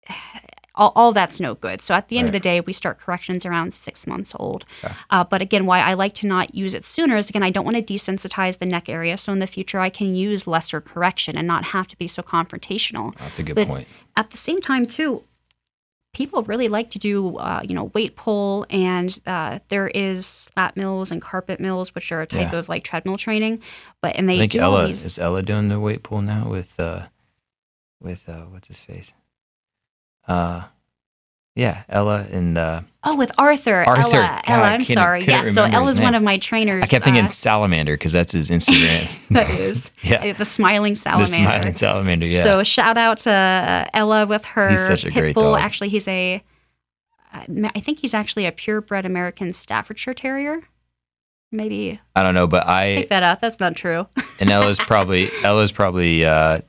[0.75, 1.81] all, all that's no good.
[1.81, 4.63] So at the end of the day, we start corrections around six months old.
[5.09, 7.65] Uh, but again, why I like to not use it sooner is again, I don't
[7.65, 9.17] want to desensitize the neck area.
[9.17, 12.21] So in the future, I can use lesser correction and not have to be so
[12.21, 13.15] confrontational.
[13.17, 13.87] That's a good But point.
[14.15, 15.23] At the same time, too,
[16.17, 20.75] people really like to do, uh, you know, weight pull, and uh, there is slat
[20.75, 22.59] mills and carpet mills, which are a type Yeah.
[22.59, 23.61] of like treadmill training.
[24.01, 25.05] But and they I think do Ella these.
[25.05, 27.07] is Ella doing the weight pull now with uh
[28.01, 29.13] with uh what's his face?
[30.27, 30.63] Uh
[31.57, 33.83] yeah, Ella and uh oh, with Arthur.
[33.83, 34.17] Arthur.
[34.17, 34.27] Ella.
[34.27, 35.25] God, Ella, I I'm sorry.
[35.25, 36.83] Yes, so Ella's one of my trainers.
[36.83, 39.27] I kept thinking uh, salamander because that's his Instagram.
[39.29, 40.33] that is yeah.
[40.33, 41.31] the smiling salamander.
[41.31, 42.43] The smiling salamander, yeah.
[42.43, 45.53] So shout out to uh, Ella with her He's such a great bull.
[45.53, 45.61] dog.
[45.61, 46.43] Actually, he's a,
[47.33, 47.41] uh,
[47.79, 50.61] think he's actually a purebred American Staffordshire Terrier.
[51.51, 53.41] Maybe I don't know, but I pick that up.
[53.41, 54.07] That's not true.
[54.39, 56.59] and Ella's probably Ella's probably uh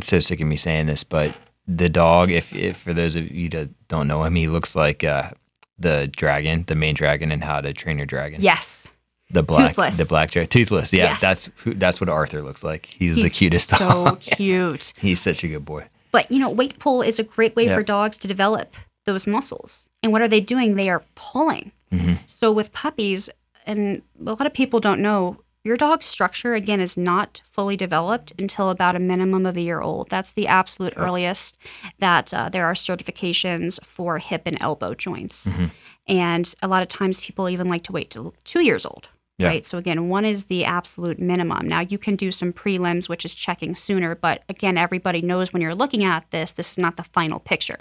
[0.00, 1.34] so sick of me saying this, but
[1.76, 5.04] the dog, if, if for those of you that don't know him, he looks like
[5.04, 5.30] uh
[5.78, 8.40] the dragon, the main dragon in How to Train Your Dragon.
[8.42, 8.90] yes,
[9.30, 9.96] the black, Toothless.
[9.96, 10.92] the black dragon, toothless.
[10.92, 11.20] Yeah, Yes.
[11.20, 12.84] that's who, that's what Arthur looks like.
[12.86, 14.20] He's, the cutest So dog.
[14.38, 14.92] cute.
[14.98, 15.86] He's such a good boy.
[16.12, 17.76] But you know, weight pull is a great way Yeah.
[17.76, 18.74] for dogs to develop
[19.06, 19.88] those muscles.
[20.02, 20.74] And what are they doing?
[20.76, 21.72] They are pulling.
[21.92, 22.14] Mm-hmm.
[22.26, 23.30] So with puppies,
[23.66, 28.32] and a lot of people don't know, your dog's structure again is not fully developed
[28.38, 30.08] until about a minimum of a year old.
[30.08, 31.56] That's the absolute earliest
[31.98, 35.46] that uh, there are certifications for hip and elbow joints.
[35.46, 35.66] Mm-hmm.
[36.08, 39.08] And a lot of times people even like to wait till two years old.
[39.38, 39.48] Yeah.
[39.48, 39.64] Right.
[39.64, 41.66] So again, one is the absolute minimum.
[41.66, 45.62] Now you can do some prelims, which is checking sooner, but again, everybody knows when
[45.62, 47.78] you're looking at this, this is not the final picture.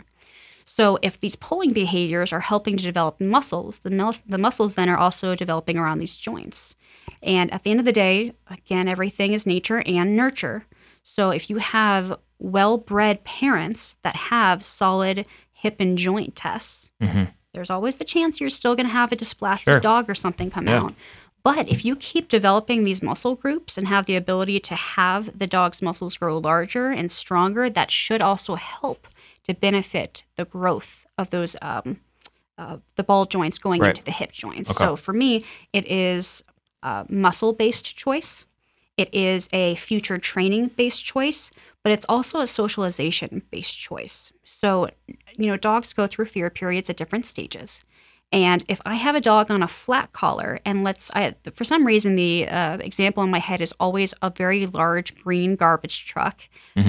[0.63, 4.87] So if these pulling behaviors are helping to develop muscles, the, mus- the muscles then
[4.87, 6.75] are also developing around these joints.
[7.21, 10.65] And at the end of the day, again, everything is nature and nurture.
[11.03, 16.91] So if you have well-bred parents that have solid hip and joint tests,
[17.53, 19.79] there's always the chance you're still going to have a dysplastic Sure.
[19.79, 20.77] dog or something come Yeah.
[20.83, 20.93] out.
[21.43, 25.47] But if you keep developing these muscle groups and have the ability to have the
[25.47, 29.07] dog's muscles grow larger and stronger, that should also help
[29.45, 32.01] to benefit the growth of those um,
[32.57, 33.89] uh, the ball joints going Right.
[33.89, 34.69] into the hip joints.
[34.71, 34.85] Okay.
[34.85, 36.43] So for me, it is
[36.83, 38.45] a muscle based choice.
[38.97, 41.51] It is a future training based choice,
[41.83, 44.33] but it's also a socialization based choice.
[44.43, 44.89] So,
[45.37, 47.83] you know, dogs go through fear periods at different stages.
[48.31, 51.85] And if I have a dog on a flat collar, and let's, I, for some
[51.85, 56.43] reason, the uh, example in my head is always a very large green garbage truck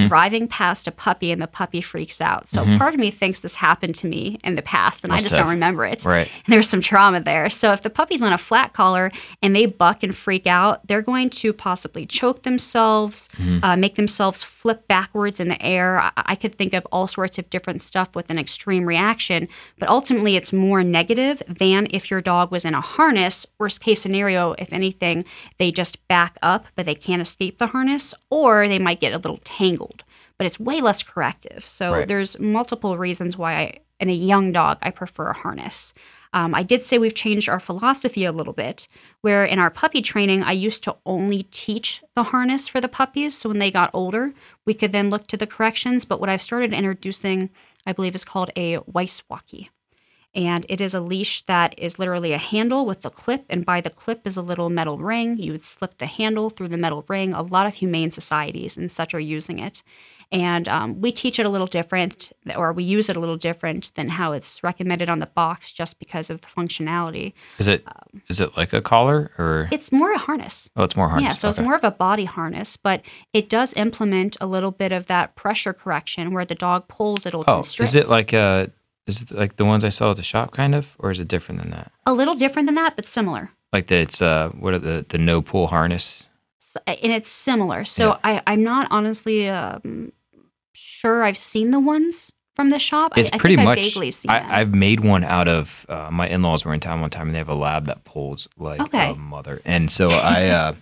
[0.07, 2.47] driving past a puppy, and the puppy freaks out.
[2.47, 5.25] So part of me thinks this happened to me in the past, and Must I
[5.25, 5.47] just have.
[5.47, 6.05] don't remember it.
[6.05, 6.29] Right.
[6.47, 7.51] And there's some trauma there.
[7.51, 9.11] So if the puppy's on a flat collar
[9.43, 13.29] and they buck and freak out, they're going to possibly choke themselves,
[13.65, 16.01] uh, make themselves flip backwards in the air.
[16.01, 19.49] I, I could think of all sorts of different stuff with an extreme reaction,
[19.79, 23.47] but ultimately it's more negative than if your dog was in a harness.
[23.59, 25.25] Worst case scenario, if anything,
[25.59, 29.19] they just back up, but they can't escape the harness, or they might get a
[29.19, 30.05] little tangled.
[30.39, 31.65] But it's way less corrective.
[31.67, 32.09] So Right.
[32.09, 35.93] there's multiple reasons why I, in a young dog, I prefer a harness.
[36.33, 38.87] Um, I did say we've changed our philosophy a little bit,
[39.21, 43.37] where in our puppy training, I used to only teach the harness for the puppies.
[43.37, 44.33] So when they got older,
[44.65, 46.05] we could then look to the corrections.
[46.05, 47.51] But what I've started introducing,
[47.85, 49.71] I believe, is called a Weiss walkie.
[50.35, 53.81] And it is a leash that is literally a handle with a clip, and by
[53.81, 55.37] the clip is a little metal ring.
[55.39, 57.35] You would slip the handle through the metal ring.
[57.35, 59.83] A lot of humane societies and such are using it.
[60.33, 63.91] And um, we teach it a little different, or we use it a little different
[63.97, 67.33] than how it's recommended on the box just because of the functionality.
[67.59, 67.85] Is it
[68.29, 70.71] is it like a collar or It's more a harness.
[70.77, 71.25] oh, it's more harness.
[71.25, 71.61] Yeah, so okay.
[71.61, 73.03] it's more of a body harness, but
[73.33, 77.41] it does implement a little bit of that pressure correction where the dog pulls, it'll
[77.49, 77.89] Oh, constrict.
[77.89, 78.69] is it like uh
[79.11, 81.29] is it like the ones I saw at the shop kind of, or is it
[81.29, 81.91] different than that?
[82.07, 83.51] a little different than that, but similar.
[83.73, 86.27] Like the it's uh what are the the no pull harness?
[86.63, 87.85] S- and it's similar.
[87.85, 88.19] So Yeah.
[88.25, 90.13] I, I'm not honestly um,
[90.73, 93.13] sure I've seen the ones from the shop.
[93.17, 93.79] It's I, I pretty think much.
[93.79, 94.31] I've vaguely seen.
[94.31, 95.87] I, I've made one out of.
[95.89, 98.05] Uh, my in laws were in town one time, and they have a lab that
[98.05, 99.11] pulls like Okay.
[99.13, 99.61] a mother.
[99.65, 100.75] And so I, uh,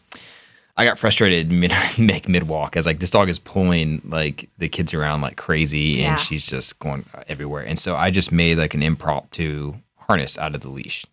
[0.78, 2.76] I got frustrated mid make mid walk.
[2.76, 6.12] I was like, this dog is pulling like the kids around like crazy, Yeah.
[6.12, 7.64] and she's just going everywhere.
[7.64, 11.04] And so I just made like an impromptu harness out of the leash.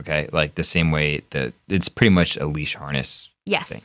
[0.00, 3.30] Okay, like the same way that it's pretty much a leash harness.
[3.46, 3.82] yes, thing.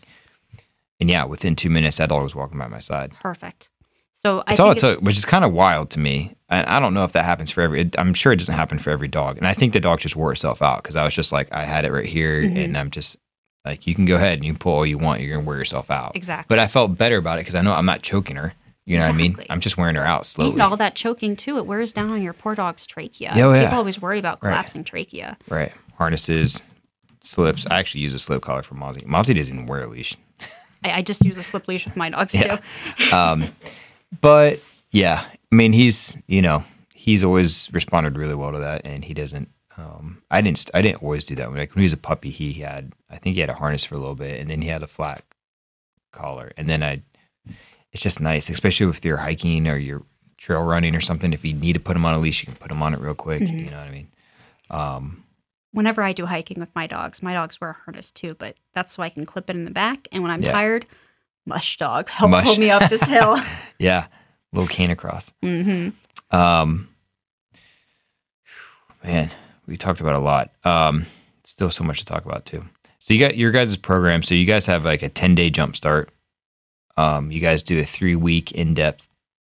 [0.99, 3.11] And yeah, within two minutes, that dog was walking by my side.
[3.21, 3.69] perfect.
[4.13, 6.35] So I That's all it took, which is kind of wild to me.
[6.47, 7.81] And I don't know if that happens for every.
[7.81, 9.38] It, I'm sure it doesn't happen for every dog.
[9.38, 11.65] And I think the dog just wore itself out because I was just like, I
[11.65, 12.57] had it right here, Mm-hmm.
[12.57, 13.17] and I'm just
[13.65, 15.21] like, you can go ahead and you can pull all you want.
[15.21, 16.15] You're gonna wear yourself out.
[16.15, 16.45] Exactly.
[16.47, 18.53] But I felt better about it because I know I'm not choking her.
[18.85, 19.38] You know what I mean?
[19.49, 20.53] I'm just wearing her out slowly.
[20.53, 23.31] And all that choking too, it wears down on your poor dog's trachea.
[23.35, 23.65] Oh, yeah.
[23.65, 24.49] People always worry about Right.
[24.51, 25.38] collapsing trachea.
[25.47, 25.71] Right.
[25.97, 26.61] Harnesses,
[27.21, 27.67] slips.
[27.67, 29.05] I actually use a slip collar for Mozzie.
[29.05, 30.17] Mozzie doesn't even wear a leash.
[30.83, 32.57] I, I just use a slip leash with my dogs Yeah.
[32.57, 33.15] too.
[33.15, 33.49] Um,
[34.19, 34.59] but
[34.89, 36.63] yeah, I mean, he's you know
[36.95, 39.47] he's always responded really well to that, and he doesn't.
[39.77, 40.69] Um, I didn't.
[40.73, 41.52] I didn't always do that.
[41.53, 42.93] Like when he was a puppy, he had.
[43.10, 44.88] I think he had a harness for a little bit, and then he had a
[44.88, 45.23] flat
[46.11, 47.02] collar, and then I.
[47.93, 50.03] It's just nice, especially if you're hiking or you're
[50.38, 51.34] trail running or something.
[51.34, 52.99] If you need to put him on a leash, you can put him on it
[53.02, 53.41] real quick.
[53.43, 53.57] Mm-hmm.
[53.57, 54.07] You know what I mean?
[54.69, 55.23] Um,
[55.73, 58.93] Whenever I do hiking with my dogs, my dogs wear a harness too, but that's
[58.93, 60.07] so I can clip it in the back.
[60.11, 60.52] And when I'm Yeah.
[60.52, 60.85] tired,
[61.45, 62.45] mush dog, help Mush.
[62.45, 63.38] pull me up this hill.
[63.80, 64.07] yeah,
[64.53, 65.31] little canicross.
[65.41, 65.89] hmm
[66.35, 66.89] Um,
[69.03, 69.31] man,
[69.72, 70.52] we talked about a lot.
[70.65, 71.06] Um,
[71.45, 72.65] still so much to talk about too.
[72.99, 74.22] So you got your guys' program.
[74.22, 76.10] So you guys have like a ten day jump start.
[76.98, 79.07] Um, you guys do a three week in depth,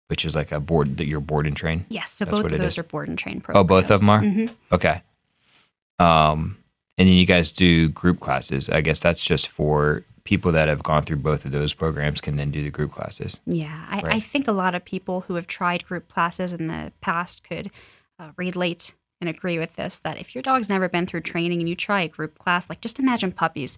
[0.07, 1.85] which is like a board that you're board and train.
[1.90, 2.77] Yes, so That's both of those is.
[2.77, 3.64] are board and train programs.
[3.65, 4.19] Oh, both of them are.
[4.22, 5.02] hmm Okay.
[5.99, 6.57] Um,
[6.98, 8.69] and then you guys do group classes.
[8.69, 12.38] I guess that's just for people that have gone through both of those programs can
[12.38, 13.41] then do the group classes.
[13.45, 16.94] Yeah, I, I think a lot of people who have tried group classes in the
[17.02, 17.72] past could
[18.19, 21.69] uh, relate and agree with this that if your dog's never been through training and
[21.69, 23.77] you try a group class, like just imagine puppies.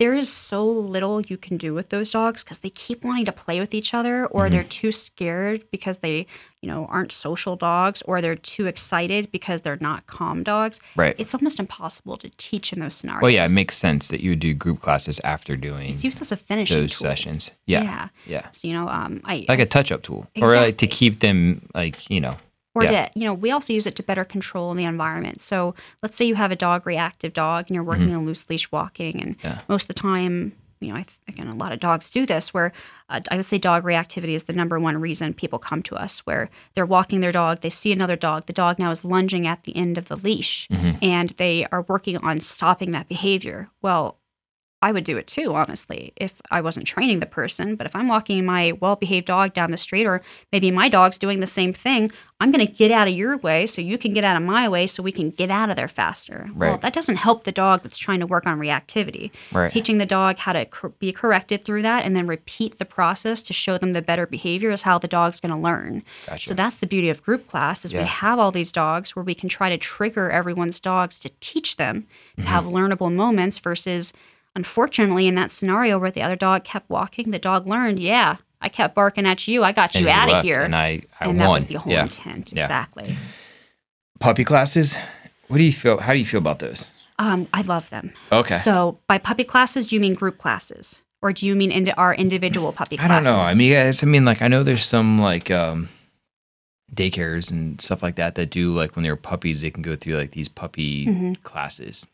[0.00, 3.32] There is so little you can do with those dogs because they keep wanting to
[3.32, 4.52] play with each other, or Mm-hmm.
[4.52, 6.26] they're too scared because they,
[6.60, 10.80] you know, aren't social dogs, or they're too excited because they're not calm dogs.
[10.96, 11.14] Right.
[11.16, 13.22] It's almost impossible to teach in those scenarios.
[13.22, 16.20] Well, yeah, it makes sense that you would do group classes after doing it's used
[16.20, 17.06] as a finishing those tool.
[17.08, 17.52] sessions.
[17.66, 17.84] Yeah.
[17.84, 18.08] Yeah.
[18.26, 18.50] Yeah.
[18.50, 20.26] So you know, um, I Like a touch up tool.
[20.42, 22.36] Or like to keep them like, you know.
[22.74, 23.06] Or yeah.
[23.08, 26.24] to you know we also use it to better control the environment so let's say
[26.24, 29.46] you have a dog reactive dog and you're working on loose leash walking and Mm-hmm.
[29.46, 29.60] Yeah.
[29.68, 32.52] most of the time you know, I th- again, a lot of dogs do this
[32.52, 32.70] where
[33.08, 36.18] uh, I would say dog reactivity is the number one reason people come to us
[36.26, 39.64] where they're walking their dog, they see another dog, the dog now is lunging at
[39.64, 40.68] the end of the leash
[41.00, 43.70] and they are working on stopping that behavior.
[43.80, 44.18] Well,
[44.84, 47.74] I would do it too, honestly, if I wasn't training the person.
[47.76, 50.20] But if I'm walking my well behaved dog down the street, or
[50.52, 53.66] maybe my dog's doing the same thing, I'm going to get out of your way
[53.66, 55.88] so you can get out of my way so we can get out of there
[55.88, 56.50] faster.
[56.54, 59.30] Well, that doesn't help the dog that's trying to work on reactivity.
[59.52, 59.70] Right.
[59.70, 63.42] Teaching the dog how to cor- be corrected through that and then repeat the process
[63.44, 66.02] to show them the better behavior is how the dog's going to learn.
[66.26, 66.48] Gotcha.
[66.48, 69.34] So that's the beauty of group class is we have all these dogs where we
[69.34, 71.94] can try to trigger everyone's dogs to teach them
[72.34, 72.42] Mm-hmm.
[72.42, 74.12] to have learnable moments versus
[74.56, 78.68] unfortunately in that scenario where the other dog kept walking, the dog learned, yeah, I
[78.68, 80.62] kept barking at you, I got you out of here.
[80.62, 81.38] And I, I and won.
[81.38, 82.02] that was the whole yeah.
[82.02, 82.52] intent.
[82.54, 82.62] Yeah.
[82.64, 83.16] Exactly.
[84.20, 84.96] Puppy classes.
[85.48, 85.98] What do you feel?
[85.98, 86.92] How do you feel about those?
[87.18, 88.12] Um, I love them.
[88.32, 88.56] Okay.
[88.56, 91.02] So by puppy classes, do you mean group classes?
[91.20, 93.10] Or do you mean into our individual puppy classes?
[93.10, 93.40] I don't know.
[93.42, 95.88] I mean, guys, I mean, like, I know there's some like um,
[96.94, 100.16] daycares and stuff like that that do like when they're puppies, they can go through
[100.16, 101.32] like these puppy Mm-hmm.
[101.42, 102.06] classes.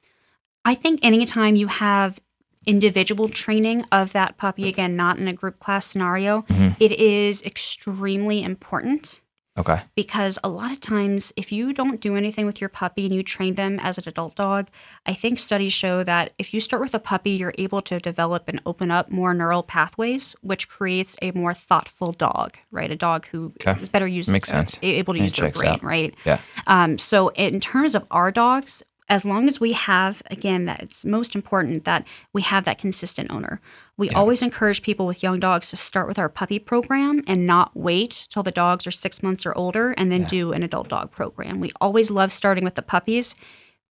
[0.64, 2.20] I think anytime you have
[2.66, 6.76] individual training of that puppy, again, not in a group class scenario, Mhm.
[6.80, 9.22] it is extremely important
[9.58, 9.80] Okay.
[9.96, 13.22] because a lot of times, if you don't do anything with your puppy and you
[13.22, 14.68] train them as an adult dog,
[15.04, 18.44] I think studies show that if you start with a puppy, you're able to develop
[18.48, 22.90] and open up more neural pathways, which creates a more thoughtful dog, right?
[22.90, 23.78] A dog who Okay.
[23.80, 24.78] is better used, Makes uh, sense.
[24.82, 25.82] able to use their brain, out.
[25.82, 26.14] right?
[26.24, 26.38] Yeah.
[26.66, 31.04] Um, so in terms of our dogs, as long as we have, again, that it's
[31.04, 33.60] most important that we have that consistent owner.
[33.96, 37.76] We always encourage people with young dogs to start with our puppy program and not
[37.76, 41.10] wait till the dogs are six months or older and then do an adult dog
[41.10, 41.58] program.
[41.58, 43.34] We always love starting with the puppies.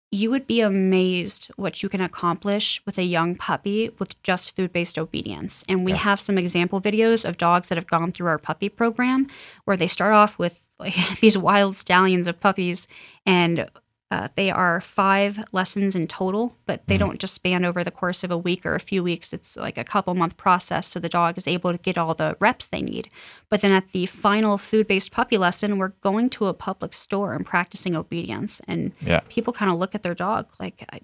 [0.09, 4.71] You would be amazed what you can accomplish with a young puppy with just food
[4.71, 5.65] based obedience.
[5.67, 9.27] And we have some example videos of dogs that have gone through our puppy program
[9.65, 12.87] where they start off with like these wild stallions of puppies
[13.25, 13.69] and
[14.11, 18.23] uh, they are five lessons in total, but they don't just span over the course
[18.23, 19.34] of a week or a few weeks.
[19.34, 22.36] It's like a couple month process, so the dog is able to get all the
[22.40, 23.10] reps they need.
[23.49, 27.34] But then at the final food based puppy lesson, we're going to a public store
[27.34, 28.61] and practicing obedience.
[28.68, 29.19] And Yeah.
[29.30, 31.02] people kind of look at their dog like, I,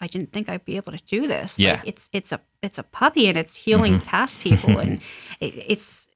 [0.00, 1.56] I didn't think I'd be able to do this.
[1.58, 1.74] Yeah.
[1.74, 5.00] Like, it's it's a it's a puppy and it's heeling past people and
[5.40, 6.08] it, it's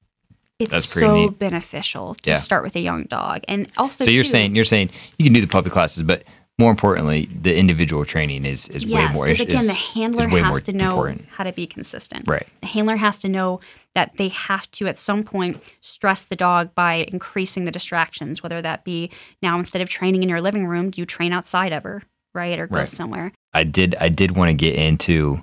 [0.65, 1.39] it's That's pretty so neat.
[1.39, 2.37] beneficial to Yeah.
[2.37, 3.43] start with a young dog.
[3.49, 6.25] And also So you're too- saying you're saying you can do the puppy classes, but
[6.59, 9.25] more importantly, the individual training is is way Yes, more.
[9.27, 11.27] because Is, again, is, the handler is way has to know important.
[11.37, 12.25] how to be consistent.
[12.29, 12.47] Right.
[12.61, 13.61] The handler has to know
[13.97, 18.61] that they have to, at some point, stress the dog by increasing the distractions, whether
[18.63, 19.11] that be
[19.43, 22.03] now instead of training in your living room, do you train outside ever,
[22.35, 22.59] right?
[22.59, 22.89] Or go Right.
[22.89, 23.33] somewhere.
[23.53, 25.43] I did I did want to get into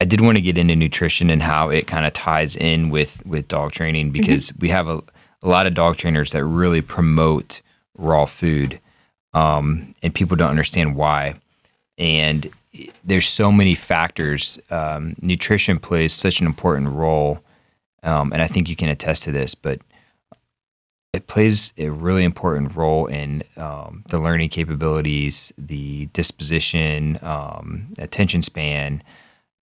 [0.00, 3.24] I did want to get into nutrition and how it kind of ties in with
[3.26, 5.02] with dog training because we have a,
[5.42, 7.60] a lot of dog trainers that really promote
[7.96, 8.80] raw food
[9.34, 11.34] um, and people don't understand why.
[11.96, 12.50] And
[13.02, 17.42] there's so many factors um, nutrition plays such an important role
[18.04, 19.80] um, and I think you can attest to this but
[21.12, 28.42] it plays a really important role in um, the learning capabilities, the disposition, um, attention
[28.42, 29.02] span,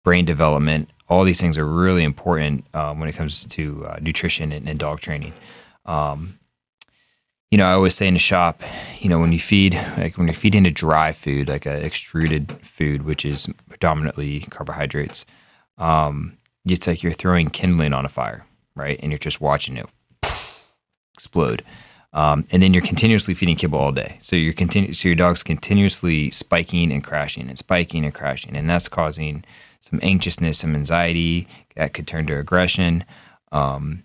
[0.06, 0.88] brain development.
[1.08, 4.78] All these things are really important um, when it comes to uh, nutrition and, and
[4.78, 5.32] dog training.
[5.84, 6.38] Um,
[7.50, 8.62] you know, I always say in the shop,
[9.00, 12.52] you know, when you feed, like when you're feeding a dry food, like a extruded
[12.64, 15.24] food, which is predominantly carbohydrates,
[15.76, 18.46] um, it's like you're throwing kindling on a fire,
[18.76, 19.00] right?
[19.02, 19.86] And you're just watching it
[21.14, 21.64] explode.
[22.12, 24.18] Um, and then you're continuously feeding kibble all day.
[24.22, 28.56] So you're continu- so your dog's continuously spiking and crashing and spiking and crashing.
[28.56, 29.44] And that's causing
[29.88, 31.46] some anxiousness, some anxiety
[31.76, 33.04] that could turn to aggression.
[33.52, 34.04] Um,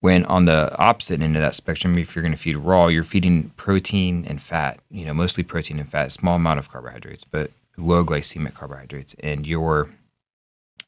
[0.00, 3.04] when on the opposite end of that spectrum, if you're going to feed raw, you're
[3.04, 7.50] feeding protein and fat, you know, mostly protein and fat, small amount of carbohydrates, but
[7.76, 9.14] low glycemic carbohydrates.
[9.20, 9.90] And you're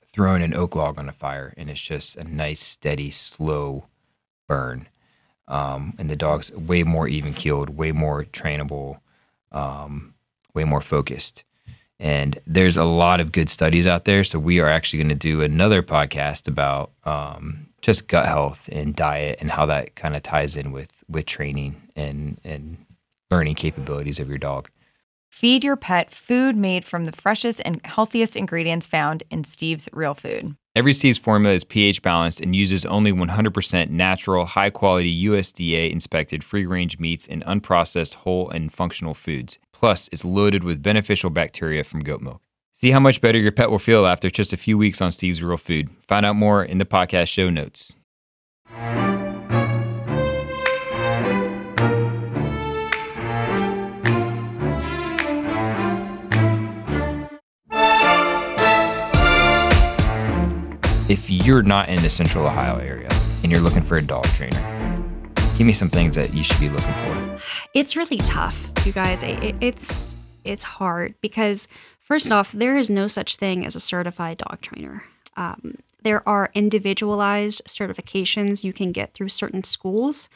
[0.07, 3.87] throwing an oak log on a fire and it's just a nice, steady, slow
[4.49, 4.89] burn
[5.47, 9.01] um, and the dog's way more even keeled, way more trainable,
[9.53, 10.15] um,
[10.55, 11.45] way more focused.
[12.01, 14.25] And there's a lot of good studies out there.
[14.25, 18.97] So we are actually going to do another podcast about um, just gut health and
[18.97, 22.85] diet and how that kind of ties in with with training and and
[23.31, 24.71] learning capabilities of your dog.
[25.31, 30.15] Feed your pet food made from the freshest and healthiest ingredients found in Steve's Real
[30.15, 30.55] Food.
[30.77, 36.45] Every Steve's formula is pH balanced and uses only 100% natural, high quality USDA inspected
[36.45, 39.59] free range meats and unprocessed whole and functional foods.
[39.75, 42.41] Plus, it's loaded with beneficial bacteria from goat milk.
[42.73, 45.43] See how much better your pet will feel after just a few weeks on Steve's
[45.43, 45.91] Real Food.
[46.09, 47.93] Find out more in the podcast show notes.
[61.07, 63.09] If you're not in the central Ohio area
[63.43, 65.05] and you're looking for a dog trainer,
[65.59, 67.41] give me some things that you should be looking for.
[67.75, 69.23] It's really tough, you guys.
[69.23, 71.67] It, it- it's it's hard because
[71.99, 75.05] first off, there is no such thing as a certified dog trainer.
[75.39, 80.29] Um, there are individualized certifications you can get through certain schools,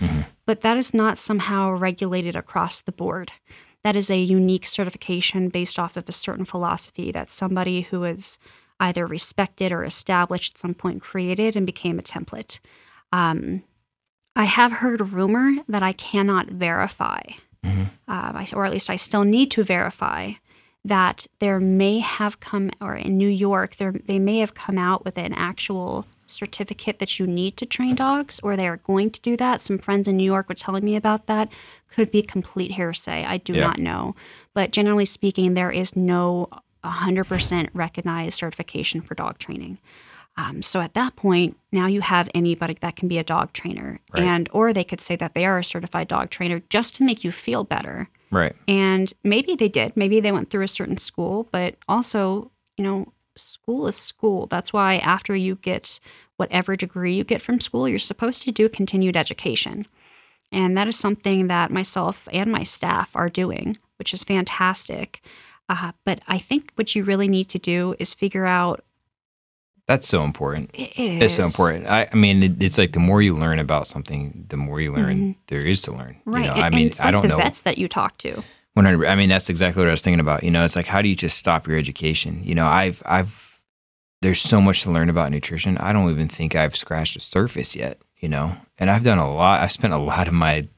[0.47, 3.33] but that is not somehow regulated across the board.
[3.85, 8.39] That is a unique certification based off of a certain philosophy that somebody who is
[8.81, 12.61] either respected or established at some point created and became a template.
[13.13, 13.63] Um,
[14.39, 17.21] I have heard rumor that I cannot verify,
[17.65, 20.35] uh, I- or at least I still need to verify
[20.85, 25.05] that there may have come, or in New York, there they may have come out
[25.05, 29.21] with an actual certificate that you need to train dogs, or they are going to
[29.21, 29.61] do that.
[29.61, 31.49] Some friends in New York were telling me about that.
[31.91, 33.25] Could be complete hearsay.
[33.25, 33.67] I do Yeah.
[33.67, 34.15] not know,
[34.55, 36.49] but generally speaking, there is no
[36.85, 39.79] 100% recognized certification for dog training.
[40.39, 43.99] Um, so at that point, now you have anybody that can be a dog trainer,
[44.15, 44.23] Right.
[44.23, 47.25] and or they could say that they are a certified dog trainer just to make
[47.25, 48.09] you feel better.
[48.31, 48.55] Right.
[48.69, 49.97] And maybe they did.
[49.97, 54.47] Maybe they went through a certain school, but also, you know, school is school.
[54.47, 55.99] That's why after you get
[56.37, 59.87] whatever degree you get from school, you're supposed to do continued education.
[60.53, 65.21] And that is something that myself and my staff are doing, which is fantastic.
[65.69, 68.85] Uh, but I think what you really need to do is figure out
[69.89, 70.71] That's so important.
[70.75, 71.87] it is It's so important.
[71.89, 74.93] I, I mean, it, it's like the more you learn about something, the more you
[74.93, 76.17] learn there is to learn.
[76.21, 76.31] Mm-hmm.
[76.35, 76.41] Right.
[76.45, 77.39] You know, and, I mean, it's I don't the know.
[77.39, 78.45] vets that you talk to.
[78.75, 79.07] 100.
[79.09, 80.45] I mean, that's exactly what I was thinking about.
[80.45, 82.43] You know, it's like how do you just stop your education?
[82.45, 83.61] You know, I've I've
[84.21, 85.79] there's so much to learn about nutrition.
[85.79, 87.99] I don't even think I've scratched the surface yet.
[88.19, 89.61] You know, and I've done a lot.
[89.63, 90.69] I've spent a lot of my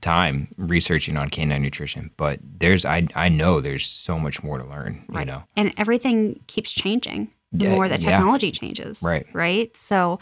[0.00, 4.64] time researching on canine nutrition, but there's I I know there's so much more to
[4.64, 5.04] learn.
[5.08, 5.26] You Right.
[5.26, 8.10] know, And everything keeps changing the Yeah, more that yeah.
[8.10, 9.02] technology changes.
[9.02, 9.26] Right.
[9.32, 9.76] Right.
[9.76, 10.18] So,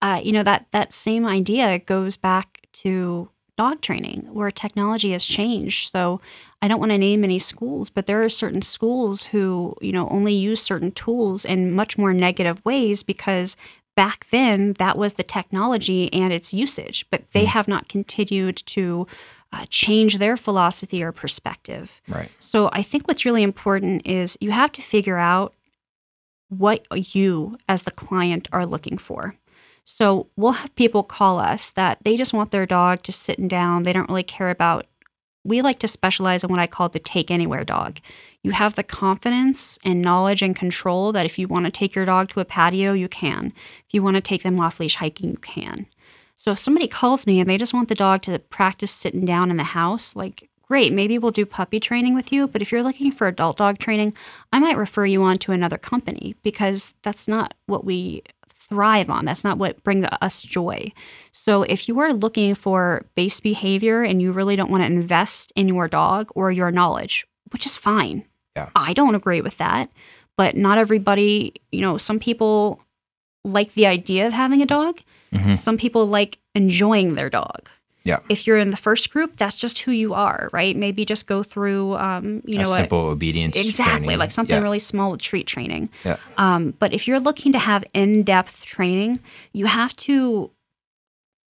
[0.00, 5.24] uh, you know, that, that same idea goes back to dog training where technology has
[5.24, 5.92] changed.
[5.92, 6.20] So
[6.62, 10.08] I don't want to name any schools, but there are certain schools who, you know,
[10.08, 13.56] only use certain tools in much more negative ways because
[13.94, 19.06] back then that was the technology and its usage, but they have not continued to
[19.52, 22.00] uh, change their philosophy or perspective.
[22.08, 22.30] right?
[22.40, 25.52] So I think what's really important is you have to figure out
[26.58, 29.36] what you as the client are looking for.
[29.84, 33.82] So we'll have people call us that they just want their dog just sitting down.
[33.82, 34.86] They don't really care about
[35.44, 37.98] we like to specialize in what I call the take anywhere dog.
[38.44, 42.04] You have the confidence and knowledge and control that if you want to take your
[42.04, 43.52] dog to a patio, you can.
[43.86, 45.86] If you want to take them off leash hiking, you can.
[46.36, 49.50] So if somebody calls me and they just want the dog to practice sitting down
[49.50, 52.82] in the house, like great, maybe we'll do puppy training with you, but if you're
[52.82, 54.14] looking for adult dog training,
[54.54, 59.26] I might refer you on to another company because that's not what we thrive on.
[59.26, 60.90] That's not what brings us joy.
[61.30, 65.52] So if you are looking for base behavior and you really don't want to invest
[65.54, 68.24] in your dog or your knowledge, which is fine.
[68.56, 68.70] Yeah.
[68.74, 69.90] I don't agree with that,
[70.38, 72.80] but not everybody, you know, some people
[73.44, 75.00] like the idea of having a dog.
[75.34, 75.54] Mhm.
[75.54, 77.68] Some people like enjoying their dog.
[78.04, 78.18] Yeah.
[78.28, 80.76] If you're in the first group, that's just who you are, right?
[80.76, 83.56] Maybe just go through, um, you know, a a- simple obedience.
[83.56, 84.18] exactly training.
[84.18, 84.62] like something Yeah.
[84.62, 85.88] really small with treat training.
[86.04, 86.16] Yeah.
[86.36, 89.20] Um, but if you're looking to have in-depth training,
[89.52, 90.50] you have to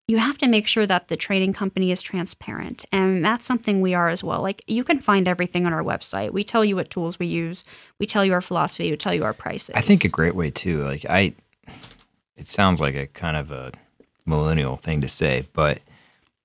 [0.09, 3.95] you have to make sure that the training company is transparent, and that's something we
[3.95, 4.43] are as well.
[4.43, 6.33] Like you can find everything on our website.
[6.33, 7.65] We tell you what tools we use.
[7.99, 8.91] We tell you our philosophy.
[8.91, 9.71] We tell you our prices.
[9.75, 10.83] I think a great way too.
[10.83, 11.33] Like I,
[12.37, 13.73] it sounds like a kind of a
[14.27, 15.79] millennial thing to say, but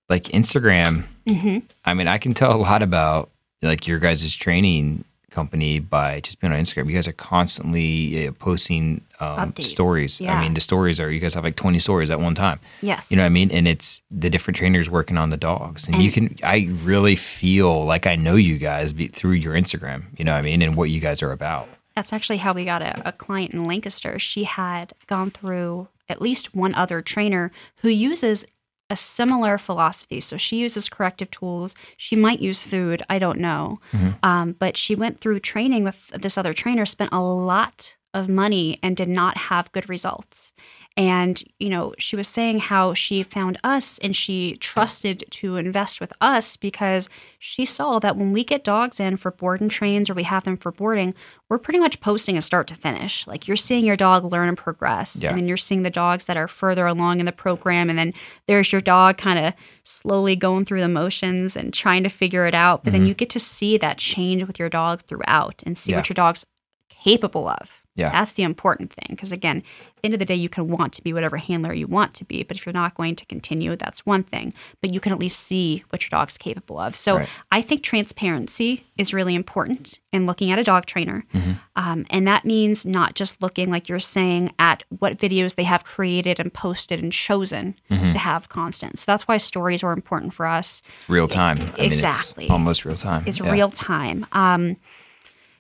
[0.10, 1.04] like Instagram.
[1.28, 1.64] Mhm.
[1.86, 3.30] I mean, I can tell a lot about
[3.62, 6.88] like your guys' training company by just being on Instagram.
[6.88, 10.20] You guys are constantly uh, posting um, stories.
[10.22, 12.60] I mean, the stories are you guys have like twenty stories at one time.
[12.82, 13.52] yes, You know what I mean?
[13.52, 15.88] And it's the different trainers working on the dogs.
[15.88, 20.04] And, you can, I really feel like I know you guys be, through your Instagram,
[20.18, 20.62] you know what I mean?
[20.62, 21.68] And what you guys are about.
[21.96, 24.20] That's actually how we got a, a client in Lancaster.
[24.20, 28.46] She had gone through at least one other trainer who uses
[28.90, 30.20] a similar philosophy.
[30.20, 31.76] So she uses corrective tools.
[31.98, 33.02] She might use food.
[33.10, 33.80] I don't know.
[34.24, 38.80] Um, but she went through training with this other trainer, spent a lot of money
[38.82, 40.54] and did not have good results.
[40.98, 46.02] And, you know, she was saying how she found us and she trusted to invest
[46.02, 47.08] with us because
[47.38, 50.44] she saw that when we get dogs in for board and trains or we have
[50.44, 51.14] them for boarding,
[51.50, 53.28] we're pretty much posting a start to finish.
[53.28, 55.22] Like you're seeing your dog learn and progress.
[55.22, 55.30] Yeah.
[55.30, 57.92] And then you're seeing the dogs that are further along in the program.
[57.92, 58.12] And then
[58.48, 59.54] there's your dog kind of
[59.84, 62.84] slowly going through the motions and trying to figure it out.
[62.84, 63.10] But then mm-hmm.
[63.10, 65.98] you get to see that change with your dog throughout and see Yeah.
[65.98, 66.44] what your dog's
[66.90, 67.84] capable of.
[67.98, 68.12] Yeah.
[68.12, 69.08] That's the important thing.
[69.10, 69.64] Because again,
[70.08, 72.42] end of the day, you can want to be whatever handler you want to be.
[72.44, 74.54] But if you're not going to continue, that's one thing.
[74.82, 76.96] But you can at least see what your dog's capable of.
[76.96, 77.30] So Right.
[77.52, 81.24] I think transparency is really important in looking at a dog trainer.
[81.34, 81.52] Mm-hmm.
[81.76, 85.84] Um, and that means not just looking, like you're saying, at what videos they have
[85.84, 88.12] created and posted and chosen Mm-hmm.
[88.14, 88.98] to have constant.
[89.00, 90.82] So that's why stories are important for us.
[91.08, 91.58] Real time.
[91.58, 92.50] I mean, it's Exactly.
[92.50, 93.24] almost real time.
[93.28, 93.52] It's Yeah.
[93.52, 94.26] real time.
[94.32, 94.78] Um,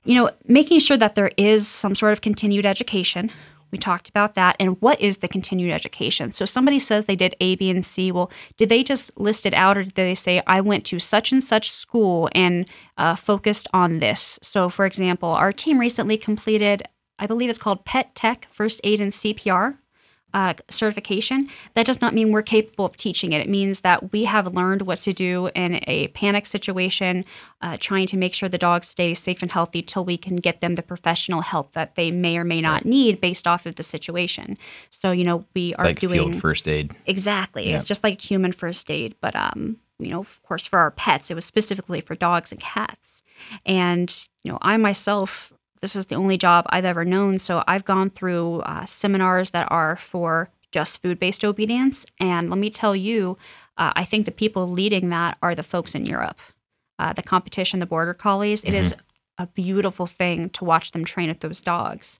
[0.05, 3.29] you know, making sure that there is some sort of continued education.
[3.71, 4.55] We talked about that.
[4.59, 6.31] And what is the continued education?
[6.31, 8.11] So somebody says they did A, B, and C.
[8.11, 11.31] Well, did they just list it out or did they say, I went to such
[11.31, 12.67] and such school and
[12.97, 14.39] uh, focused on this?
[14.41, 16.83] So, for example, our team recently completed,
[17.19, 19.77] I believe it's called Pet Tech First Aid and CPR
[20.33, 23.41] uh, certification, that does not mean we're capable of teaching it.
[23.41, 27.25] It means that we have learned what to do in a panic situation,
[27.61, 30.61] uh, trying to make sure the dogs stay safe and healthy till we can get
[30.61, 33.83] them the professional help that they may or may not need based off of the
[33.83, 34.57] situation.
[34.89, 36.93] So, you know, we It's are like doing field first aid.
[37.05, 37.69] Exactly.
[37.69, 41.31] It's just like human first aid, but um, you know, of course, for our pets,
[41.31, 43.23] it was specifically for dogs and cats.
[43.65, 44.13] And
[44.43, 48.09] you know, I myself, this is the only job I've ever known, so I've gone
[48.09, 52.05] through uh, seminars that are for just food-based obedience.
[52.19, 53.37] And let me tell you,
[53.77, 56.39] uh, I think the people leading that are the folks in Europe.
[56.99, 58.63] Uh, the competition, the border collies.
[58.63, 58.95] It is
[59.37, 62.19] a beautiful thing to watch them train with those dogs.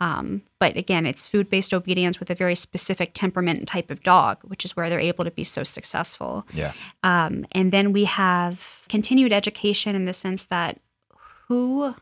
[0.00, 4.02] Um, but again, it's food based obedience with a very specific temperament and type of
[4.02, 6.46] dog, which is where they're able to be so successful.
[6.52, 6.72] Yeah.
[7.02, 10.78] Um, and then we have continued education in the sense that
[11.48, 11.94] who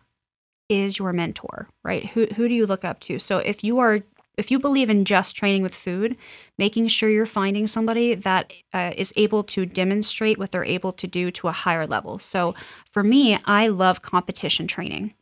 [0.69, 2.07] is your mentor, right?
[2.07, 3.19] Who, who do you look up to?
[3.19, 4.03] So if you are
[4.37, 6.15] if you believe in just training with food,
[6.59, 11.07] making sure you're finding somebody that uh, is able to demonstrate what they're able to
[11.07, 12.19] do to a higher level.
[12.19, 12.55] So
[12.91, 15.15] for me, I love competition training,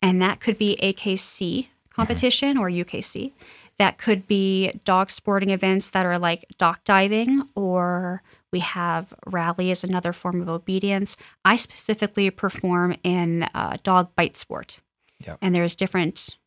[0.00, 3.32] and that could be AKC competition or UKC.
[3.78, 8.22] That could be dog sporting events that are like dock diving, or
[8.52, 11.16] we have rally as another form of obedience.
[11.44, 14.80] I specifically perform in uh, dog bite sport,
[15.26, 15.38] Yep.
[15.42, 16.38] and there's different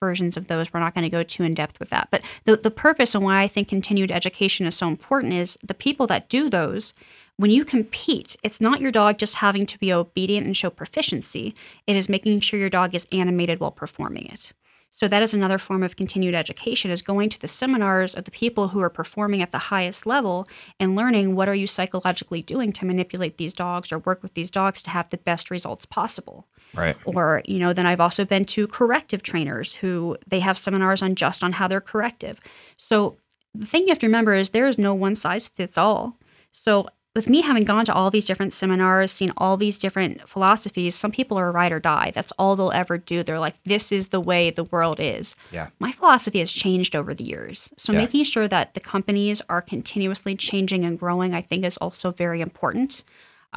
[0.00, 0.72] versions of those.
[0.72, 2.08] We're not going to go too in depth with that.
[2.10, 5.74] But the, the purpose and why I think continued education is so important is the
[5.74, 6.94] people that do those,
[7.36, 11.54] when you compete, it's not your dog just having to be obedient and show proficiency,
[11.86, 14.52] it is making sure your dog is animated while performing it.
[14.90, 18.30] So that is another form of continued education is going to the seminars of the
[18.30, 20.46] people who are performing at the highest level
[20.80, 24.50] and learning what are you psychologically doing to manipulate these dogs or work with these
[24.50, 26.96] dogs to have the best results possible Right.
[27.04, 31.14] or you know then i've also been to corrective trainers who they have seminars on
[31.14, 32.40] just on how they're corrective
[32.76, 33.16] so
[33.54, 36.16] the thing you have to remember is there is no one size fits all
[36.52, 36.86] so
[37.16, 41.10] with me having gone to all these different seminars seen all these different philosophies some
[41.10, 44.20] people are ride or die that's all they'll ever do they're like this is the
[44.20, 45.68] way the world is Yeah.
[45.80, 47.72] my philosophy has changed over the years.
[47.76, 48.00] So Yeah.
[48.00, 52.40] making sure that the companies are continuously changing and growing, I think, is also very
[52.40, 53.02] important.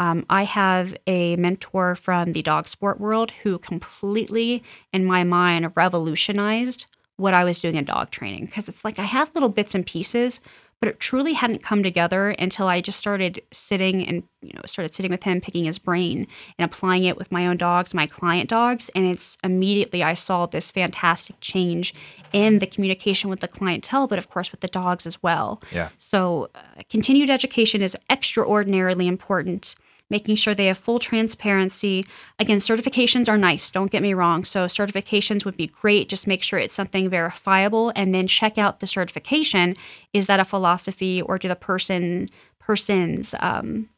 [0.01, 5.73] Um, I have a mentor from the dog sport world who completely, in my mind,
[5.75, 6.87] revolutionized
[7.17, 9.85] what I was doing in dog training because it's like I had little bits and
[9.85, 10.41] pieces,
[10.79, 14.95] but it truly hadn't come together until I just started sitting and you know started
[14.95, 16.25] sitting with him, picking his brain
[16.57, 20.47] and applying it with my own dogs, my client dogs, and it's immediately I saw
[20.47, 21.93] this fantastic change
[22.33, 25.61] in the communication with the clientele, but of course with the dogs as well.
[25.71, 25.89] Yeah.
[25.99, 29.75] So, uh, continued education is extraordinarily important.
[30.11, 32.03] Making sure they have full transparency.
[32.37, 34.43] Again, certifications are nice, don't get me wrong.
[34.45, 36.09] So, certifications would be great.
[36.09, 39.75] Just make sure it's something verifiable and then check out the certification.
[40.13, 42.27] Is that a philosophy or do the person
[42.59, 43.89] persons um,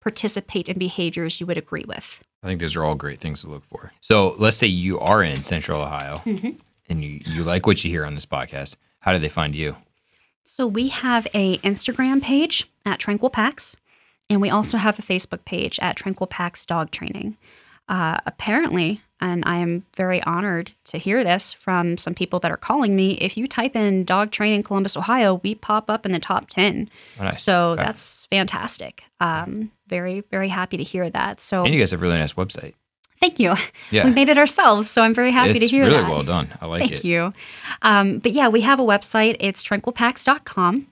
[0.00, 2.22] participate in behaviors you would agree with?
[2.42, 3.92] I think those are all great things to look for.
[4.00, 6.50] So let's say you are in Central Ohio Mm-hmm.
[6.88, 8.76] and you, you like what you hear on this podcast.
[9.00, 9.76] How do they find you?
[10.44, 13.76] So we have a Instagram page at Tranquil Pax,
[14.32, 17.36] and we also have a Facebook page at Tranquil Pax Dog Training.
[17.88, 22.56] Uh, apparently, and I am very honored to hear this from some people that are
[22.56, 23.12] calling me.
[23.14, 26.88] If you type in dog training Columbus, Ohio, we pop up in the top 10.
[27.20, 27.42] Oh, nice.
[27.42, 27.82] So Okay.
[27.84, 29.04] that's fantastic.
[29.20, 31.40] Um, very, very happy to hear that.
[31.40, 32.74] So And you guys have a really nice website.
[33.20, 33.54] Thank you.
[33.92, 34.04] Yeah.
[34.06, 36.10] We made it ourselves, so I'm very happy it's to hear really that.
[36.10, 36.48] well done.
[36.60, 36.94] I like Thank it.
[36.94, 37.32] Thank you.
[37.82, 39.36] Um, but yeah, we have a website.
[39.38, 40.86] It's tranquilpax.com.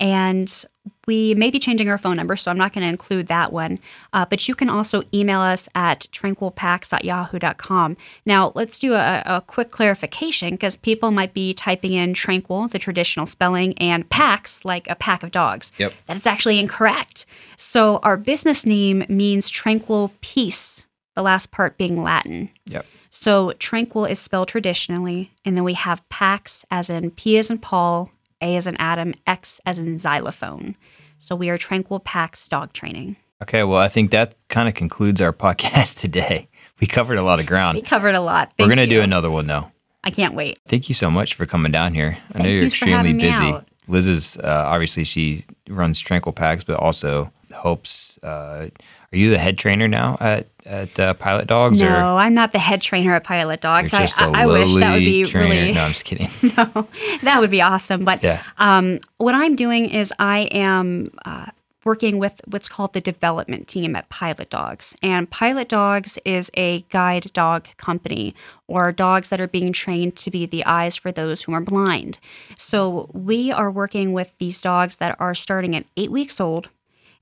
[0.00, 0.64] And
[1.06, 3.78] we may be changing our phone number, so I'm not going to include that one.
[4.12, 7.96] Uh, but you can also email us at tranquilpax.yahoo.com.
[8.24, 12.78] Now, let's do a, a quick clarification because people might be typing in tranquil, the
[12.78, 15.72] traditional spelling, and packs, like a pack of dogs.
[15.78, 15.92] Yep.
[16.06, 17.26] That is actually incorrect.
[17.56, 22.50] So, our business name means tranquil peace, the last part being Latin.
[22.66, 22.86] Yep.
[23.10, 27.58] So tranquil is spelled traditionally, and then we have Pax as in P as in
[27.58, 30.76] Paul, A as in Adam, X as in xylophone.
[31.18, 33.16] So we are Tranquil Pax dog training.
[33.42, 33.62] Okay.
[33.64, 36.48] Well, I think that kind of concludes our podcast today.
[36.80, 37.76] We covered a lot of ground.
[37.76, 38.52] We covered a lot.
[38.58, 39.70] We're going to do another one though.
[40.02, 40.58] I can't wait.
[40.66, 42.16] Thank you so much for coming down here.
[42.34, 43.54] I know you're extremely me busy.
[43.86, 48.18] Liz is uh, obviously she runs Tranquil Pax, but also hopes.
[48.22, 48.68] Uh,
[49.12, 52.52] are you the head trainer now at at uh, Pilot Dogs, or No, I'm not
[52.52, 53.92] the head trainer at Pilot Dogs.
[53.92, 55.48] you're I, just a I, I wish that would be trainer?
[55.50, 56.28] really No, I'm just kidding.
[56.56, 56.86] no,
[57.22, 58.04] that would be awesome.
[58.04, 58.42] But Yeah.
[58.58, 61.46] um, what I'm doing is I am uh,
[61.84, 64.94] working with what's called the development team at Pilot Dogs.
[65.02, 68.34] And Pilot Dogs is a guide dog company
[68.68, 72.18] or dogs that are being trained to be the eyes for those who are blind.
[72.56, 76.68] So we are working with these dogs that are starting at eight weeks old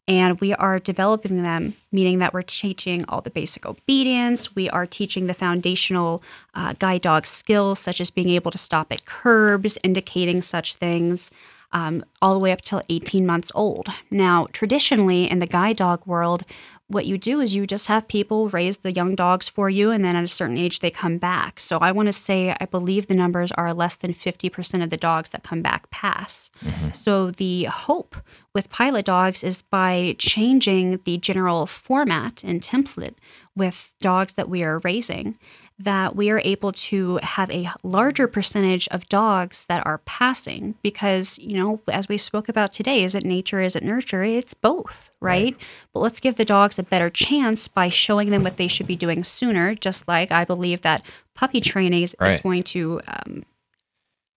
[0.09, 4.57] and we are developing them, meaning that we're teaching all the basic obedience.
[4.57, 6.23] We are teaching the foundational
[6.55, 11.31] uh, guide dog skills, such as being able to stop at curbs, indicating such things,
[11.73, 13.87] um, all the way up till 18 months old.
[14.11, 16.43] Now, traditionally in the guide dog world,
[16.89, 20.03] what you do is you just have people raise the young dogs for you, and
[20.05, 21.61] then at a certain age, they come back.
[21.61, 24.97] So I want to say, I believe the numbers are less than 50% of the
[24.97, 26.51] dogs that come back pass.
[26.65, 26.93] Mm-hmm.
[26.93, 28.17] So the hope
[28.55, 33.15] with pilot dogs is by changing the general format and template
[33.55, 35.39] with dogs that we are raising
[35.79, 41.39] that we are able to have a larger percentage of dogs that are passing because
[41.39, 44.25] you know as we spoke about today is it nature is it nurture?
[44.25, 45.57] It's both right,
[45.93, 48.97] but let's give the dogs a better chance by showing them what they should be
[48.97, 51.03] doing sooner just like i believe that
[51.35, 53.45] puppy training is, is going to um,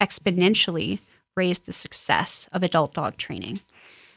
[0.02, 1.00] exponentially
[1.36, 3.62] raise the success of adult dog training.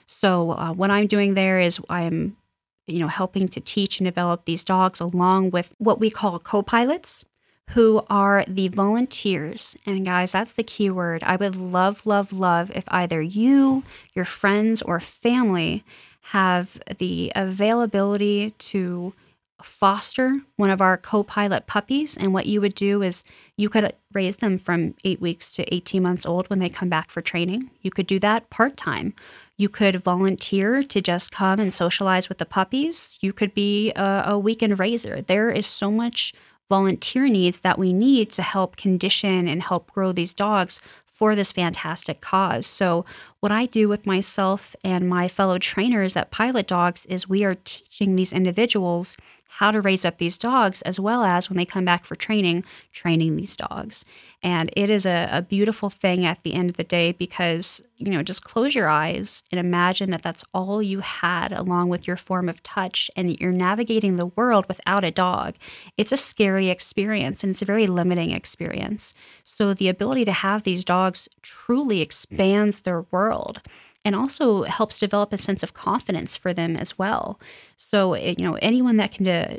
[0.07, 2.37] So uh, what I'm doing there is I'm,
[2.87, 7.25] you know, helping to teach and develop these dogs along with what we call co-pilots,
[7.71, 9.77] who are the volunteers.
[9.87, 11.23] And guys, that's the key word.
[11.23, 13.85] I would love, love, love if either you,
[14.15, 15.83] your friends, or family
[16.29, 19.15] have the availability to
[19.63, 23.23] foster one of our co-pilot puppies and what you would do is
[23.57, 27.11] you could raise them from 8 weeks to 18 months old when they come back
[27.11, 29.15] for training you could do that part-time
[29.57, 34.25] you could volunteer to just come and socialize with the puppies you could be a,
[34.27, 36.33] a weekend raiser there is so much
[36.69, 40.81] volunteer needs that we need to help condition and help grow these dogs
[41.15, 42.67] for this fantastic cause.
[42.67, 43.05] So,
[43.39, 47.55] what I do with myself and my fellow trainers at Pilot Dogs is we are
[47.55, 49.17] teaching these individuals
[49.59, 52.65] how to raise up these dogs as well as when they come back for training,
[52.91, 54.05] training these dogs.
[54.45, 58.11] And it is a, a beautiful thing at the end of the day because, you
[58.11, 62.19] know, just close your eyes and imagine that that's all you had along with your
[62.19, 65.55] form of touch and you're navigating the world without a dog.
[65.97, 69.15] It's a scary experience and it's a very limiting experience.
[69.45, 73.63] So the ability to have these dogs truly expands their world
[74.05, 77.41] and also helps develop a sense of confidence for them as well.
[77.79, 79.57] So, you know, anyone that can uh,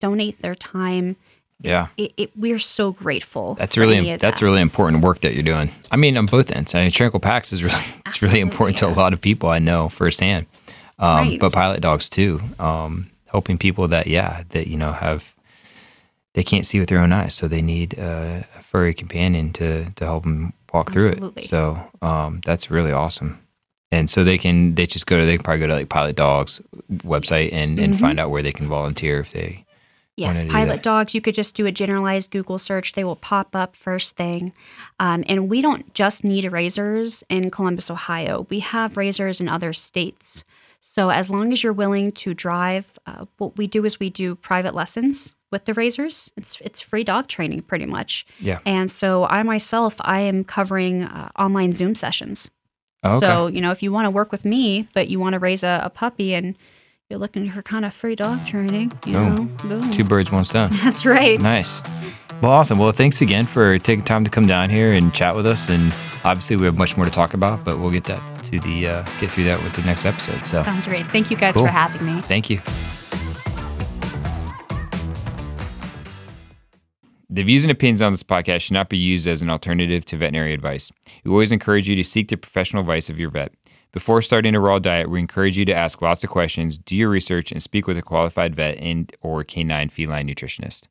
[0.00, 1.16] donate their time,
[1.64, 1.88] Yeah.
[1.96, 3.54] it, it, we're so grateful.
[3.54, 5.70] That's really of that's really important work that you're doing.
[5.90, 6.74] I mean, on both ends.
[6.74, 9.58] I mean, Tranquil Pax is really it's really important to a lot of people I
[9.58, 10.46] know firsthand.
[10.98, 11.40] Um, Right.
[11.40, 12.40] But pilot dogs too.
[12.58, 15.34] Um, helping people that yeah that you know have
[16.34, 19.90] they can't see with their own eyes, so they need uh, a furry companion to
[19.92, 21.44] to help them walk through it.
[21.44, 23.40] So um, that's really awesome.
[23.92, 26.16] And so they can they just go to they can probably go to like Pilot
[26.16, 26.60] Dogs
[26.92, 29.63] website and, and find out where they can volunteer if they
[30.16, 31.12] Yes, pilot dogs.
[31.12, 32.92] You could just do a generalized Google search.
[32.92, 34.52] They will pop up first thing.
[35.00, 38.46] Um, and we don't just need raisers in Columbus, Ohio.
[38.48, 40.44] We have raisers in other states.
[40.78, 44.36] So as long as you're willing to drive, uh, what we do is we do
[44.36, 46.30] private lessons with the raisers.
[46.36, 48.26] It's it's free dog training, pretty much.
[48.38, 48.58] Yeah.
[48.66, 52.50] And so I myself, I am covering uh, online Zoom sessions.
[53.02, 53.26] Oh, okay.
[53.26, 55.64] So you know, if you want to work with me, but you want to raise
[55.64, 56.54] a, a puppy and
[57.10, 59.34] you're looking for kind of free dog training, you Boom.
[59.34, 59.44] know,
[59.80, 59.90] boom.
[59.90, 60.70] two birds one stone.
[60.82, 61.38] That's right.
[61.40, 61.82] Nice.
[62.40, 62.78] Well, awesome.
[62.78, 65.68] Well, thanks again for taking time to come down here and chat with us.
[65.68, 65.94] And
[66.24, 69.02] obviously, we have much more to talk about, but we'll get that to the uh,
[69.20, 70.44] get through that with the next episode.
[70.46, 71.06] So, Sounds great.
[71.08, 71.66] Thank you guys Cool.
[71.66, 72.20] for having me.
[72.22, 72.60] thank you.
[77.30, 80.16] The views and opinions on this podcast should not be used as an alternative to
[80.16, 80.90] veterinary advice.
[81.24, 83.52] We always encourage you to seek the professional advice of your vet.
[83.94, 87.08] Before starting a raw diet, we encourage you to ask lots of questions, do your
[87.08, 90.88] research, and speak with a qualified vet and or canine feline nutritionist.